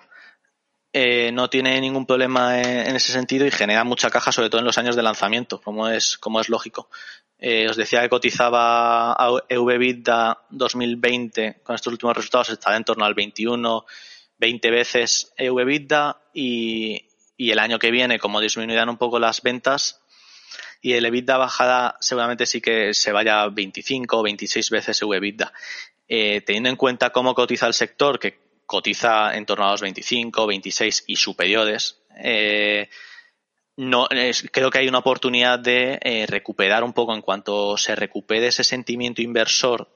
[0.94, 4.66] eh, no tiene ningún problema en, ese sentido y genera mucha caja, sobre todo en
[4.66, 6.90] los años de lanzamiento, como es, como es lógico.
[7.38, 13.06] Eh, os decía que cotizaba a EVBITDA 2020 con estos últimos resultados, está en torno
[13.06, 13.86] al 21,
[14.36, 20.02] 20 veces EVBITDA y, el año que viene, como disminuirán un poco las ventas,
[20.80, 25.52] y el EBITDA bajada seguramente sí que se vaya 25 o 26 veces EBITDA.
[26.06, 30.46] Eh, teniendo en cuenta cómo cotiza el sector, que cotiza en torno a los 25,
[30.46, 32.02] 26 y superiores.
[32.16, 32.88] Eh,
[33.76, 34.08] no,
[34.50, 38.64] creo que hay una oportunidad de eh, recuperar un poco en cuanto se recupere ese
[38.64, 39.88] sentimiento inversor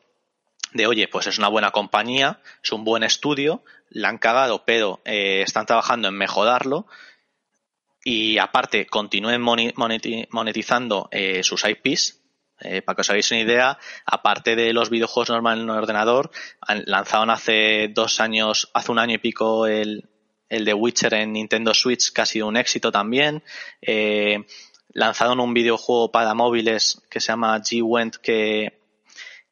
[0.72, 5.00] de, oye, pues es una buena compañía, es un buen estudio, la han cagado, pero
[5.04, 6.86] eh, están trabajando en mejorarlo
[8.04, 11.10] y aparte continúen monetizando
[11.42, 12.20] sus IPs,
[12.60, 16.30] eh, para que os hagáis una idea, aparte de los videojuegos normales en el ordenador,
[16.86, 20.08] lanzaron hace dos años, hace un año y pico el,
[20.48, 23.42] el de Witcher en Nintendo Switch, que ha sido un éxito también.
[23.82, 24.44] Eh,
[24.92, 28.85] lanzaron un videojuego para móviles que se llama G-Went, que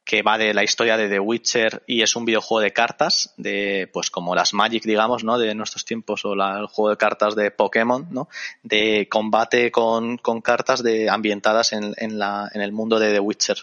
[0.04, 3.88] que va de la historia de The Witcher y es un videojuego de cartas, de
[3.92, 5.38] pues como las Magic, digamos, ¿no?
[5.38, 8.28] De nuestros tiempos o el juego de cartas de Pokémon, ¿no?
[8.62, 13.20] De combate con, con cartas de ambientadas en, en, la, en el mundo de The
[13.20, 13.56] Witcher.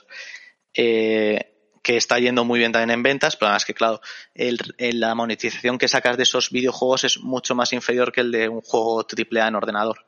[0.73, 1.47] Eh,
[1.83, 4.01] que está yendo muy bien también en ventas, pero además que claro,
[4.35, 8.49] el, la monetización que sacas de esos videojuegos es mucho más inferior que el de
[8.49, 10.05] un juego AAA en ordenador.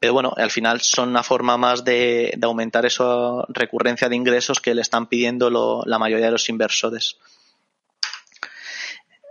[0.00, 4.74] Pero bueno, al final son una forma más de, aumentar esa recurrencia de ingresos que
[4.74, 7.18] le están pidiendo la mayoría de los inversores.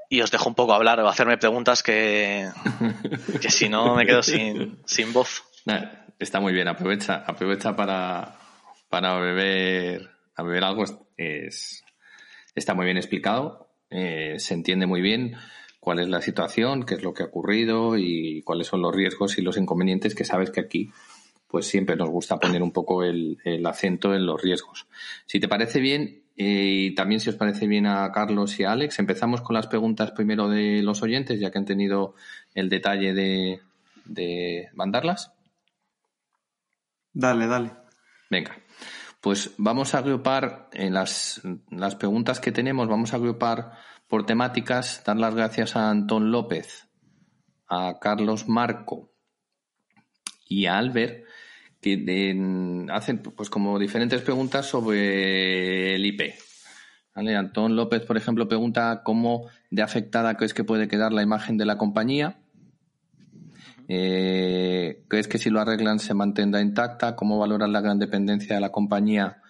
[0.10, 2.50] Y os dejo un poco hablar o hacerme preguntas que,
[3.42, 5.44] que si no me quedo sin, sin voz.
[6.20, 8.36] Está muy bien, aprovecha, aprovecha para,
[8.90, 10.84] para beber, a beber algo.
[11.18, 11.84] Es,
[12.54, 15.36] está muy bien explicado, eh, se entiende muy bien
[15.80, 19.38] cuál es la situación, qué es lo que ha ocurrido y cuáles son los riesgos
[19.38, 20.92] y los inconvenientes que sabes que aquí
[21.48, 24.88] pues siempre nos gusta poner un poco el, acento en los riesgos.
[25.26, 28.72] Si te parece bien, eh, y también si os parece bien a Carlos y a
[28.72, 32.14] Alex, empezamos con las preguntas primero de los oyentes, ya que han tenido
[32.54, 33.62] el detalle de,
[34.06, 35.32] de mandarlas.
[37.14, 37.72] Dale, dale.
[38.30, 38.56] Venga.
[39.22, 43.74] Pues vamos a agrupar en las, las preguntas que tenemos, vamos a agrupar
[44.08, 46.88] por temáticas, dar las gracias a Antón López,
[47.68, 49.12] a Carlos Marco
[50.48, 51.26] y a Albert,
[51.82, 56.34] que hacen pues como diferentes preguntas sobre el IP.
[57.14, 61.66] Antón López, por ejemplo, pregunta cómo de afectada crees que puede quedar la imagen de
[61.66, 62.40] la compañía.
[63.92, 67.16] Eh, ¿Crees que si lo arreglan se mantendrá intacta?
[67.16, 69.42] ¿Cómo valoras la gran dependencia de la compañía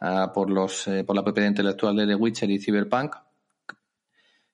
[0.00, 3.14] ah, por, los, eh, por la propiedad intelectual de The Witcher y Cyberpunk?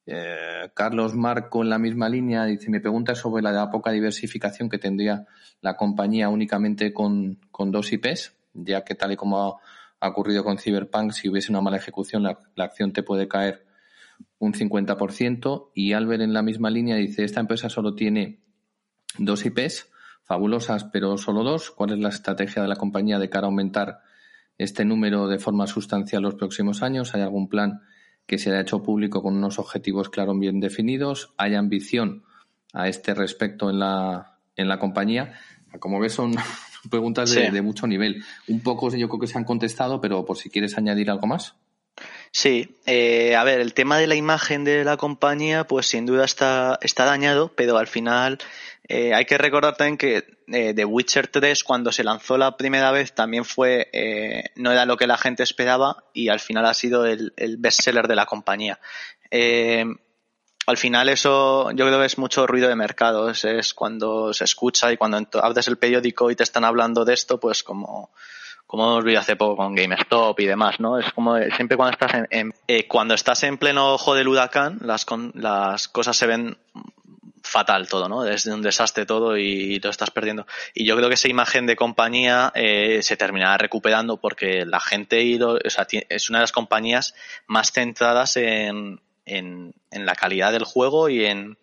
[0.05, 4.76] Eh, Carlos Marco en la misma línea dice, me pregunta sobre la poca diversificación que
[4.76, 5.26] tendría
[5.62, 9.61] la compañía únicamente con, dos IPs, ya que tal y como
[9.99, 13.64] ha, ocurrido con Cyberpunk, si hubiese una mala ejecución, la, acción te puede caer
[14.39, 15.70] un 50%.
[15.74, 18.41] Y Albert en la misma línea dice, esta empresa solo tiene
[19.19, 19.91] dos IPs,
[20.25, 21.71] fabulosas, pero solo dos.
[21.71, 24.01] ¿Cuál es la estrategia de la compañía de cara a aumentar
[24.59, 27.15] este número de forma sustancial los próximos años?
[27.15, 27.81] ¿Hay algún plan
[28.27, 32.25] que se haya hecho público con unos objetivos claros bien definidos, hay ambición
[32.73, 35.39] a este respecto en la, en la compañía.
[35.79, 36.35] Como ves, son
[36.91, 38.25] preguntas de, mucho nivel.
[38.49, 41.57] Un poco yo creo que se han contestado, pero por si quieres añadir algo más.
[42.31, 46.25] Sí, eh, a ver, el tema de la imagen de la compañía, pues sin duda
[46.25, 48.39] está, está dañado, pero al final
[48.89, 52.91] eh, hay que recordar también que eh, The Witcher 3, cuando se lanzó la primera
[52.91, 56.74] vez, también fue, eh, no era lo que la gente esperaba y al final ha
[56.74, 58.78] sido el, el bestseller de la compañía.
[59.30, 59.85] Eh,
[60.66, 64.93] al final eso yo creo que es mucho ruido de mercado, es, cuando se escucha
[64.93, 68.11] y cuando abres el periódico y te están hablando de esto, pues como
[68.66, 70.99] como hemos visto hace poco con GameStop y demás, ¿no?
[70.99, 72.26] Es como eh, siempre cuando estás en,
[72.66, 76.57] en- cuando estás en pleno ojo del huracán, las, con- las cosas se ven
[77.43, 78.26] fatal todo, ¿no?
[78.26, 80.47] Es un desastre todo y lo estás perdiendo.
[80.74, 85.22] Y yo creo que esa imagen de compañía eh, se terminará recuperando porque la gente
[85.22, 87.14] y lo- o sea, es una de las compañías
[87.47, 91.59] más centradas en, en, en la calidad del juego y en,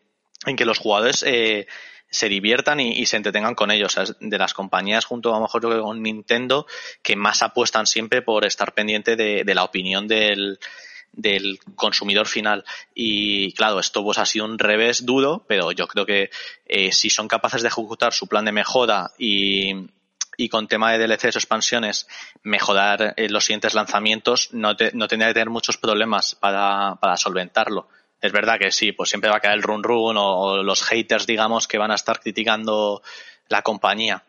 [0.46, 1.68] en que los jugadores eh,
[2.10, 3.98] se diviertan y, se entretengan con ellos.
[3.98, 6.66] O sea, de las compañías, junto a lo mejor con Nintendo,
[7.04, 10.60] que más apuestan siempre por estar pendiente de, de la opinión del,
[11.12, 12.64] del consumidor final.
[12.94, 16.30] Y claro, esto pues ha sido un revés duro, pero yo creo que
[16.66, 19.74] eh, si son capaces de ejecutar su plan de mejora y,
[20.38, 22.08] y con tema de DLCs o expansiones
[22.44, 27.18] mejorar eh, los siguientes lanzamientos, no, te- no tendría que tener muchos problemas para, para
[27.18, 27.88] solventarlo.
[28.22, 31.26] Es verdad que sí, pues siempre va a caer el run run o, los haters,
[31.26, 33.02] digamos, que van a estar criticando
[33.48, 34.24] la compañía.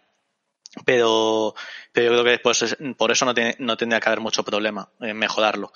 [0.85, 1.55] Pero,
[1.93, 4.89] pero yo creo que pues, es- por eso no, no tendría que haber mucho problema
[5.01, 5.73] en mejorarlo.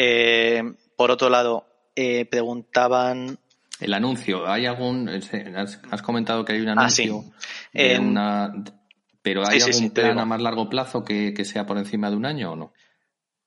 [0.00, 0.62] Eh,
[0.94, 3.36] por otro lado, eh, preguntaban
[3.80, 5.08] El anuncio, ¿hay algún.
[5.08, 7.08] Has, comentado que hay un Ah, sí.
[7.08, 7.32] anuncio
[7.72, 8.52] de una.
[9.22, 12.10] Pero ¿hay sí, algún sí, plan a más largo plazo que, que sea por encima
[12.10, 12.72] de un año o no?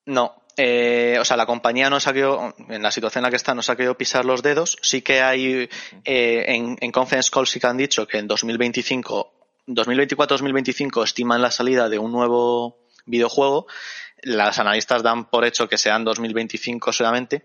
[0.06, 3.38] No, eh, o sea, la compañía no ha querido, en la situación en la que
[3.38, 4.78] está, no se ha querido pisar los dedos.
[4.82, 5.70] Sí que hay,
[6.04, 9.34] en, en conference calls sí que han dicho que en 2025,
[9.68, 13.68] 2024-2025 estiman la salida de un nuevo videojuego.
[14.24, 17.44] Las analistas dan por hecho que sean 2025 solamente.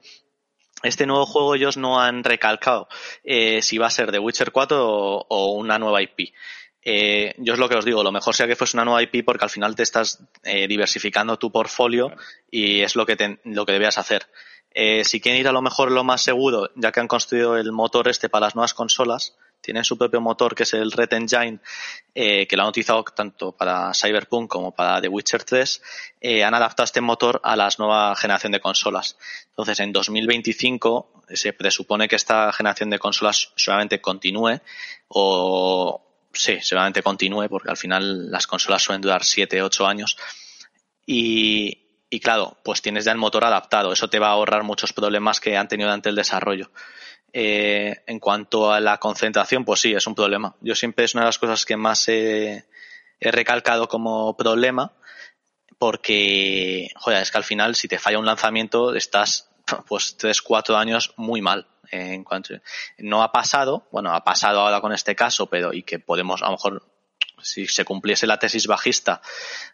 [0.82, 2.86] Este nuevo juego ellos no han recalcado
[3.24, 6.32] eh, si va a ser de Witcher 4 o, o una nueva IP.
[6.82, 9.24] Eh, yo es lo que os digo, lo mejor sería que fuese una nueva IP
[9.24, 12.12] porque al final te estás eh, diversificando tu portfolio
[12.50, 14.26] y es lo que, te- lo que debías hacer.
[14.70, 17.72] Eh, si quieren ir a lo mejor lo más seguro, ya que han construido el
[17.72, 21.58] motor este para las nuevas consolas, tienen su propio motor que es el Red Engine,
[22.14, 25.82] eh, que lo han utilizado tanto para Cyberpunk como para The Witcher 3,
[26.20, 29.16] eh, han adaptado este motor a la nueva generación de consolas.
[29.48, 34.60] Entonces, en 2025 se presupone que esta generación de consolas solamente continúe
[35.08, 36.00] o
[36.32, 40.16] sí, seguramente continúe porque al final las consolas suelen durar 7, 8 años
[41.04, 43.92] y, y claro, pues tienes ya el motor adaptado.
[43.92, 46.70] Eso te va a ahorrar muchos problemas que han tenido durante el desarrollo.
[47.38, 50.56] Eh, en cuanto a la concentración, pues sí, es un problema.
[50.62, 52.64] Yo siempre es una de las cosas que más he,
[53.20, 54.94] he recalcado como problema
[55.76, 59.50] porque, joder, es que al final si te falla un lanzamiento estás
[59.86, 61.66] pues tres, cuatro años muy mal.
[61.92, 62.24] Eh,
[63.00, 66.46] no ha pasado, bueno, ha pasado ahora con este caso, pero y que podemos a
[66.46, 66.86] lo mejor
[67.42, 69.20] si se cumpliese la tesis bajista,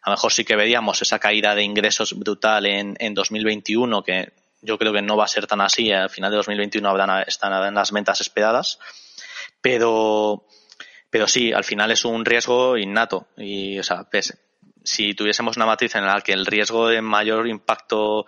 [0.02, 4.32] a lo mejor sí que veríamos esa caída de ingresos brutal en, en 2021, que
[4.62, 5.92] yo creo que no va a ser tan así.
[5.92, 8.78] Al final de 2021 habrán, estarán las ventas esperadas.
[9.60, 10.46] Pero,
[11.10, 13.28] pero sí, al final es un riesgo innato.
[13.36, 14.38] Y, o sea, pues,
[14.84, 18.26] si tuviésemos una matriz en la que el riesgo de mayor impacto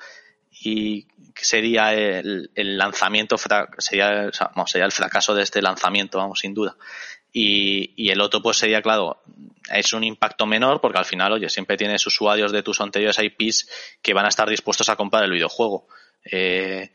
[0.50, 3.36] y sería el, el lanzamiento,
[3.78, 6.76] sería, o sería el fracaso de este lanzamiento, vamos, sin duda.
[7.32, 9.20] Y, y, el otro pues sería, claro,
[9.68, 13.68] es un impacto menor porque al final, oye, siempre tienes usuarios de tus anteriores IPs
[14.00, 15.88] que van a estar dispuestos a comprar el videojuego.
[16.24, 16.90] Eh,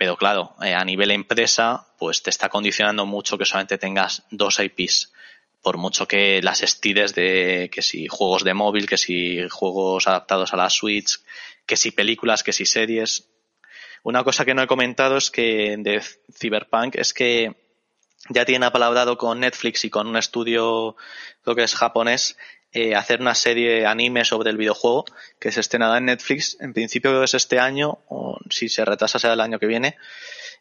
[0.00, 4.58] pero claro, eh, a nivel empresa, pues te está condicionando mucho que solamente tengas dos
[4.58, 5.12] IPs.
[5.60, 10.54] Por mucho que las estires de que si juegos de móvil, que si juegos adaptados
[10.54, 11.20] a la Switch,
[11.66, 13.28] que si películas, que si series.
[14.02, 16.02] Una cosa que no he comentado es que de
[16.32, 17.54] Cyberpunk es que
[18.30, 20.96] ya tienen apalabrado con Netflix y con un estudio,
[21.42, 22.38] creo que es japonés,
[22.72, 25.04] eh, hacer una serie anime sobre el videojuego
[25.38, 26.56] que se estrenará en Netflix.
[26.60, 29.96] En principio es este año, o si se retrasa será el año que viene.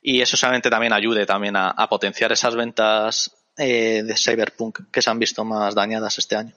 [0.01, 5.01] Y eso solamente también ayude también a, a potenciar esas ventas eh, de Cyberpunk que
[5.01, 6.53] se han visto más dañadas este año.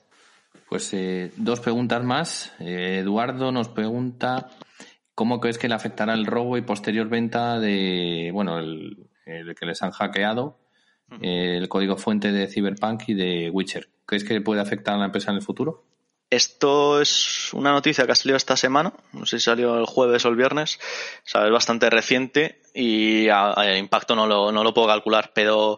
[0.69, 2.53] Pues eh, dos preguntas más.
[2.59, 4.49] Eh, Eduardo nos pregunta
[5.13, 9.65] cómo crees que le afectará el robo y posterior venta de, bueno, el, el que
[9.65, 10.59] les han hackeado
[11.21, 13.87] el código fuente de Cyberpunk y de Witcher.
[14.05, 15.85] ¿Crees que puede afectar a la empresa en el futuro?
[16.29, 20.25] Esto es una noticia que ha salido esta semana, no sé si salió el jueves
[20.25, 20.79] o el viernes,
[21.25, 25.77] o sea, es bastante reciente y el impacto no lo, no lo puedo calcular, pero,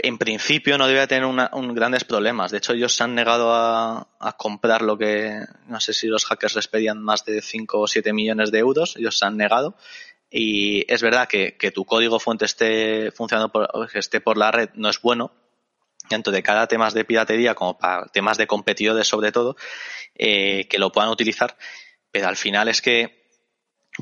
[0.00, 2.52] en principio no debería tener un grandes problemas.
[2.52, 6.54] De hecho, ellos se han negado a, comprar lo que, no sé si los hackers
[6.54, 9.76] les pedían más de 5 o 7 millones de euros, ellos se han negado.
[10.30, 14.70] Y es verdad que, tu código fuente esté funcionando por, que esté por la red
[14.74, 15.32] no es bueno,
[16.08, 19.56] tanto de cada temas de piratería como para temas de competidores sobre todo,
[20.14, 21.56] eh, que lo puedan utilizar.
[22.10, 23.18] Pero al final es que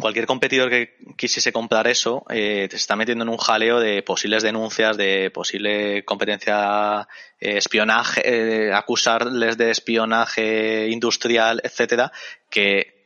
[0.01, 4.43] cualquier competidor que quisiese comprar eso eh, te está metiendo en un jaleo de posibles
[4.43, 7.09] denuncias, de posible competencia,
[7.41, 8.23] eh, espionaje,
[8.69, 12.13] eh, acusarles de espionaje industrial, etcétera,
[12.51, 13.05] que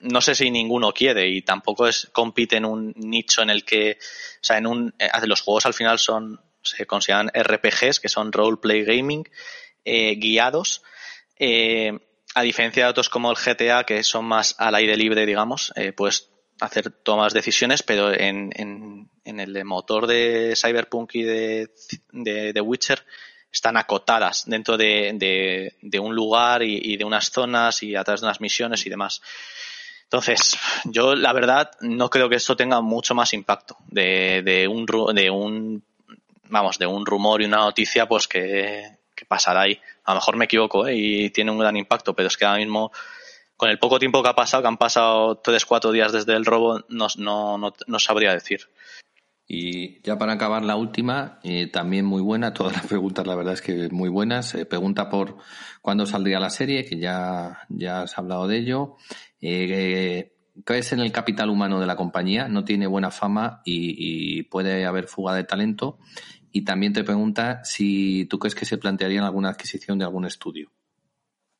[0.00, 3.98] no sé si ninguno quiere y tampoco es compite en un nicho en el que,
[4.00, 4.94] o sea, en un,
[5.26, 9.28] los juegos al final son, se consideran RPGs, que son role play gaming,
[9.84, 10.82] guiados.
[12.34, 16.32] a diferencia de otros como el GTA, que son más al aire libre, digamos, pues
[16.62, 21.70] hacer tomas decisiones, pero en, en, el motor de Cyberpunk y de,
[22.12, 23.04] de, Witcher
[23.50, 28.26] están acotadas dentro de, de, un lugar y, de unas zonas y a través de
[28.26, 29.20] unas misiones y demás.
[30.04, 34.86] Entonces, yo la verdad no creo que esto tenga mucho más impacto de, de un
[35.14, 35.84] de un
[36.52, 39.80] vamos de un rumor y una noticia pues que, que pasará ahí.
[40.04, 40.94] A lo mejor me equivoco ¿eh?
[40.94, 42.92] y tiene un gran impacto, pero es que ahora mismo
[43.56, 46.44] con el poco tiempo que ha pasado, que han pasado tres, cuatro días desde el
[46.44, 48.68] robo, no, no, sabría decir.
[49.46, 53.54] Y ya para acabar la última, eh, también muy buena, todas las preguntas la verdad
[53.54, 54.54] es que muy buenas.
[54.54, 55.38] Eh, pregunta por
[55.80, 58.96] cuándo saldría la serie, que ya, ya has hablado de ello.
[59.40, 60.32] Eh,
[60.66, 62.46] ¿Qué es en el capital humano de la compañía?
[62.46, 65.98] No tiene buena fama y, puede haber fuga de talento.
[66.52, 70.70] Y también te pregunta si tú crees que se plantearía alguna adquisición de algún estudio.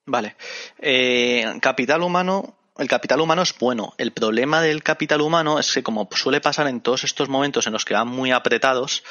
[0.07, 0.37] Vale.
[0.79, 2.59] Eh, capital humano.
[2.77, 3.95] El capital humano es bueno.
[3.99, 7.73] El problema del capital humano es que, como suele pasar en todos estos momentos en
[7.73, 9.05] los que van muy apretados,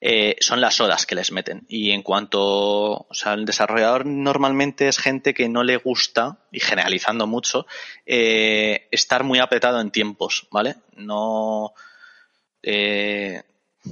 [0.00, 1.64] eh, son las horas que les meten.
[1.68, 6.60] Y en cuanto, o sea, el desarrollador normalmente es gente que no le gusta, y
[6.60, 7.66] generalizando mucho,
[8.06, 10.76] eh, estar muy apretado en tiempos, ¿vale?
[10.96, 11.74] No,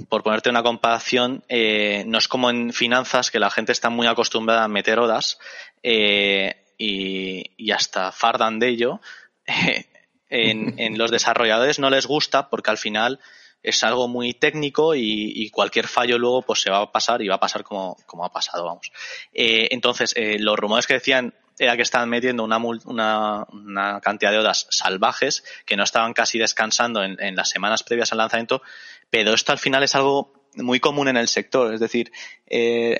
[0.09, 4.07] por ponerte una comparación, eh, no es como en finanzas que la gente está muy
[4.07, 5.37] acostumbrada a meter horas
[5.83, 9.01] eh, y, hasta fardan de ello.
[10.29, 13.19] en, los desarrolladores no les gusta porque al final
[13.63, 17.35] es algo muy técnico y, cualquier fallo luego pues se va a pasar y va
[17.35, 18.91] a pasar como, como ha pasado, vamos.
[19.33, 24.39] Eh, entonces, los rumores que decían era que estaban metiendo una, una, una, cantidad de
[24.39, 28.61] horas salvajes que no estaban casi descansando en, las semanas previas al lanzamiento,
[29.09, 31.73] pero esto al final es algo muy común en el sector.
[31.73, 32.11] Es decir,
[32.47, 32.99] eh,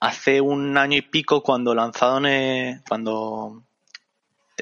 [0.00, 3.64] hace un año y pico cuando lanzaron, eh, cuando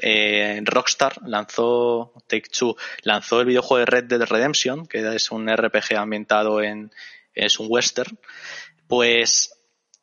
[0.01, 5.47] eh, Rockstar lanzó, Take Two, lanzó el videojuego de Red Dead Redemption, que es un
[5.47, 6.91] RPG ambientado en,
[7.33, 8.17] es un western,
[8.87, 9.56] pues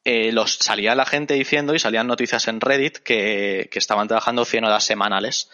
[0.05, 4.45] eh, los salía la gente diciendo y salían noticias en Reddit que, que estaban trabajando
[4.45, 5.49] 100 horas semanales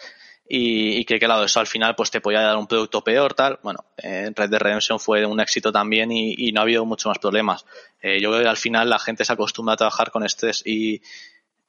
[0.53, 3.59] y, que, claro, eso al final pues te podía dar un producto peor, tal.
[3.63, 7.19] Bueno, eh, Red Dead Redemption fue un éxito también y, no ha habido muchos más
[7.19, 7.65] problemas.
[8.01, 11.01] Eh, yo creo que al final la gente se acostumbra a trabajar con estrés y,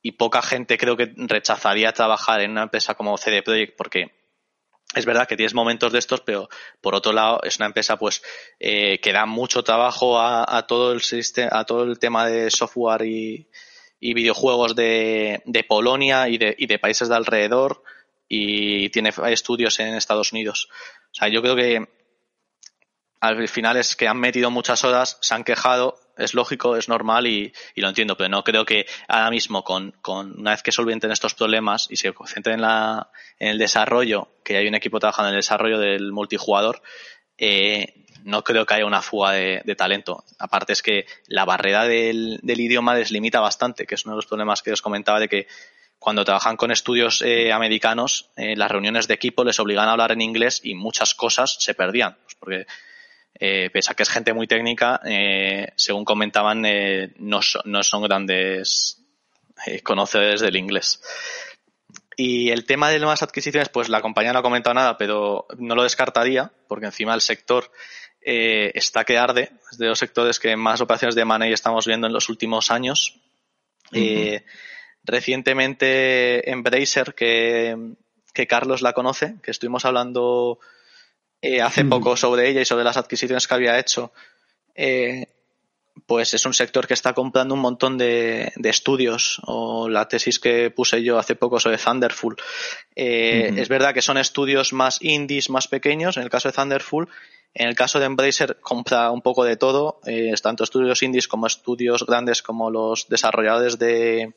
[0.03, 4.11] y poca gente creo que rechazaría trabajar en una empresa como CD Projekt porque
[4.95, 6.49] es verdad que tienes momentos de estos, pero
[6.81, 8.23] por otro lado es una empresa pues
[8.61, 13.07] eh, que da mucho trabajo a, todo el sistema, a todo el tema de software
[13.07, 13.49] y,
[14.01, 17.83] y videojuegos de, de Polonia y de, y de países de alrededor
[18.29, 20.69] y tiene estudios en Estados Unidos.
[21.11, 21.87] O sea, yo creo que
[23.21, 27.27] al final es que han metido muchas horas, se han quejado, es lógico, es normal
[27.27, 31.11] y, lo entiendo, pero no creo que ahora mismo con, con una vez que solventen
[31.11, 35.29] estos problemas y se concentren en, la, en el desarrollo, que hay un equipo trabajando
[35.29, 36.83] en el desarrollo del multijugador,
[37.39, 37.95] eh,
[38.25, 40.25] no creo que haya una fuga de, talento.
[40.39, 44.27] Aparte es que la barrera del, del idioma deslimita bastante, que es uno de los
[44.27, 45.49] problemas que os comentaba de que
[46.03, 50.11] cuando trabajan con estudios eh, americanos, eh, las reuniones de equipo les obligan a hablar
[50.11, 52.17] en inglés y muchas cosas se perdían.
[52.25, 52.67] Pues porque,
[53.45, 59.03] eh, pese a que es gente muy técnica, eh, según comentaban, no, no, son grandes
[59.83, 61.03] conocedores del inglés.
[62.17, 65.75] Y el tema de nuevas adquisiciones, pues la compañía no ha comentado nada, pero no
[65.75, 67.69] lo descartaría, porque encima el sector
[68.21, 69.51] está que arde.
[69.73, 73.19] Es de los sectores que más operaciones de money estamos viendo en los últimos años.
[75.03, 77.77] Recientemente Embracer, que,
[78.33, 80.61] que Carlos la conoce, que estuvimos hablando
[81.43, 84.13] eh, hace poco sobre ella y sobre las adquisiciones que había hecho,
[84.75, 85.27] eh,
[86.07, 90.39] pues es un sector que está comprando un montón de, de, estudios o la tesis
[90.39, 92.37] que puse yo hace poco sobre Thunderful.
[92.97, 97.09] Eh, Es verdad que son estudios más indies, más pequeños, en el caso de Thunderful,
[97.55, 101.47] En el caso de Embracer compra un poco de todo, eh, tanto estudios indies como
[101.47, 104.33] estudios grandes como los desarrolladores de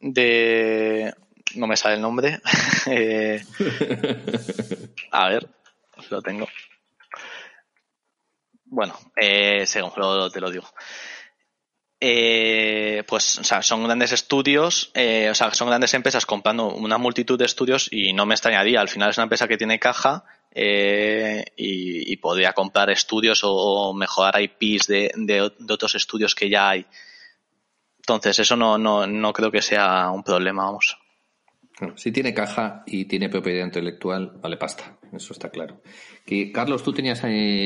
[0.00, 1.12] de
[1.54, 2.40] no me sale el nombre.
[2.90, 3.44] Eh,
[5.10, 5.46] a ver,
[6.08, 6.48] lo tengo.
[8.64, 9.92] Bueno, eh, según
[10.32, 10.66] te lo digo.
[12.00, 16.96] Eh, pues, o sea, son grandes estudios, eh, o sea, son grandes empresas comprando una
[16.96, 18.80] multitud de estudios y no me extrañaría.
[18.80, 20.24] Al final es una empresa que tiene caja
[20.54, 26.86] eh, y, podría comprar estudios o, mejorar IPs de, de, otros estudios que ya hay.
[27.98, 30.96] Entonces, eso no, no, no creo que sea un problema, vamos.
[31.94, 34.98] Si tiene caja y tiene propiedad intelectual, vale pasta.
[35.12, 35.80] Eso está claro.
[36.26, 37.22] Que, Carlos, tú tenías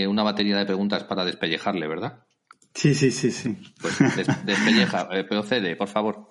[0.08, 2.24] una batería de preguntas para despellejarle, ¿verdad?
[2.74, 3.56] Sí, sí, sí, sí.
[3.80, 3.98] Pues
[4.44, 6.30] despelleja, eh, procede, por favor.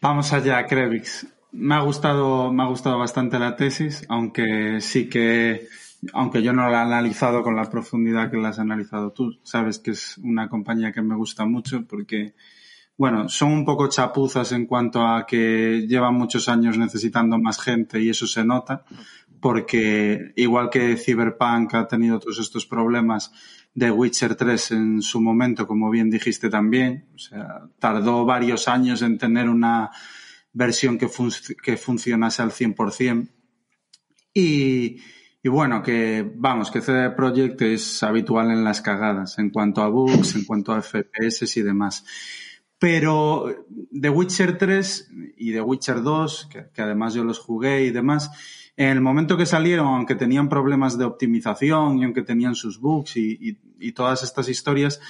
[0.00, 1.26] Vamos allá, Krevix.
[1.52, 5.68] Me ha gustado, me ha gustado bastante la tesis, aunque sí que,
[6.12, 9.38] aunque yo no la he analizado con la profundidad que la has analizado tú.
[9.42, 12.34] Sabes que es una compañía que me gusta mucho porque,
[13.02, 18.00] bueno, son un poco chapuzas en cuanto a que llevan muchos años necesitando más gente
[18.00, 18.84] y eso se nota,
[19.40, 23.32] porque igual que Cyberpunk ha tenido todos estos problemas,
[23.74, 27.08] de Witcher 3 en su momento, como bien dijiste también.
[27.16, 29.90] O sea, tardó varios años en tener una
[30.52, 31.08] versión que,
[31.60, 33.28] que funcionase al 100%.
[34.32, 34.98] Y,
[35.42, 39.88] y bueno, que vamos, que CD Projekt es habitual en las cagadas en cuanto a
[39.88, 42.04] bugs, en cuanto a FPS y demás.
[42.82, 43.46] Pero
[43.92, 48.32] The Witcher 3 y The Witcher 2, que, además yo los jugué y demás,
[48.76, 53.16] en el momento que salieron, aunque tenían problemas de optimización y aunque tenían sus bugs
[53.16, 53.56] y,
[53.94, 55.00] todas estas historias,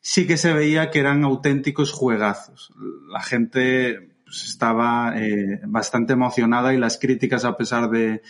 [0.00, 2.72] sí que se veía que eran auténticos juegazos.
[3.12, 8.22] La gente pues, estaba eh, bastante emocionada y las críticas, a pesar de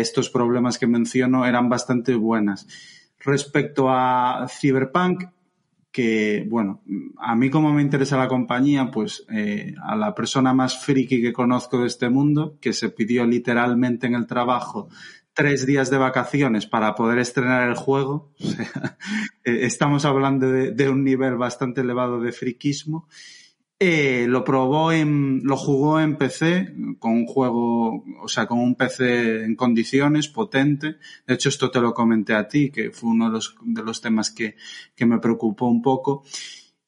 [0.00, 2.66] estos problemas que menciono, eran bastante buenas.
[3.18, 5.24] Respecto a Cyberpunk,
[5.92, 6.82] que, bueno,
[7.18, 11.34] a mí como me interesa la compañía, pues eh, a la persona más friki que
[11.34, 14.88] conozco de este mundo, que se pidió literalmente en el trabajo
[15.34, 18.98] tres días de vacaciones para poder estrenar el juego, o sea,
[19.44, 23.06] eh, estamos hablando de, de, un nivel bastante elevado de friquismo
[23.84, 28.76] eh, lo probó en, lo jugó en PC con un juego, o sea, con un
[28.76, 30.98] PC en condiciones, potente.
[31.26, 34.00] De hecho, esto te lo comenté a ti, que fue uno de los, de los
[34.00, 34.54] temas que,
[34.94, 36.22] que me preocupó un poco.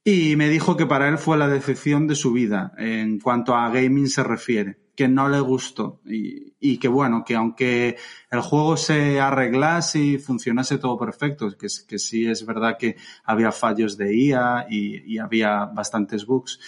[0.05, 3.70] Y me dijo que para él fue la decepción de su vida en cuanto a
[3.70, 7.97] gaming se refiere que no le gustó y, y, que bueno, que aunque
[8.30, 13.51] el juego se arreglase y funcionase todo perfecto, que, que sí es verdad que había
[13.51, 16.61] fallos de IA y, y, había bastantes bugs,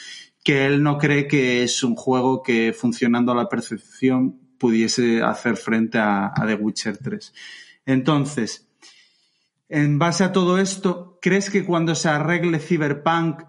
[0.42, 5.56] que él no cree que es un juego que funcionando a la perfección pudiese hacer
[5.56, 7.32] frente a, a The Witcher 3.
[7.86, 8.68] Entonces,
[9.68, 13.42] en base a todo esto, ¿crees que cuando se arregle Cyberpunk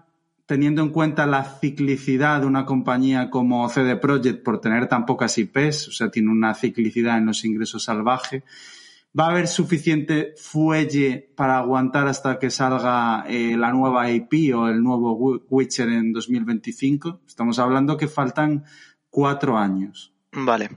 [0.48, 5.36] teniendo en cuenta la ciclicidad de una compañía como CD Projekt por tener tan pocas
[5.36, 8.44] IPs, o sea, tiene una ciclicidad en los ingresos salvaje,
[9.16, 14.68] ¿va a haber suficiente fuelle para aguantar hasta que salga eh, la nueva IP o
[14.68, 15.12] el nuevo
[15.50, 17.20] Witcher en 2025?
[17.26, 18.64] Estamos hablando que faltan
[19.10, 20.14] cuatro años.
[20.32, 20.70] Vale.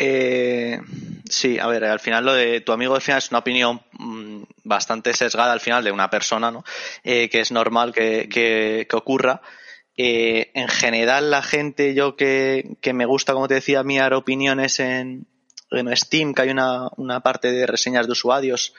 [0.00, 0.80] Eh,
[1.28, 4.42] sí, a ver, al final lo de tu amigo al final es una opinión mm,
[4.62, 6.64] bastante sesgada al final de una persona, ¿no?
[7.02, 9.42] Eh, que es normal que, que, ocurra.
[9.96, 14.78] Eh, en general, la gente, yo que, que, me gusta, como te decía, mirar opiniones
[14.78, 15.26] en,
[15.72, 18.74] en Steam, que hay una, una parte de reseñas de usuarios,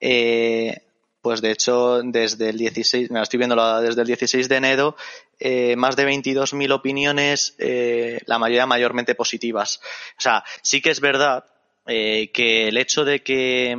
[0.00, 0.80] eh,
[1.20, 4.96] pues de hecho, desde el 16, me estoy viendo desde el 16 de enero,
[5.38, 9.80] eh, más de 22.000 opiniones, eh, la mayoría mayormente positivas.
[10.18, 11.44] O sea, sí que es verdad
[11.86, 13.76] eh, que el hecho de que,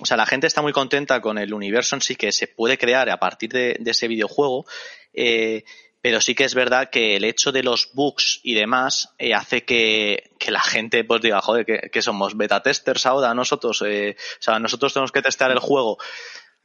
[0.00, 2.78] o sea, la gente está muy contenta con el universo en sí que se puede
[2.78, 4.66] crear a partir de, ese videojuego,
[6.00, 10.30] pero sí que es verdad que el hecho de los bugs y demás hace que,
[10.46, 13.86] la gente pues diga, joder, que, que somos beta testers ahora nosotros, o
[14.38, 15.98] sea, nosotros tenemos que testear el juego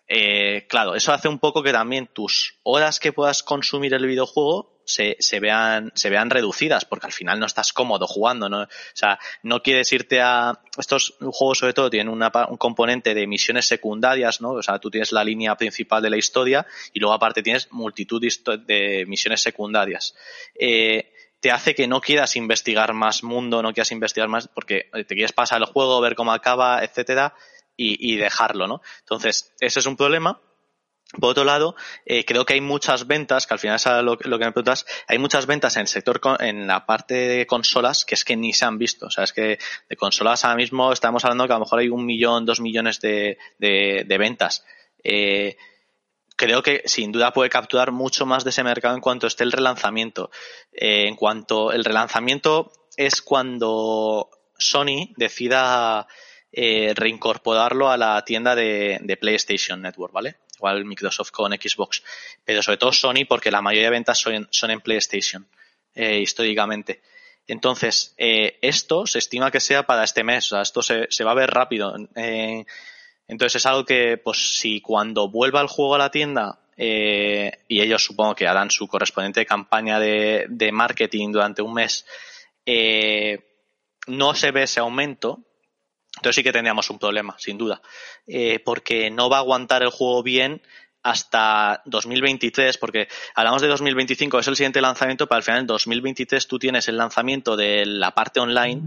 [0.07, 4.73] eh, claro, eso hace un poco que también tus horas que puedas consumir el videojuego
[4.85, 8.63] se, vean, se vean reducidas, porque al final no estás cómodo jugando, ¿no?
[8.63, 10.59] O sea, no quieres irte a.
[10.77, 14.51] Estos juegos, sobre todo, tienen una, un componente de misiones secundarias, ¿no?
[14.51, 18.21] O sea, tú tienes la línea principal de la historia y luego, aparte, tienes multitud
[18.21, 20.15] de, misiones secundarias.
[20.55, 25.15] Eh, te hace que no quieras investigar más mundo, no quieras investigar más, porque te
[25.15, 27.35] quieres pasar el juego, ver cómo acaba, etcétera,
[27.75, 28.81] y, dejarlo, ¿no?
[28.99, 30.39] Entonces, ese es un problema.
[31.19, 31.75] Por otro lado,
[32.05, 35.19] eh, creo que hay muchas ventas, que al final es lo, que me preguntas, hay
[35.19, 38.65] muchas ventas en el sector, en la parte de consolas, que es que ni se
[38.65, 39.07] han visto.
[39.07, 39.59] O sea, es que
[39.89, 42.99] de consolas ahora mismo estamos hablando que a lo mejor hay un millón, dos millones
[42.99, 44.65] de, de, ventas.
[45.03, 45.55] Eh,
[46.35, 49.51] creo que sin duda puede capturar mucho más de ese mercado en cuanto esté el
[49.51, 50.31] relanzamiento.
[50.71, 56.07] Eh, en cuanto el relanzamiento es cuando Sony decida
[56.55, 60.35] reincorporarlo a la tienda de, PlayStation Network, ¿vale?
[60.63, 62.03] igual Microsoft con Xbox,
[62.45, 65.45] pero sobre todo Sony porque la mayoría de ventas son, en PlayStation,
[65.93, 67.01] eh, históricamente.
[67.47, 71.31] Entonces, eh, esto se estima que sea para este mes, o sea, esto se, va
[71.31, 71.93] a ver rápido.
[72.15, 72.63] Eh,
[73.27, 78.03] entonces es algo que, pues si cuando vuelva el juego a la tienda, y ellos
[78.03, 82.05] supongo que harán su correspondiente campaña de, de marketing durante un mes,
[84.07, 85.39] no se ve ese aumento,
[86.15, 87.81] entonces sí que tendríamos un problema, sin duda,
[88.27, 90.61] eh, porque no va a aguantar el juego bien
[91.03, 96.47] hasta 2023, porque hablamos de 2025, es el siguiente lanzamiento, pero al final en 2023
[96.47, 98.81] tú tienes el lanzamiento de la parte online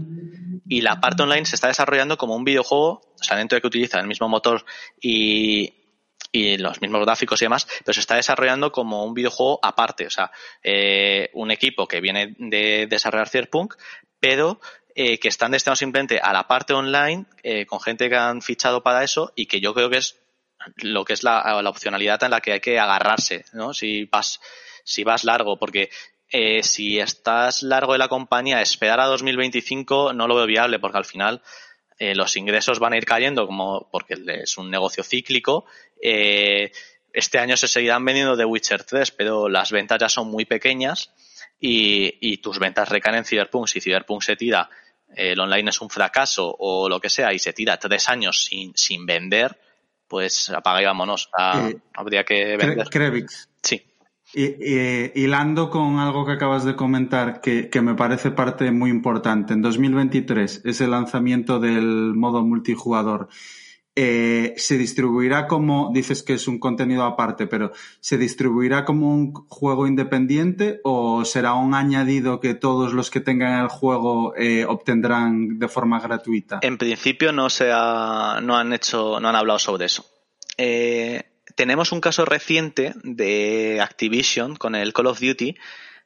[0.67, 3.67] y la parte online se está desarrollando como un videojuego, o sea, dentro de que
[3.67, 4.65] utiliza el mismo motor
[4.99, 5.75] y,
[6.31, 10.09] y los mismos gráficos y demás, pero se está desarrollando como un videojuego aparte, o
[10.09, 10.31] sea,
[10.63, 13.75] eh, un equipo que viene de desarrollar Cyberpunk,
[14.19, 14.59] pero
[14.99, 18.81] eh, que están destinados simplemente a la parte online, eh, con gente que han fichado
[18.81, 20.17] para eso y que yo creo que es
[20.77, 23.75] lo que es la, opcionalidad en la que hay que agarrarse, ¿no?
[23.75, 24.41] Si vas,
[24.83, 25.91] si vas largo, porque
[26.31, 30.97] eh, si estás largo de la compañía, esperar a 2025 no lo veo viable, porque
[30.97, 31.43] al final
[31.99, 35.65] los ingresos van a ir cayendo, como porque es un negocio cíclico.
[36.01, 41.11] este año se seguirán vendiendo de Witcher 3, pero las ventas ya son muy pequeñas
[41.59, 43.67] y, y tus ventas recaen en Cyberpunk.
[43.67, 44.69] Si Cyberpunk se tira
[45.15, 48.75] el online es un fracaso o lo que sea y se tira tres años sin,
[48.75, 49.59] sin vender,
[50.07, 51.29] pues apaga y vámonos.
[51.37, 52.89] Ah, habría que vender.
[52.89, 53.49] Krevix.
[53.61, 53.83] Sí.
[54.33, 59.53] Y, hilando con algo que acabas de comentar, que, que, me parece parte muy importante,
[59.53, 63.29] en 2023 es el lanzamiento del modo multijugador
[63.99, 69.33] eh, se distribuirá como, dices que es un contenido aparte, pero ¿se distribuirá como un
[69.33, 75.57] juego independiente o será un añadido que todos los que tengan el juego eh, obtendrán
[75.57, 76.59] de forma gratuita?
[76.61, 80.05] En principio no se no han hecho, no han hablado sobre eso.
[80.59, 81.23] Eh,
[81.55, 85.57] tenemos un caso reciente de Activision con el Call of Duty.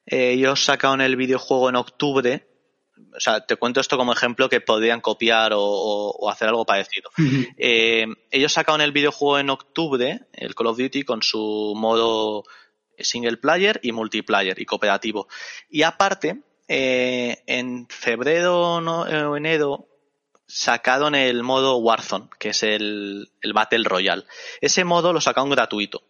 [0.05, 2.50] ellos sacaron el videojuego en octubre
[3.15, 7.09] o sea, te cuento esto como ejemplo que podrían copiar o, hacer algo parecido.
[7.57, 12.43] Eh, ellos sacaron el videojuego en octubre, el Call of Duty, con su modo
[12.99, 15.27] single player y multiplayer y cooperativo.
[15.69, 19.87] Y aparte, eh, en febrero o enero
[20.47, 24.23] sacaron el modo Warzone, que es el, el Battle Royale.
[24.59, 26.03] Ese modo lo sacaron gratuito.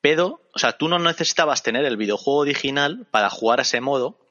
[0.00, 4.25] Pero, o sea, tú no necesitabas tener el videojuego original para jugar a ese modo,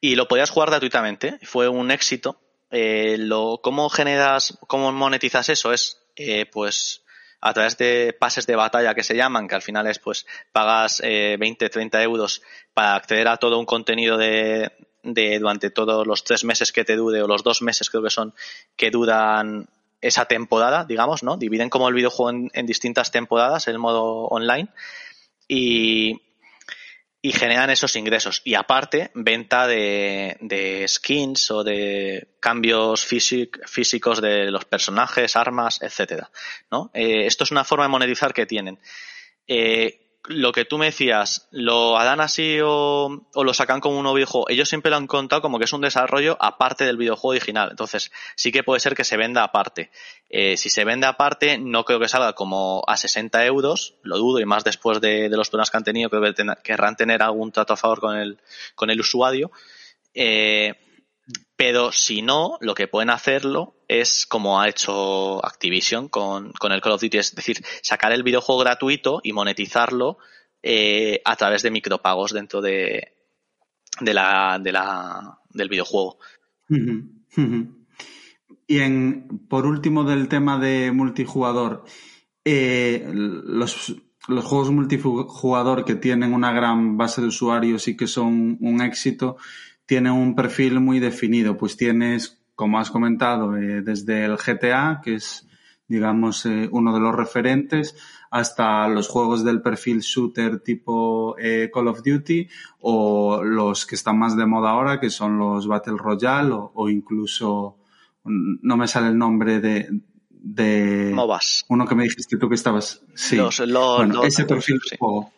[0.00, 1.38] y lo podías jugar gratuitamente.
[1.42, 2.40] Fue un éxito.
[2.70, 5.72] Eh, lo, ¿Cómo generas, cómo monetizas eso?
[5.72, 7.02] Es, eh, pues,
[7.40, 11.00] a través de pases de batalla que se llaman, que al final es, pues, pagas
[11.04, 12.42] eh, 20, 30 euros
[12.72, 14.72] para acceder a todo un contenido de,
[15.02, 18.10] de durante todos los tres meses que te dure, o los dos meses creo que
[18.10, 18.34] son,
[18.76, 19.68] que duran
[20.00, 21.36] esa temporada, digamos, ¿no?
[21.36, 24.68] Dividen como el videojuego en, en distintas temporadas, el modo online.
[25.48, 26.23] Y,
[27.24, 28.42] y generan esos ingresos.
[28.44, 36.30] Y aparte, venta de, skins o de cambios físicos de los personajes, armas, etcétera.
[36.70, 36.90] ¿no?
[36.92, 38.78] Eh, esto es una forma de monetizar que tienen.
[39.46, 44.16] Eh, lo que tú me decías, ¿lo harán así o, lo sacan como un nuevo
[44.16, 44.48] videojuego?
[44.48, 47.68] Ellos siempre lo han contado como que es un desarrollo aparte del videojuego original.
[47.70, 49.90] Entonces, sí que puede ser que se venda aparte.
[50.30, 54.40] Eh, si se vende aparte, no creo que salga como a 60 euros, lo dudo,
[54.40, 57.74] y más después de, los problemas que han tenido, creo que querrán tener algún trato
[57.74, 58.38] a favor con el,
[58.74, 59.50] con el usuario.
[60.14, 60.74] Eh,
[61.56, 66.92] pero si no, lo que pueden hacerlo es como ha hecho Activision con, el Call
[66.92, 70.18] of Duty, es decir, sacar el videojuego gratuito y monetizarlo
[70.62, 73.12] eh, a través de micropagos dentro de,
[74.00, 76.18] de la, de la, del videojuego.
[78.66, 81.84] Y en, por último del tema de multijugador,
[82.44, 83.94] eh, los,
[84.28, 89.36] los juegos multijugador que tienen una gran base de usuarios y que son un éxito,
[89.86, 95.14] tiene un perfil muy definido, pues tienes, como has comentado, eh, desde el GTA, que
[95.14, 95.46] es,
[95.88, 97.96] digamos, eh, uno de los referentes,
[98.30, 102.48] hasta los juegos del perfil shooter tipo eh, Call of Duty
[102.80, 107.76] o los que están más de moda ahora, que son los Battle Royale o, incluso,
[108.24, 109.88] no me sale el nombre de,
[110.30, 111.64] de MOBAs.
[111.68, 113.02] uno que me dijiste tú que estabas.
[113.14, 113.36] Sí.
[113.36, 114.90] Los- lo- bueno, lo- ese perfil sí.
[114.90, 115.32] de juego.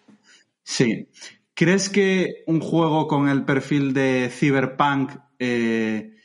[0.62, 1.08] Sí.
[1.54, 6.15] ¿Crees que un juego con el perfil de Cyberpunk eh,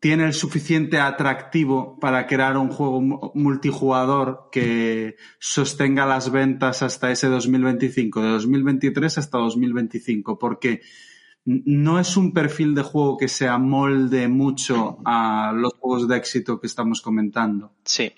[0.00, 7.10] tiene el suficiente atractivo para crear un juego mu- multijugador que sostenga las ventas hasta
[7.10, 10.38] ese 2025, de 2023 hasta 2025?
[10.38, 10.82] Porque
[11.46, 16.60] no es un perfil de juego que se amolde mucho a los juegos de éxito
[16.60, 17.72] que estamos comentando.
[17.84, 18.12] Sí.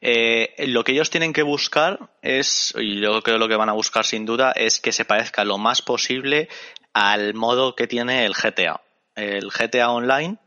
[0.00, 3.74] Eh, lo que ellos tienen que buscar es, y yo creo lo que van a
[3.74, 6.48] buscar sin duda, es que se parezca lo más posible
[6.92, 8.82] al modo que tiene el GTA.
[9.14, 10.38] El GTA Online,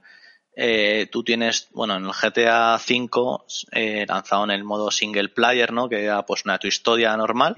[0.56, 3.38] eh, tú tienes, bueno, en el GTA V,
[3.72, 5.90] eh, lanzado en el modo single player, ¿no?
[5.90, 7.56] Que era pues una tu historia normal,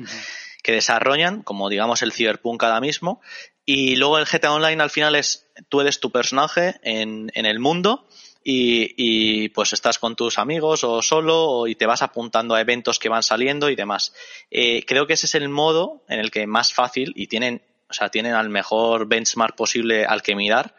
[0.64, 3.22] que desarrollan, como digamos el Cyberpunk ahora mismo,
[3.65, 7.60] y luego el GTA Online al final es, tú eres tu personaje en, en el
[7.60, 8.07] mundo,
[8.44, 12.61] y, y, pues estás con tus amigos o solo o- y te vas apuntando a
[12.61, 14.14] eventos que van saliendo y demás.
[14.49, 17.94] Eh, creo que ese es el modo en el que más fácil y tienen, o
[17.94, 20.74] sea, tienen al mejor benchmark posible al que mirar,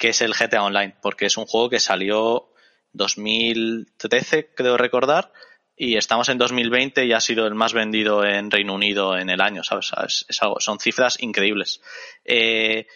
[0.00, 2.48] que es el GTA Online, porque es un juego que salió
[2.92, 5.32] 2013, creo recordar,
[5.76, 9.40] y estamos en 2020 y ha sido el más vendido en Reino Unido en el
[9.40, 9.92] año, ¿sabes?
[10.06, 11.80] Es- es algo- son cifras increíbles.
[12.24, 12.86] Eh,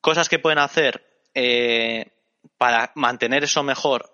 [0.00, 1.04] cosas que pueden hacer
[1.34, 2.06] eh,
[2.56, 4.10] para mantener eso mejor.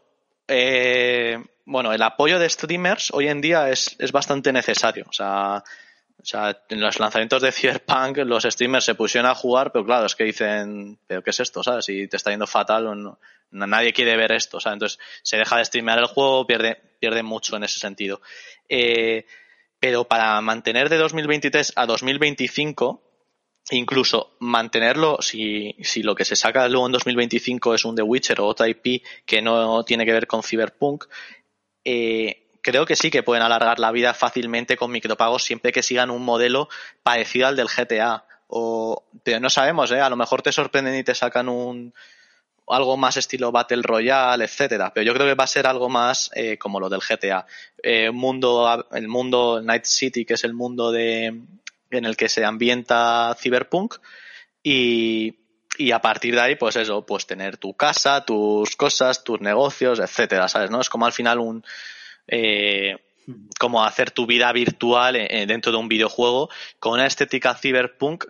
[0.49, 5.05] Eh, bueno, el apoyo de streamers hoy en día es, es bastante necesario.
[5.09, 5.63] O sea,
[6.19, 10.07] o sea, en los lanzamientos de Cyberpunk los streamers se pusieron a jugar, pero claro,
[10.07, 11.63] es que dicen, ¿pero qué es esto?
[11.63, 11.85] ¿Sabes?
[11.85, 13.19] Si te está yendo fatal o no,
[13.51, 14.59] nadie quiere ver esto.
[14.65, 18.21] Entonces se deja de streamear el juego, pierde, mucho en ese sentido.
[18.69, 19.27] Eh,
[19.81, 23.03] pero para mantener de 2023 a 2025,
[23.73, 28.41] incluso mantenerlo, si, si lo que se saca luego en 2025 es un The Witcher
[28.41, 31.07] o otra IP que no tiene que ver con Cyberpunk,
[31.85, 36.11] eh, creo que sí que pueden alargar la vida fácilmente con micropagos siempre que sigan
[36.11, 36.69] un modelo
[37.03, 38.25] parecido al del GTA.
[38.47, 40.01] O, pero no sabemos, ¿eh?
[40.01, 41.93] a lo mejor te sorprenden y te sacan un
[42.69, 44.93] algo más estilo Battle Royale, etcétera.
[44.95, 47.47] Pero yo creo que va a ser algo más eh, como lo del GTA.
[47.83, 51.27] Eh, un mundo, el mundo Night City, que es el mundo de
[51.91, 53.97] en el que se ambienta Cyberpunk
[54.63, 55.35] y,
[55.77, 59.99] y a partir de ahí, pues eso, pues tener tu casa, tus cosas, tus negocios,
[59.99, 60.71] etcétera, ¿sabes?
[60.71, 60.81] ¿No?
[60.81, 61.63] Es como al final un
[62.27, 62.97] eh,
[63.59, 68.25] como hacer tu vida virtual eh, dentro de un videojuego con una estética cyberpunk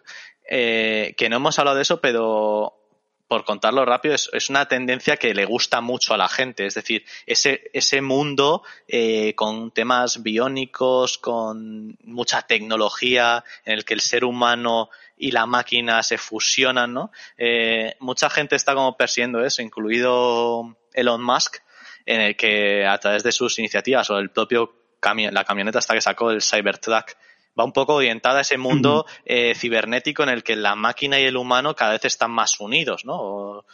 [0.48, 2.78] eh, que no hemos hablado de eso, pero
[3.32, 6.66] por contarlo rápido, es, es, una tendencia que le gusta mucho a la gente.
[6.66, 13.94] Es decir, ese, ese mundo eh, con temas biónicos, con mucha tecnología, en el que
[13.94, 17.10] el ser humano y la máquina se fusionan, ¿no?
[17.38, 21.62] Eh, mucha gente está como persiguiendo eso, incluido Elon Musk,
[22.06, 25.94] en el que a través de sus iniciativas o el propio cami la camioneta hasta
[25.94, 27.12] que sacó el Cybertruck
[27.58, 31.24] va un poco orientada a ese mundo eh, cibernético en el que la máquina y
[31.24, 33.14] el humano cada vez están más unidos, ¿no?
[33.20, 33.64] O,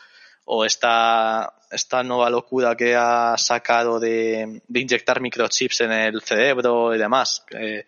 [0.51, 6.95] o esta, esta nueva locura que ha sacado de, de, inyectar microchips en el cerebro
[6.95, 7.45] y demás.
[7.51, 7.85] Eh,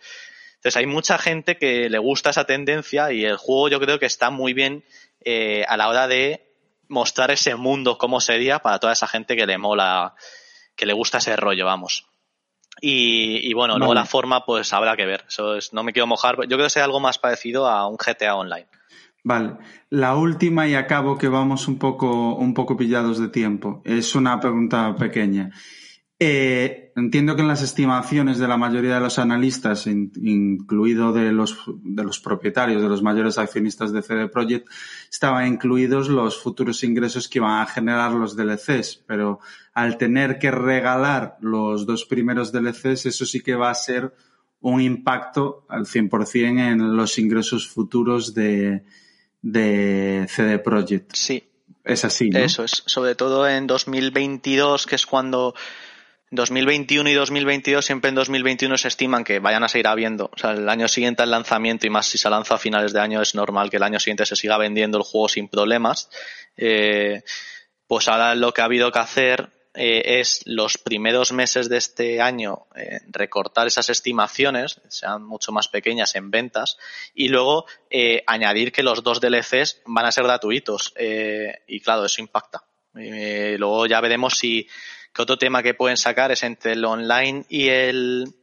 [0.56, 4.04] entonces hay mucha gente que le gusta esa tendencia y el juego yo creo que
[4.04, 4.84] está muy bien
[5.24, 6.49] eh, a la hora de
[6.90, 10.14] mostrar ese mundo cómo sería para toda esa gente que le mola,
[10.76, 12.06] que le gusta ese rollo, vamos.
[12.82, 13.80] Y, y bueno, vale.
[13.80, 15.24] luego la forma, pues habrá que ver.
[15.28, 16.36] Eso es, no me quiero mojar.
[16.42, 18.68] Yo creo que sea algo más parecido a un GTA Online.
[19.22, 19.58] Vale.
[19.90, 23.82] La última y acabo que vamos un poco, un poco pillados de tiempo.
[23.84, 25.50] Es una pregunta pequeña.
[26.22, 31.32] Eh, entiendo que en las estimaciones de la mayoría de los analistas, in, incluido de
[31.32, 34.68] los, de los propietarios, de los mayores accionistas de CD Projekt,
[35.10, 39.40] estaban incluidos los futuros ingresos que iban a generar los DLCs, pero
[39.72, 44.14] al tener que regalar los dos primeros DLCs, eso sí que va a ser
[44.60, 48.84] un impacto al 100% en los ingresos futuros de,
[49.40, 51.14] de CD Projekt.
[51.14, 51.44] Sí.
[51.82, 52.38] Es así, ¿no?
[52.40, 52.82] Eso es.
[52.84, 55.54] Sobre todo en 2022, que es cuando
[56.30, 60.30] 2021 y 2022, siempre en 2021 se estiman que vayan a seguir habiendo.
[60.32, 63.00] O sea, el año siguiente al lanzamiento y más si se lanza a finales de
[63.00, 66.08] año es normal que el año siguiente se siga vendiendo el juego sin problemas.
[66.56, 67.22] Eh,
[67.86, 72.20] pues ahora lo que ha habido que hacer eh, es los primeros meses de este
[72.20, 76.76] año eh, recortar esas estimaciones, sean mucho más pequeñas en ventas,
[77.14, 80.92] y luego eh, añadir que los dos DLCs van a ser gratuitos.
[81.66, 82.64] y claro, eso impacta.
[82.92, 84.66] Luego ya veremos si
[85.12, 88.34] que otro tema que pueden sacar es entre el online y el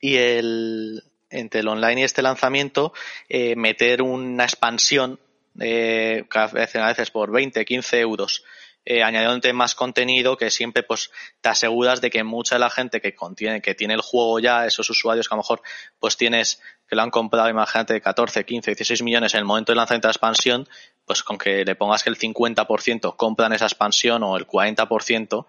[0.00, 2.92] y el entre el online y este lanzamiento
[3.28, 5.18] eh, meter una expansión
[5.60, 8.44] eh, a veces por 20, 15 euros.
[8.86, 13.00] Eh, añadiéndote más contenido que siempre pues te aseguras de que mucha de la gente
[13.00, 15.62] que contiene, que tiene el juego ya, esos usuarios que a lo mejor
[15.98, 19.76] pues tienes, que lo han comprado, imagínate, 14, 15, 16 millones en el momento de
[19.76, 20.68] lanzamiento de la expansión,
[21.06, 25.46] pues con que le pongas que el 50% compran esa expansión o el 40%,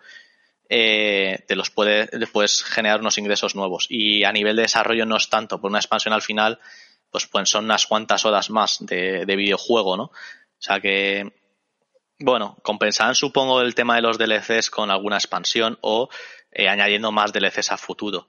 [0.70, 3.88] eh, te los puede, puedes generar unos ingresos nuevos.
[3.90, 6.60] Y a nivel de desarrollo no es tanto, por una expansión al final,
[7.10, 10.04] pues, pues son unas cuantas horas más de, de videojuego, ¿no?
[10.06, 11.32] O sea que
[12.20, 16.10] bueno, compensarán supongo el tema de los DLCs con alguna expansión o
[16.52, 18.28] eh, añadiendo más DLCs a futuro.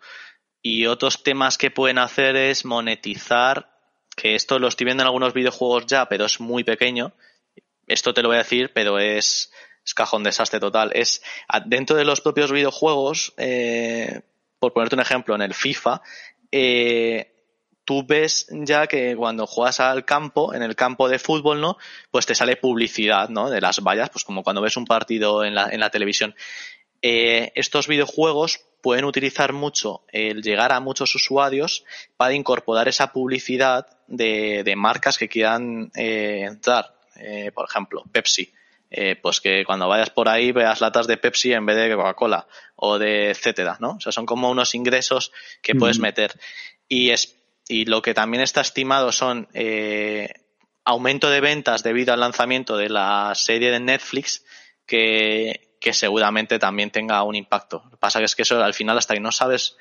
[0.60, 3.70] Y otros temas que pueden hacer es monetizar,
[4.16, 7.12] que esto lo estoy viendo en algunos videojuegos ya, pero es muy pequeño.
[7.86, 9.52] Esto te lo voy a decir, pero es,
[9.86, 10.90] es cajón desastre total.
[10.94, 11.22] Es
[11.66, 14.22] dentro de los propios videojuegos, eh,
[14.58, 16.02] por ponerte un ejemplo, en el FIFA,
[16.50, 17.32] eh,
[17.84, 21.78] tú ves ya que cuando juegas al campo, en el campo de fútbol, ¿no?
[22.10, 23.48] Pues te sale publicidad, ¿no?
[23.48, 26.34] De las vallas, pues como cuando ves un partido en la, en la televisión.
[27.00, 31.84] Eh, estos videojuegos pueden utilizar mucho el llegar a muchos usuarios
[32.16, 36.96] para incorporar esa publicidad de, de marcas que quieran entrar.
[37.54, 38.52] Por ejemplo, Pepsi.
[38.98, 42.46] Eh, pues que cuando vayas por ahí veas latas de Pepsi en vez de Coca-Cola
[42.76, 43.90] o de etcétera, ¿no?
[43.90, 46.32] O sea, son como unos ingresos que puedes meter.
[46.88, 47.36] Y es
[47.68, 50.32] y lo que también está estimado son eh,
[50.82, 54.44] aumento de ventas debido al lanzamiento de la serie de Netflix
[54.86, 57.82] que, que seguramente también tenga un impacto.
[57.84, 59.76] Lo que pasa es que eso al final hasta que no sabes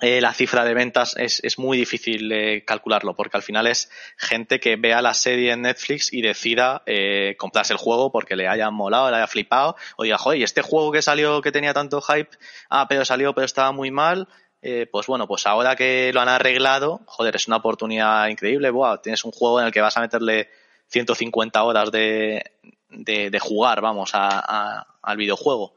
[0.00, 3.90] eh, la cifra de ventas es, es muy difícil eh, calcularlo porque al final es
[4.16, 8.46] gente que vea la serie en Netflix y decida eh, comprarse el juego porque le
[8.46, 12.00] haya molado, le haya flipado o diga, joder, este juego que salió que tenía tanto
[12.00, 12.30] hype,
[12.70, 14.28] ah, pero salió pero estaba muy mal,
[14.60, 18.70] eh, pues bueno, pues ahora que lo han arreglado, joder, es una oportunidad increíble.
[18.70, 20.48] Buah, tienes un juego en el que vas a meterle
[20.88, 22.52] 150 horas de,
[22.88, 25.74] de, jugar, vamos, a, al videojuego.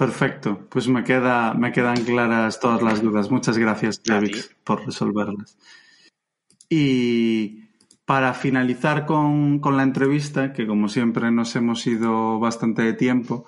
[0.00, 3.30] Perfecto, pues me, queda, me quedan claras todas las dudas.
[3.30, 5.58] Muchas gracias, David, por resolverlas.
[6.70, 7.64] Y
[8.06, 13.46] para finalizar con, con la entrevista, que como siempre nos hemos ido bastante de tiempo,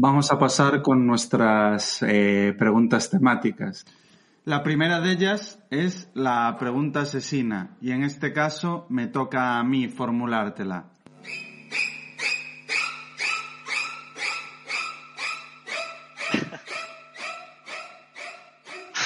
[0.00, 3.84] Vamos a pasar con nuestras eh, preguntas temáticas.
[4.44, 9.64] La primera de ellas es la pregunta asesina y en este caso me toca a
[9.64, 10.84] mí formulártela.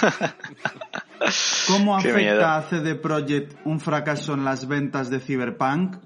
[1.69, 5.97] ¿Cómo afecta a CD Projekt un fracaso en las ventas de Cyberpunk?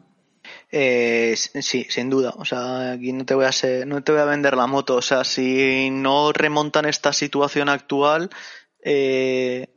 [0.70, 2.34] Eh, sí, sin duda.
[2.36, 4.96] O sea, aquí no te voy a ser, no te voy a vender la moto.
[4.96, 8.30] O sea, si no remontan esta situación actual,
[8.82, 9.68] eh,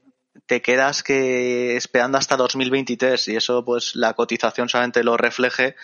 [0.45, 5.75] te quedas que esperando hasta 2023 y eso, pues, la cotización solamente lo refleje.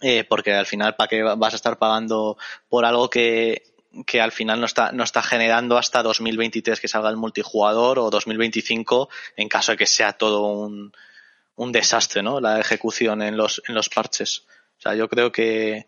[0.00, 2.36] Eh, porque al final, ¿para qué vas a estar pagando
[2.68, 3.71] por algo que,
[4.06, 8.10] que al final no está, no está generando hasta 2023 que salga el multijugador o
[8.10, 10.92] 2025 en caso de que sea todo un,
[11.56, 12.40] un desastre, ¿no?
[12.40, 14.46] La ejecución en los, en los parches.
[14.78, 15.86] O sea, yo creo que,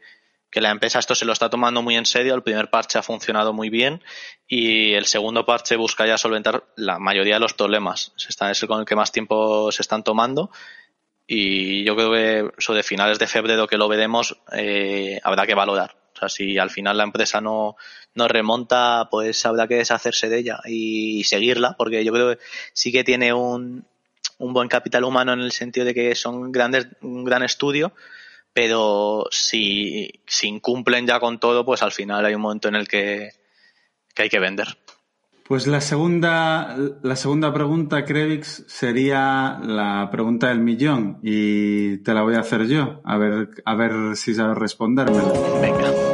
[0.50, 2.34] que la empresa esto se lo está tomando muy en serio.
[2.34, 4.02] El primer parche ha funcionado muy bien
[4.46, 8.12] y el segundo parche busca ya solventar la mayoría de los problemas.
[8.28, 10.50] Está, es el con el que más tiempo se están tomando
[11.26, 15.96] y yo creo que de finales de febrero que lo veremos eh, habrá que valorar.
[16.28, 17.76] Sea, si al final la empresa no,
[18.14, 22.42] no remonta, pues habrá que deshacerse de ella y seguirla, porque yo creo que
[22.72, 23.84] sí que tiene un,
[24.38, 27.92] un buen capital humano en el sentido de que son grandes, un gran estudio,
[28.52, 32.88] pero si, si incumplen ya con todo, pues al final hay un momento en el
[32.88, 33.30] que,
[34.14, 34.68] que hay que vender.
[35.46, 42.22] Pues la segunda, la segunda pregunta, Krevix, sería la pregunta del millón y te la
[42.22, 45.20] voy a hacer yo, a ver, a ver si sabes responderme.
[45.60, 46.13] Venga.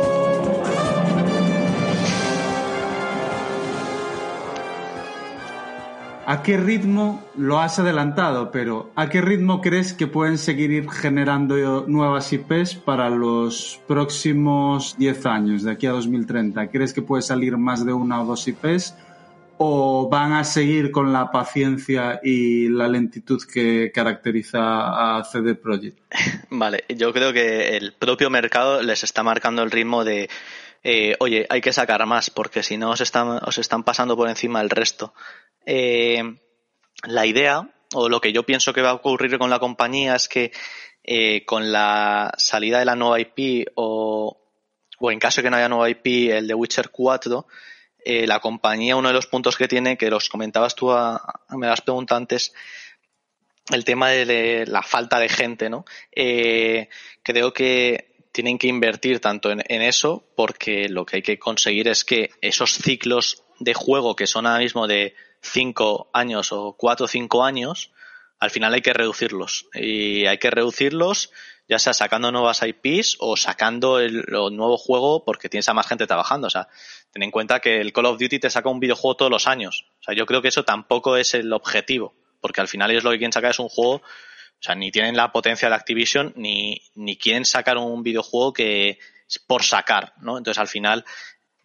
[6.31, 8.52] ¿A qué ritmo lo has adelantado?
[8.52, 15.27] Pero ¿a qué ritmo crees que pueden seguir generando nuevas IPs para los próximos 10
[15.27, 16.69] años, de aquí a 2030?
[16.69, 18.94] ¿Crees que puede salir más de una o dos IPs?
[19.59, 25.98] ¿O van a seguir con la paciencia y la lentitud que caracteriza a CD Projekt?
[26.51, 30.31] Vale, yo creo que el propio mercado les está marcando el ritmo de
[30.82, 34.28] eh, oye, hay que sacar más porque si no os están, os están pasando por
[34.28, 35.12] encima el resto.
[35.66, 36.23] Eh,
[37.05, 40.28] la idea, o lo que yo pienso que va a ocurrir con la compañía es
[40.28, 40.53] que
[41.03, 44.41] eh, con la salida de la nueva IP o,
[44.99, 47.47] o en caso de que no haya nueva IP, el de Witcher 4,
[48.05, 51.66] eh, la compañía, uno de los puntos que tiene, que los comentabas tú, a, me
[51.66, 52.53] das preguntado antes,
[53.70, 55.85] el tema de, la falta de gente, ¿no?
[57.23, 62.05] creo que tienen que invertir tanto en, eso porque lo que hay que conseguir es
[62.05, 67.08] que esos ciclos de juego que son ahora mismo de 5 años o 4 o
[67.08, 67.92] 5 años,
[68.38, 69.66] al final hay que reducirlos.
[69.74, 71.30] Y hay que reducirlos
[71.70, 76.08] ya sea sacando nuevas IPs o sacando el, nuevo juego porque tienes a más gente
[76.08, 76.48] trabajando.
[76.48, 76.66] O sea,
[77.12, 79.86] ten en cuenta que el Call of Duty te saca un videojuego todos los años.
[80.00, 83.12] O sea, yo creo que eso tampoco es el objetivo, porque al final ellos lo
[83.12, 84.02] que quieren sacar es un juego, o
[84.58, 88.98] sea, ni tienen la potencia de Activision, ni, ni quieren sacar un videojuego que
[89.28, 90.38] es por sacar, ¿no?
[90.38, 91.04] Entonces, al final,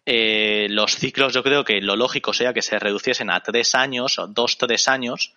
[0.06, 4.18] eh, los ciclos yo creo que lo lógico sea que se reduciesen a tres años
[4.18, 5.34] o dos, tres años,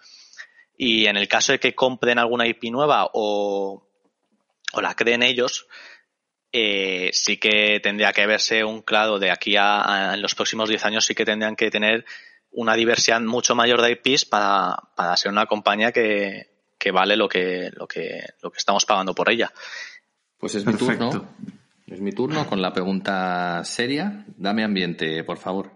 [0.77, 3.89] y en el caso de que compren alguna IP nueva o
[4.73, 5.67] o la creen ellos,
[6.51, 10.85] eh, sí que tendría que verse un claro de aquí a, en los próximos 10
[10.85, 12.05] años sí que tendrían que tener
[12.51, 17.29] una diversidad mucho mayor de IPs para, para ser una compañía que, que, vale lo
[17.29, 19.51] que, lo que, lo que estamos pagando por ella.
[20.39, 21.27] Pues es mi turno.
[21.89, 24.23] Es mi turno con la pregunta seria.
[24.37, 25.71] Dame ambiente, por favor.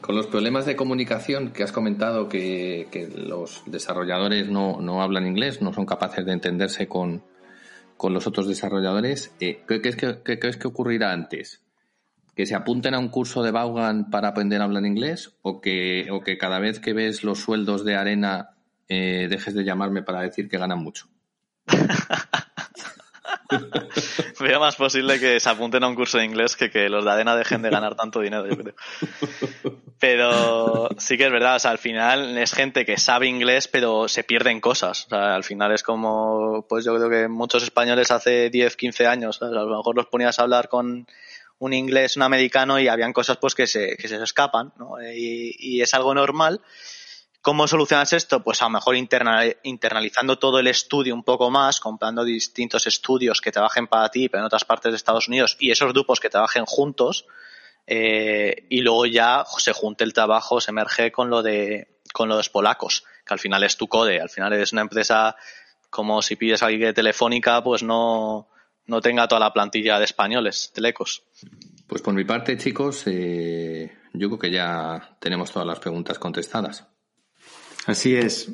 [0.00, 5.72] Con los problemas de comunicación que has comentado que, los desarrolladores no, hablan inglés, no
[5.72, 7.22] son capaces de entenderse con,
[8.02, 11.63] los otros desarrolladores, eh, ¿qué, crees que, ocurrirá antes?
[12.34, 15.36] ¿Que se apunten a un curso de Vaughan para aprender a hablar inglés?
[15.42, 18.50] ¿O que, o que cada vez que ves los sueldos de arena
[18.88, 21.06] eh, dejes de llamarme para decir que ganan mucho?
[24.40, 27.10] Veo más posible que se apunten a un curso de inglés que que los de
[27.10, 28.74] ADENA dejen de ganar tanto dinero, yo creo.
[29.98, 34.60] Pero sí que es verdad, al final es gente que sabe inglés, pero se pierden
[34.60, 35.06] cosas.
[35.06, 39.06] O sea, al final es como, pues yo creo que muchos españoles hace 10, 15
[39.06, 41.06] años, a lo mejor los ponías a hablar con
[41.58, 44.96] un inglés, un americano y habían cosas pues que se, que se escapan, ¿no?
[45.02, 46.60] Y, y es algo normal
[47.44, 48.42] ¿Cómo solucionas esto?
[48.42, 53.52] Pues a lo mejor internalizando todo el estudio un poco más, comprando distintos estudios que
[53.52, 56.64] trabajen para ti, pero en otras partes de Estados Unidos, y esos grupos que trabajen
[56.64, 57.26] juntos,
[57.86, 62.48] eh, y luego ya se junte el trabajo, se emerge con lo de con los
[62.48, 65.36] polacos, que al final es tu code, al final es una empresa
[65.90, 68.48] como si pides a alguien de Telefónica, pues no,
[68.86, 71.22] no tenga toda la plantilla de españoles, telecos.
[71.86, 76.86] Pues por mi parte, chicos, eh, yo creo que ya tenemos todas las preguntas contestadas.
[77.86, 78.50] Así es.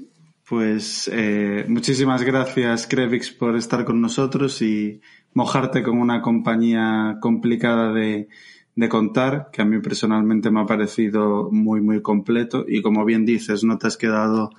[0.48, 5.00] Pues eh, muchísimas gracias, Krevix, por estar con nosotros y
[5.32, 8.28] mojarte con una compañía complicada de,
[8.74, 12.64] de contar, que a mí personalmente me ha parecido muy, muy completo.
[12.66, 14.50] Y como bien dices, no te has quedado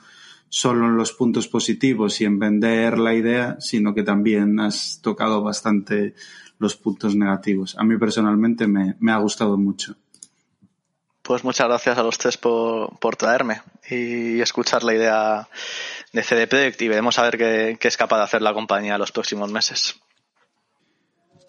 [0.51, 5.41] solo en los puntos positivos y en vender la idea, sino que también has tocado
[5.41, 6.13] bastante
[6.59, 7.77] los puntos negativos.
[7.77, 9.95] A mí personalmente me, ha gustado mucho.
[11.21, 15.47] Pues muchas gracias a los tres por, traerme y escuchar la idea
[16.11, 19.13] de CD y veremos a ver qué, qué es capaz de hacer la compañía los
[19.13, 20.01] próximos meses.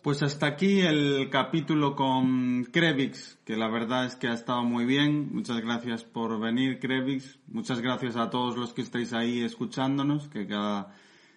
[0.02, 4.84] Pues hasta aquí el capítulo con Krevix, que la verdad es que ha estado muy
[4.84, 5.32] bien.
[5.32, 7.38] Muchas gracias por venir, Krevix.
[7.46, 10.92] Muchas gracias a todos los que estáis ahí escuchándonos, que cada,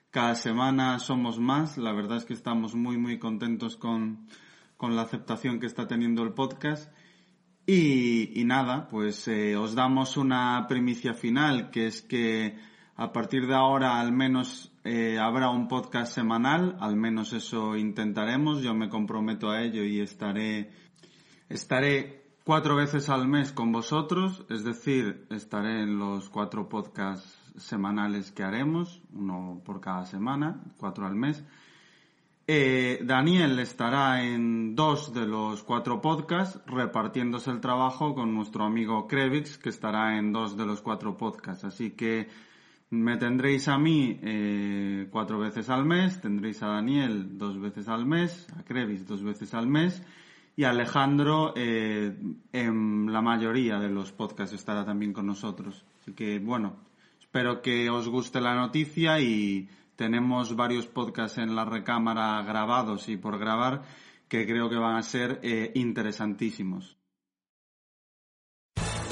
[0.10, 1.78] cada semana somos más.
[1.78, 4.28] La verdad es que estamos muy, muy contentos con,
[4.78, 6.92] con la aceptación que está teniendo el podcast.
[7.68, 12.58] Y, nada, pues eh, os damos una primicia final, que es que
[12.98, 18.62] a partir de ahora al menos eh, habrá un podcast semanal, al menos eso intentaremos,
[18.62, 20.72] yo me comprometo a ello y estaré,
[21.50, 28.32] estaré cuatro veces al mes con vosotros, es decir, estaré en los cuatro podcasts semanales
[28.32, 31.44] que haremos, uno por cada semana, cuatro al mes.
[32.48, 39.08] Eh, Daniel estará en dos de los cuatro podcasts, repartiéndose el trabajo con nuestro amigo
[39.08, 41.64] Krevix, que estará en dos de los cuatro podcasts.
[41.64, 42.30] Así que
[42.90, 48.06] me tendréis a mí eh, cuatro veces al mes, tendréis a Daniel dos veces al
[48.06, 50.04] mes, a Krevix dos veces al mes
[50.56, 52.16] y Alejandro eh,
[52.54, 55.86] en la mayoría de los podcasts estará también con nosotros.
[56.02, 56.78] Así que bueno,
[57.20, 63.18] espero que os guste la noticia y tenemos varios podcasts en la recámara grabados y
[63.18, 63.84] por grabar
[64.28, 66.98] que creo que van a ser eh, interesantísimos.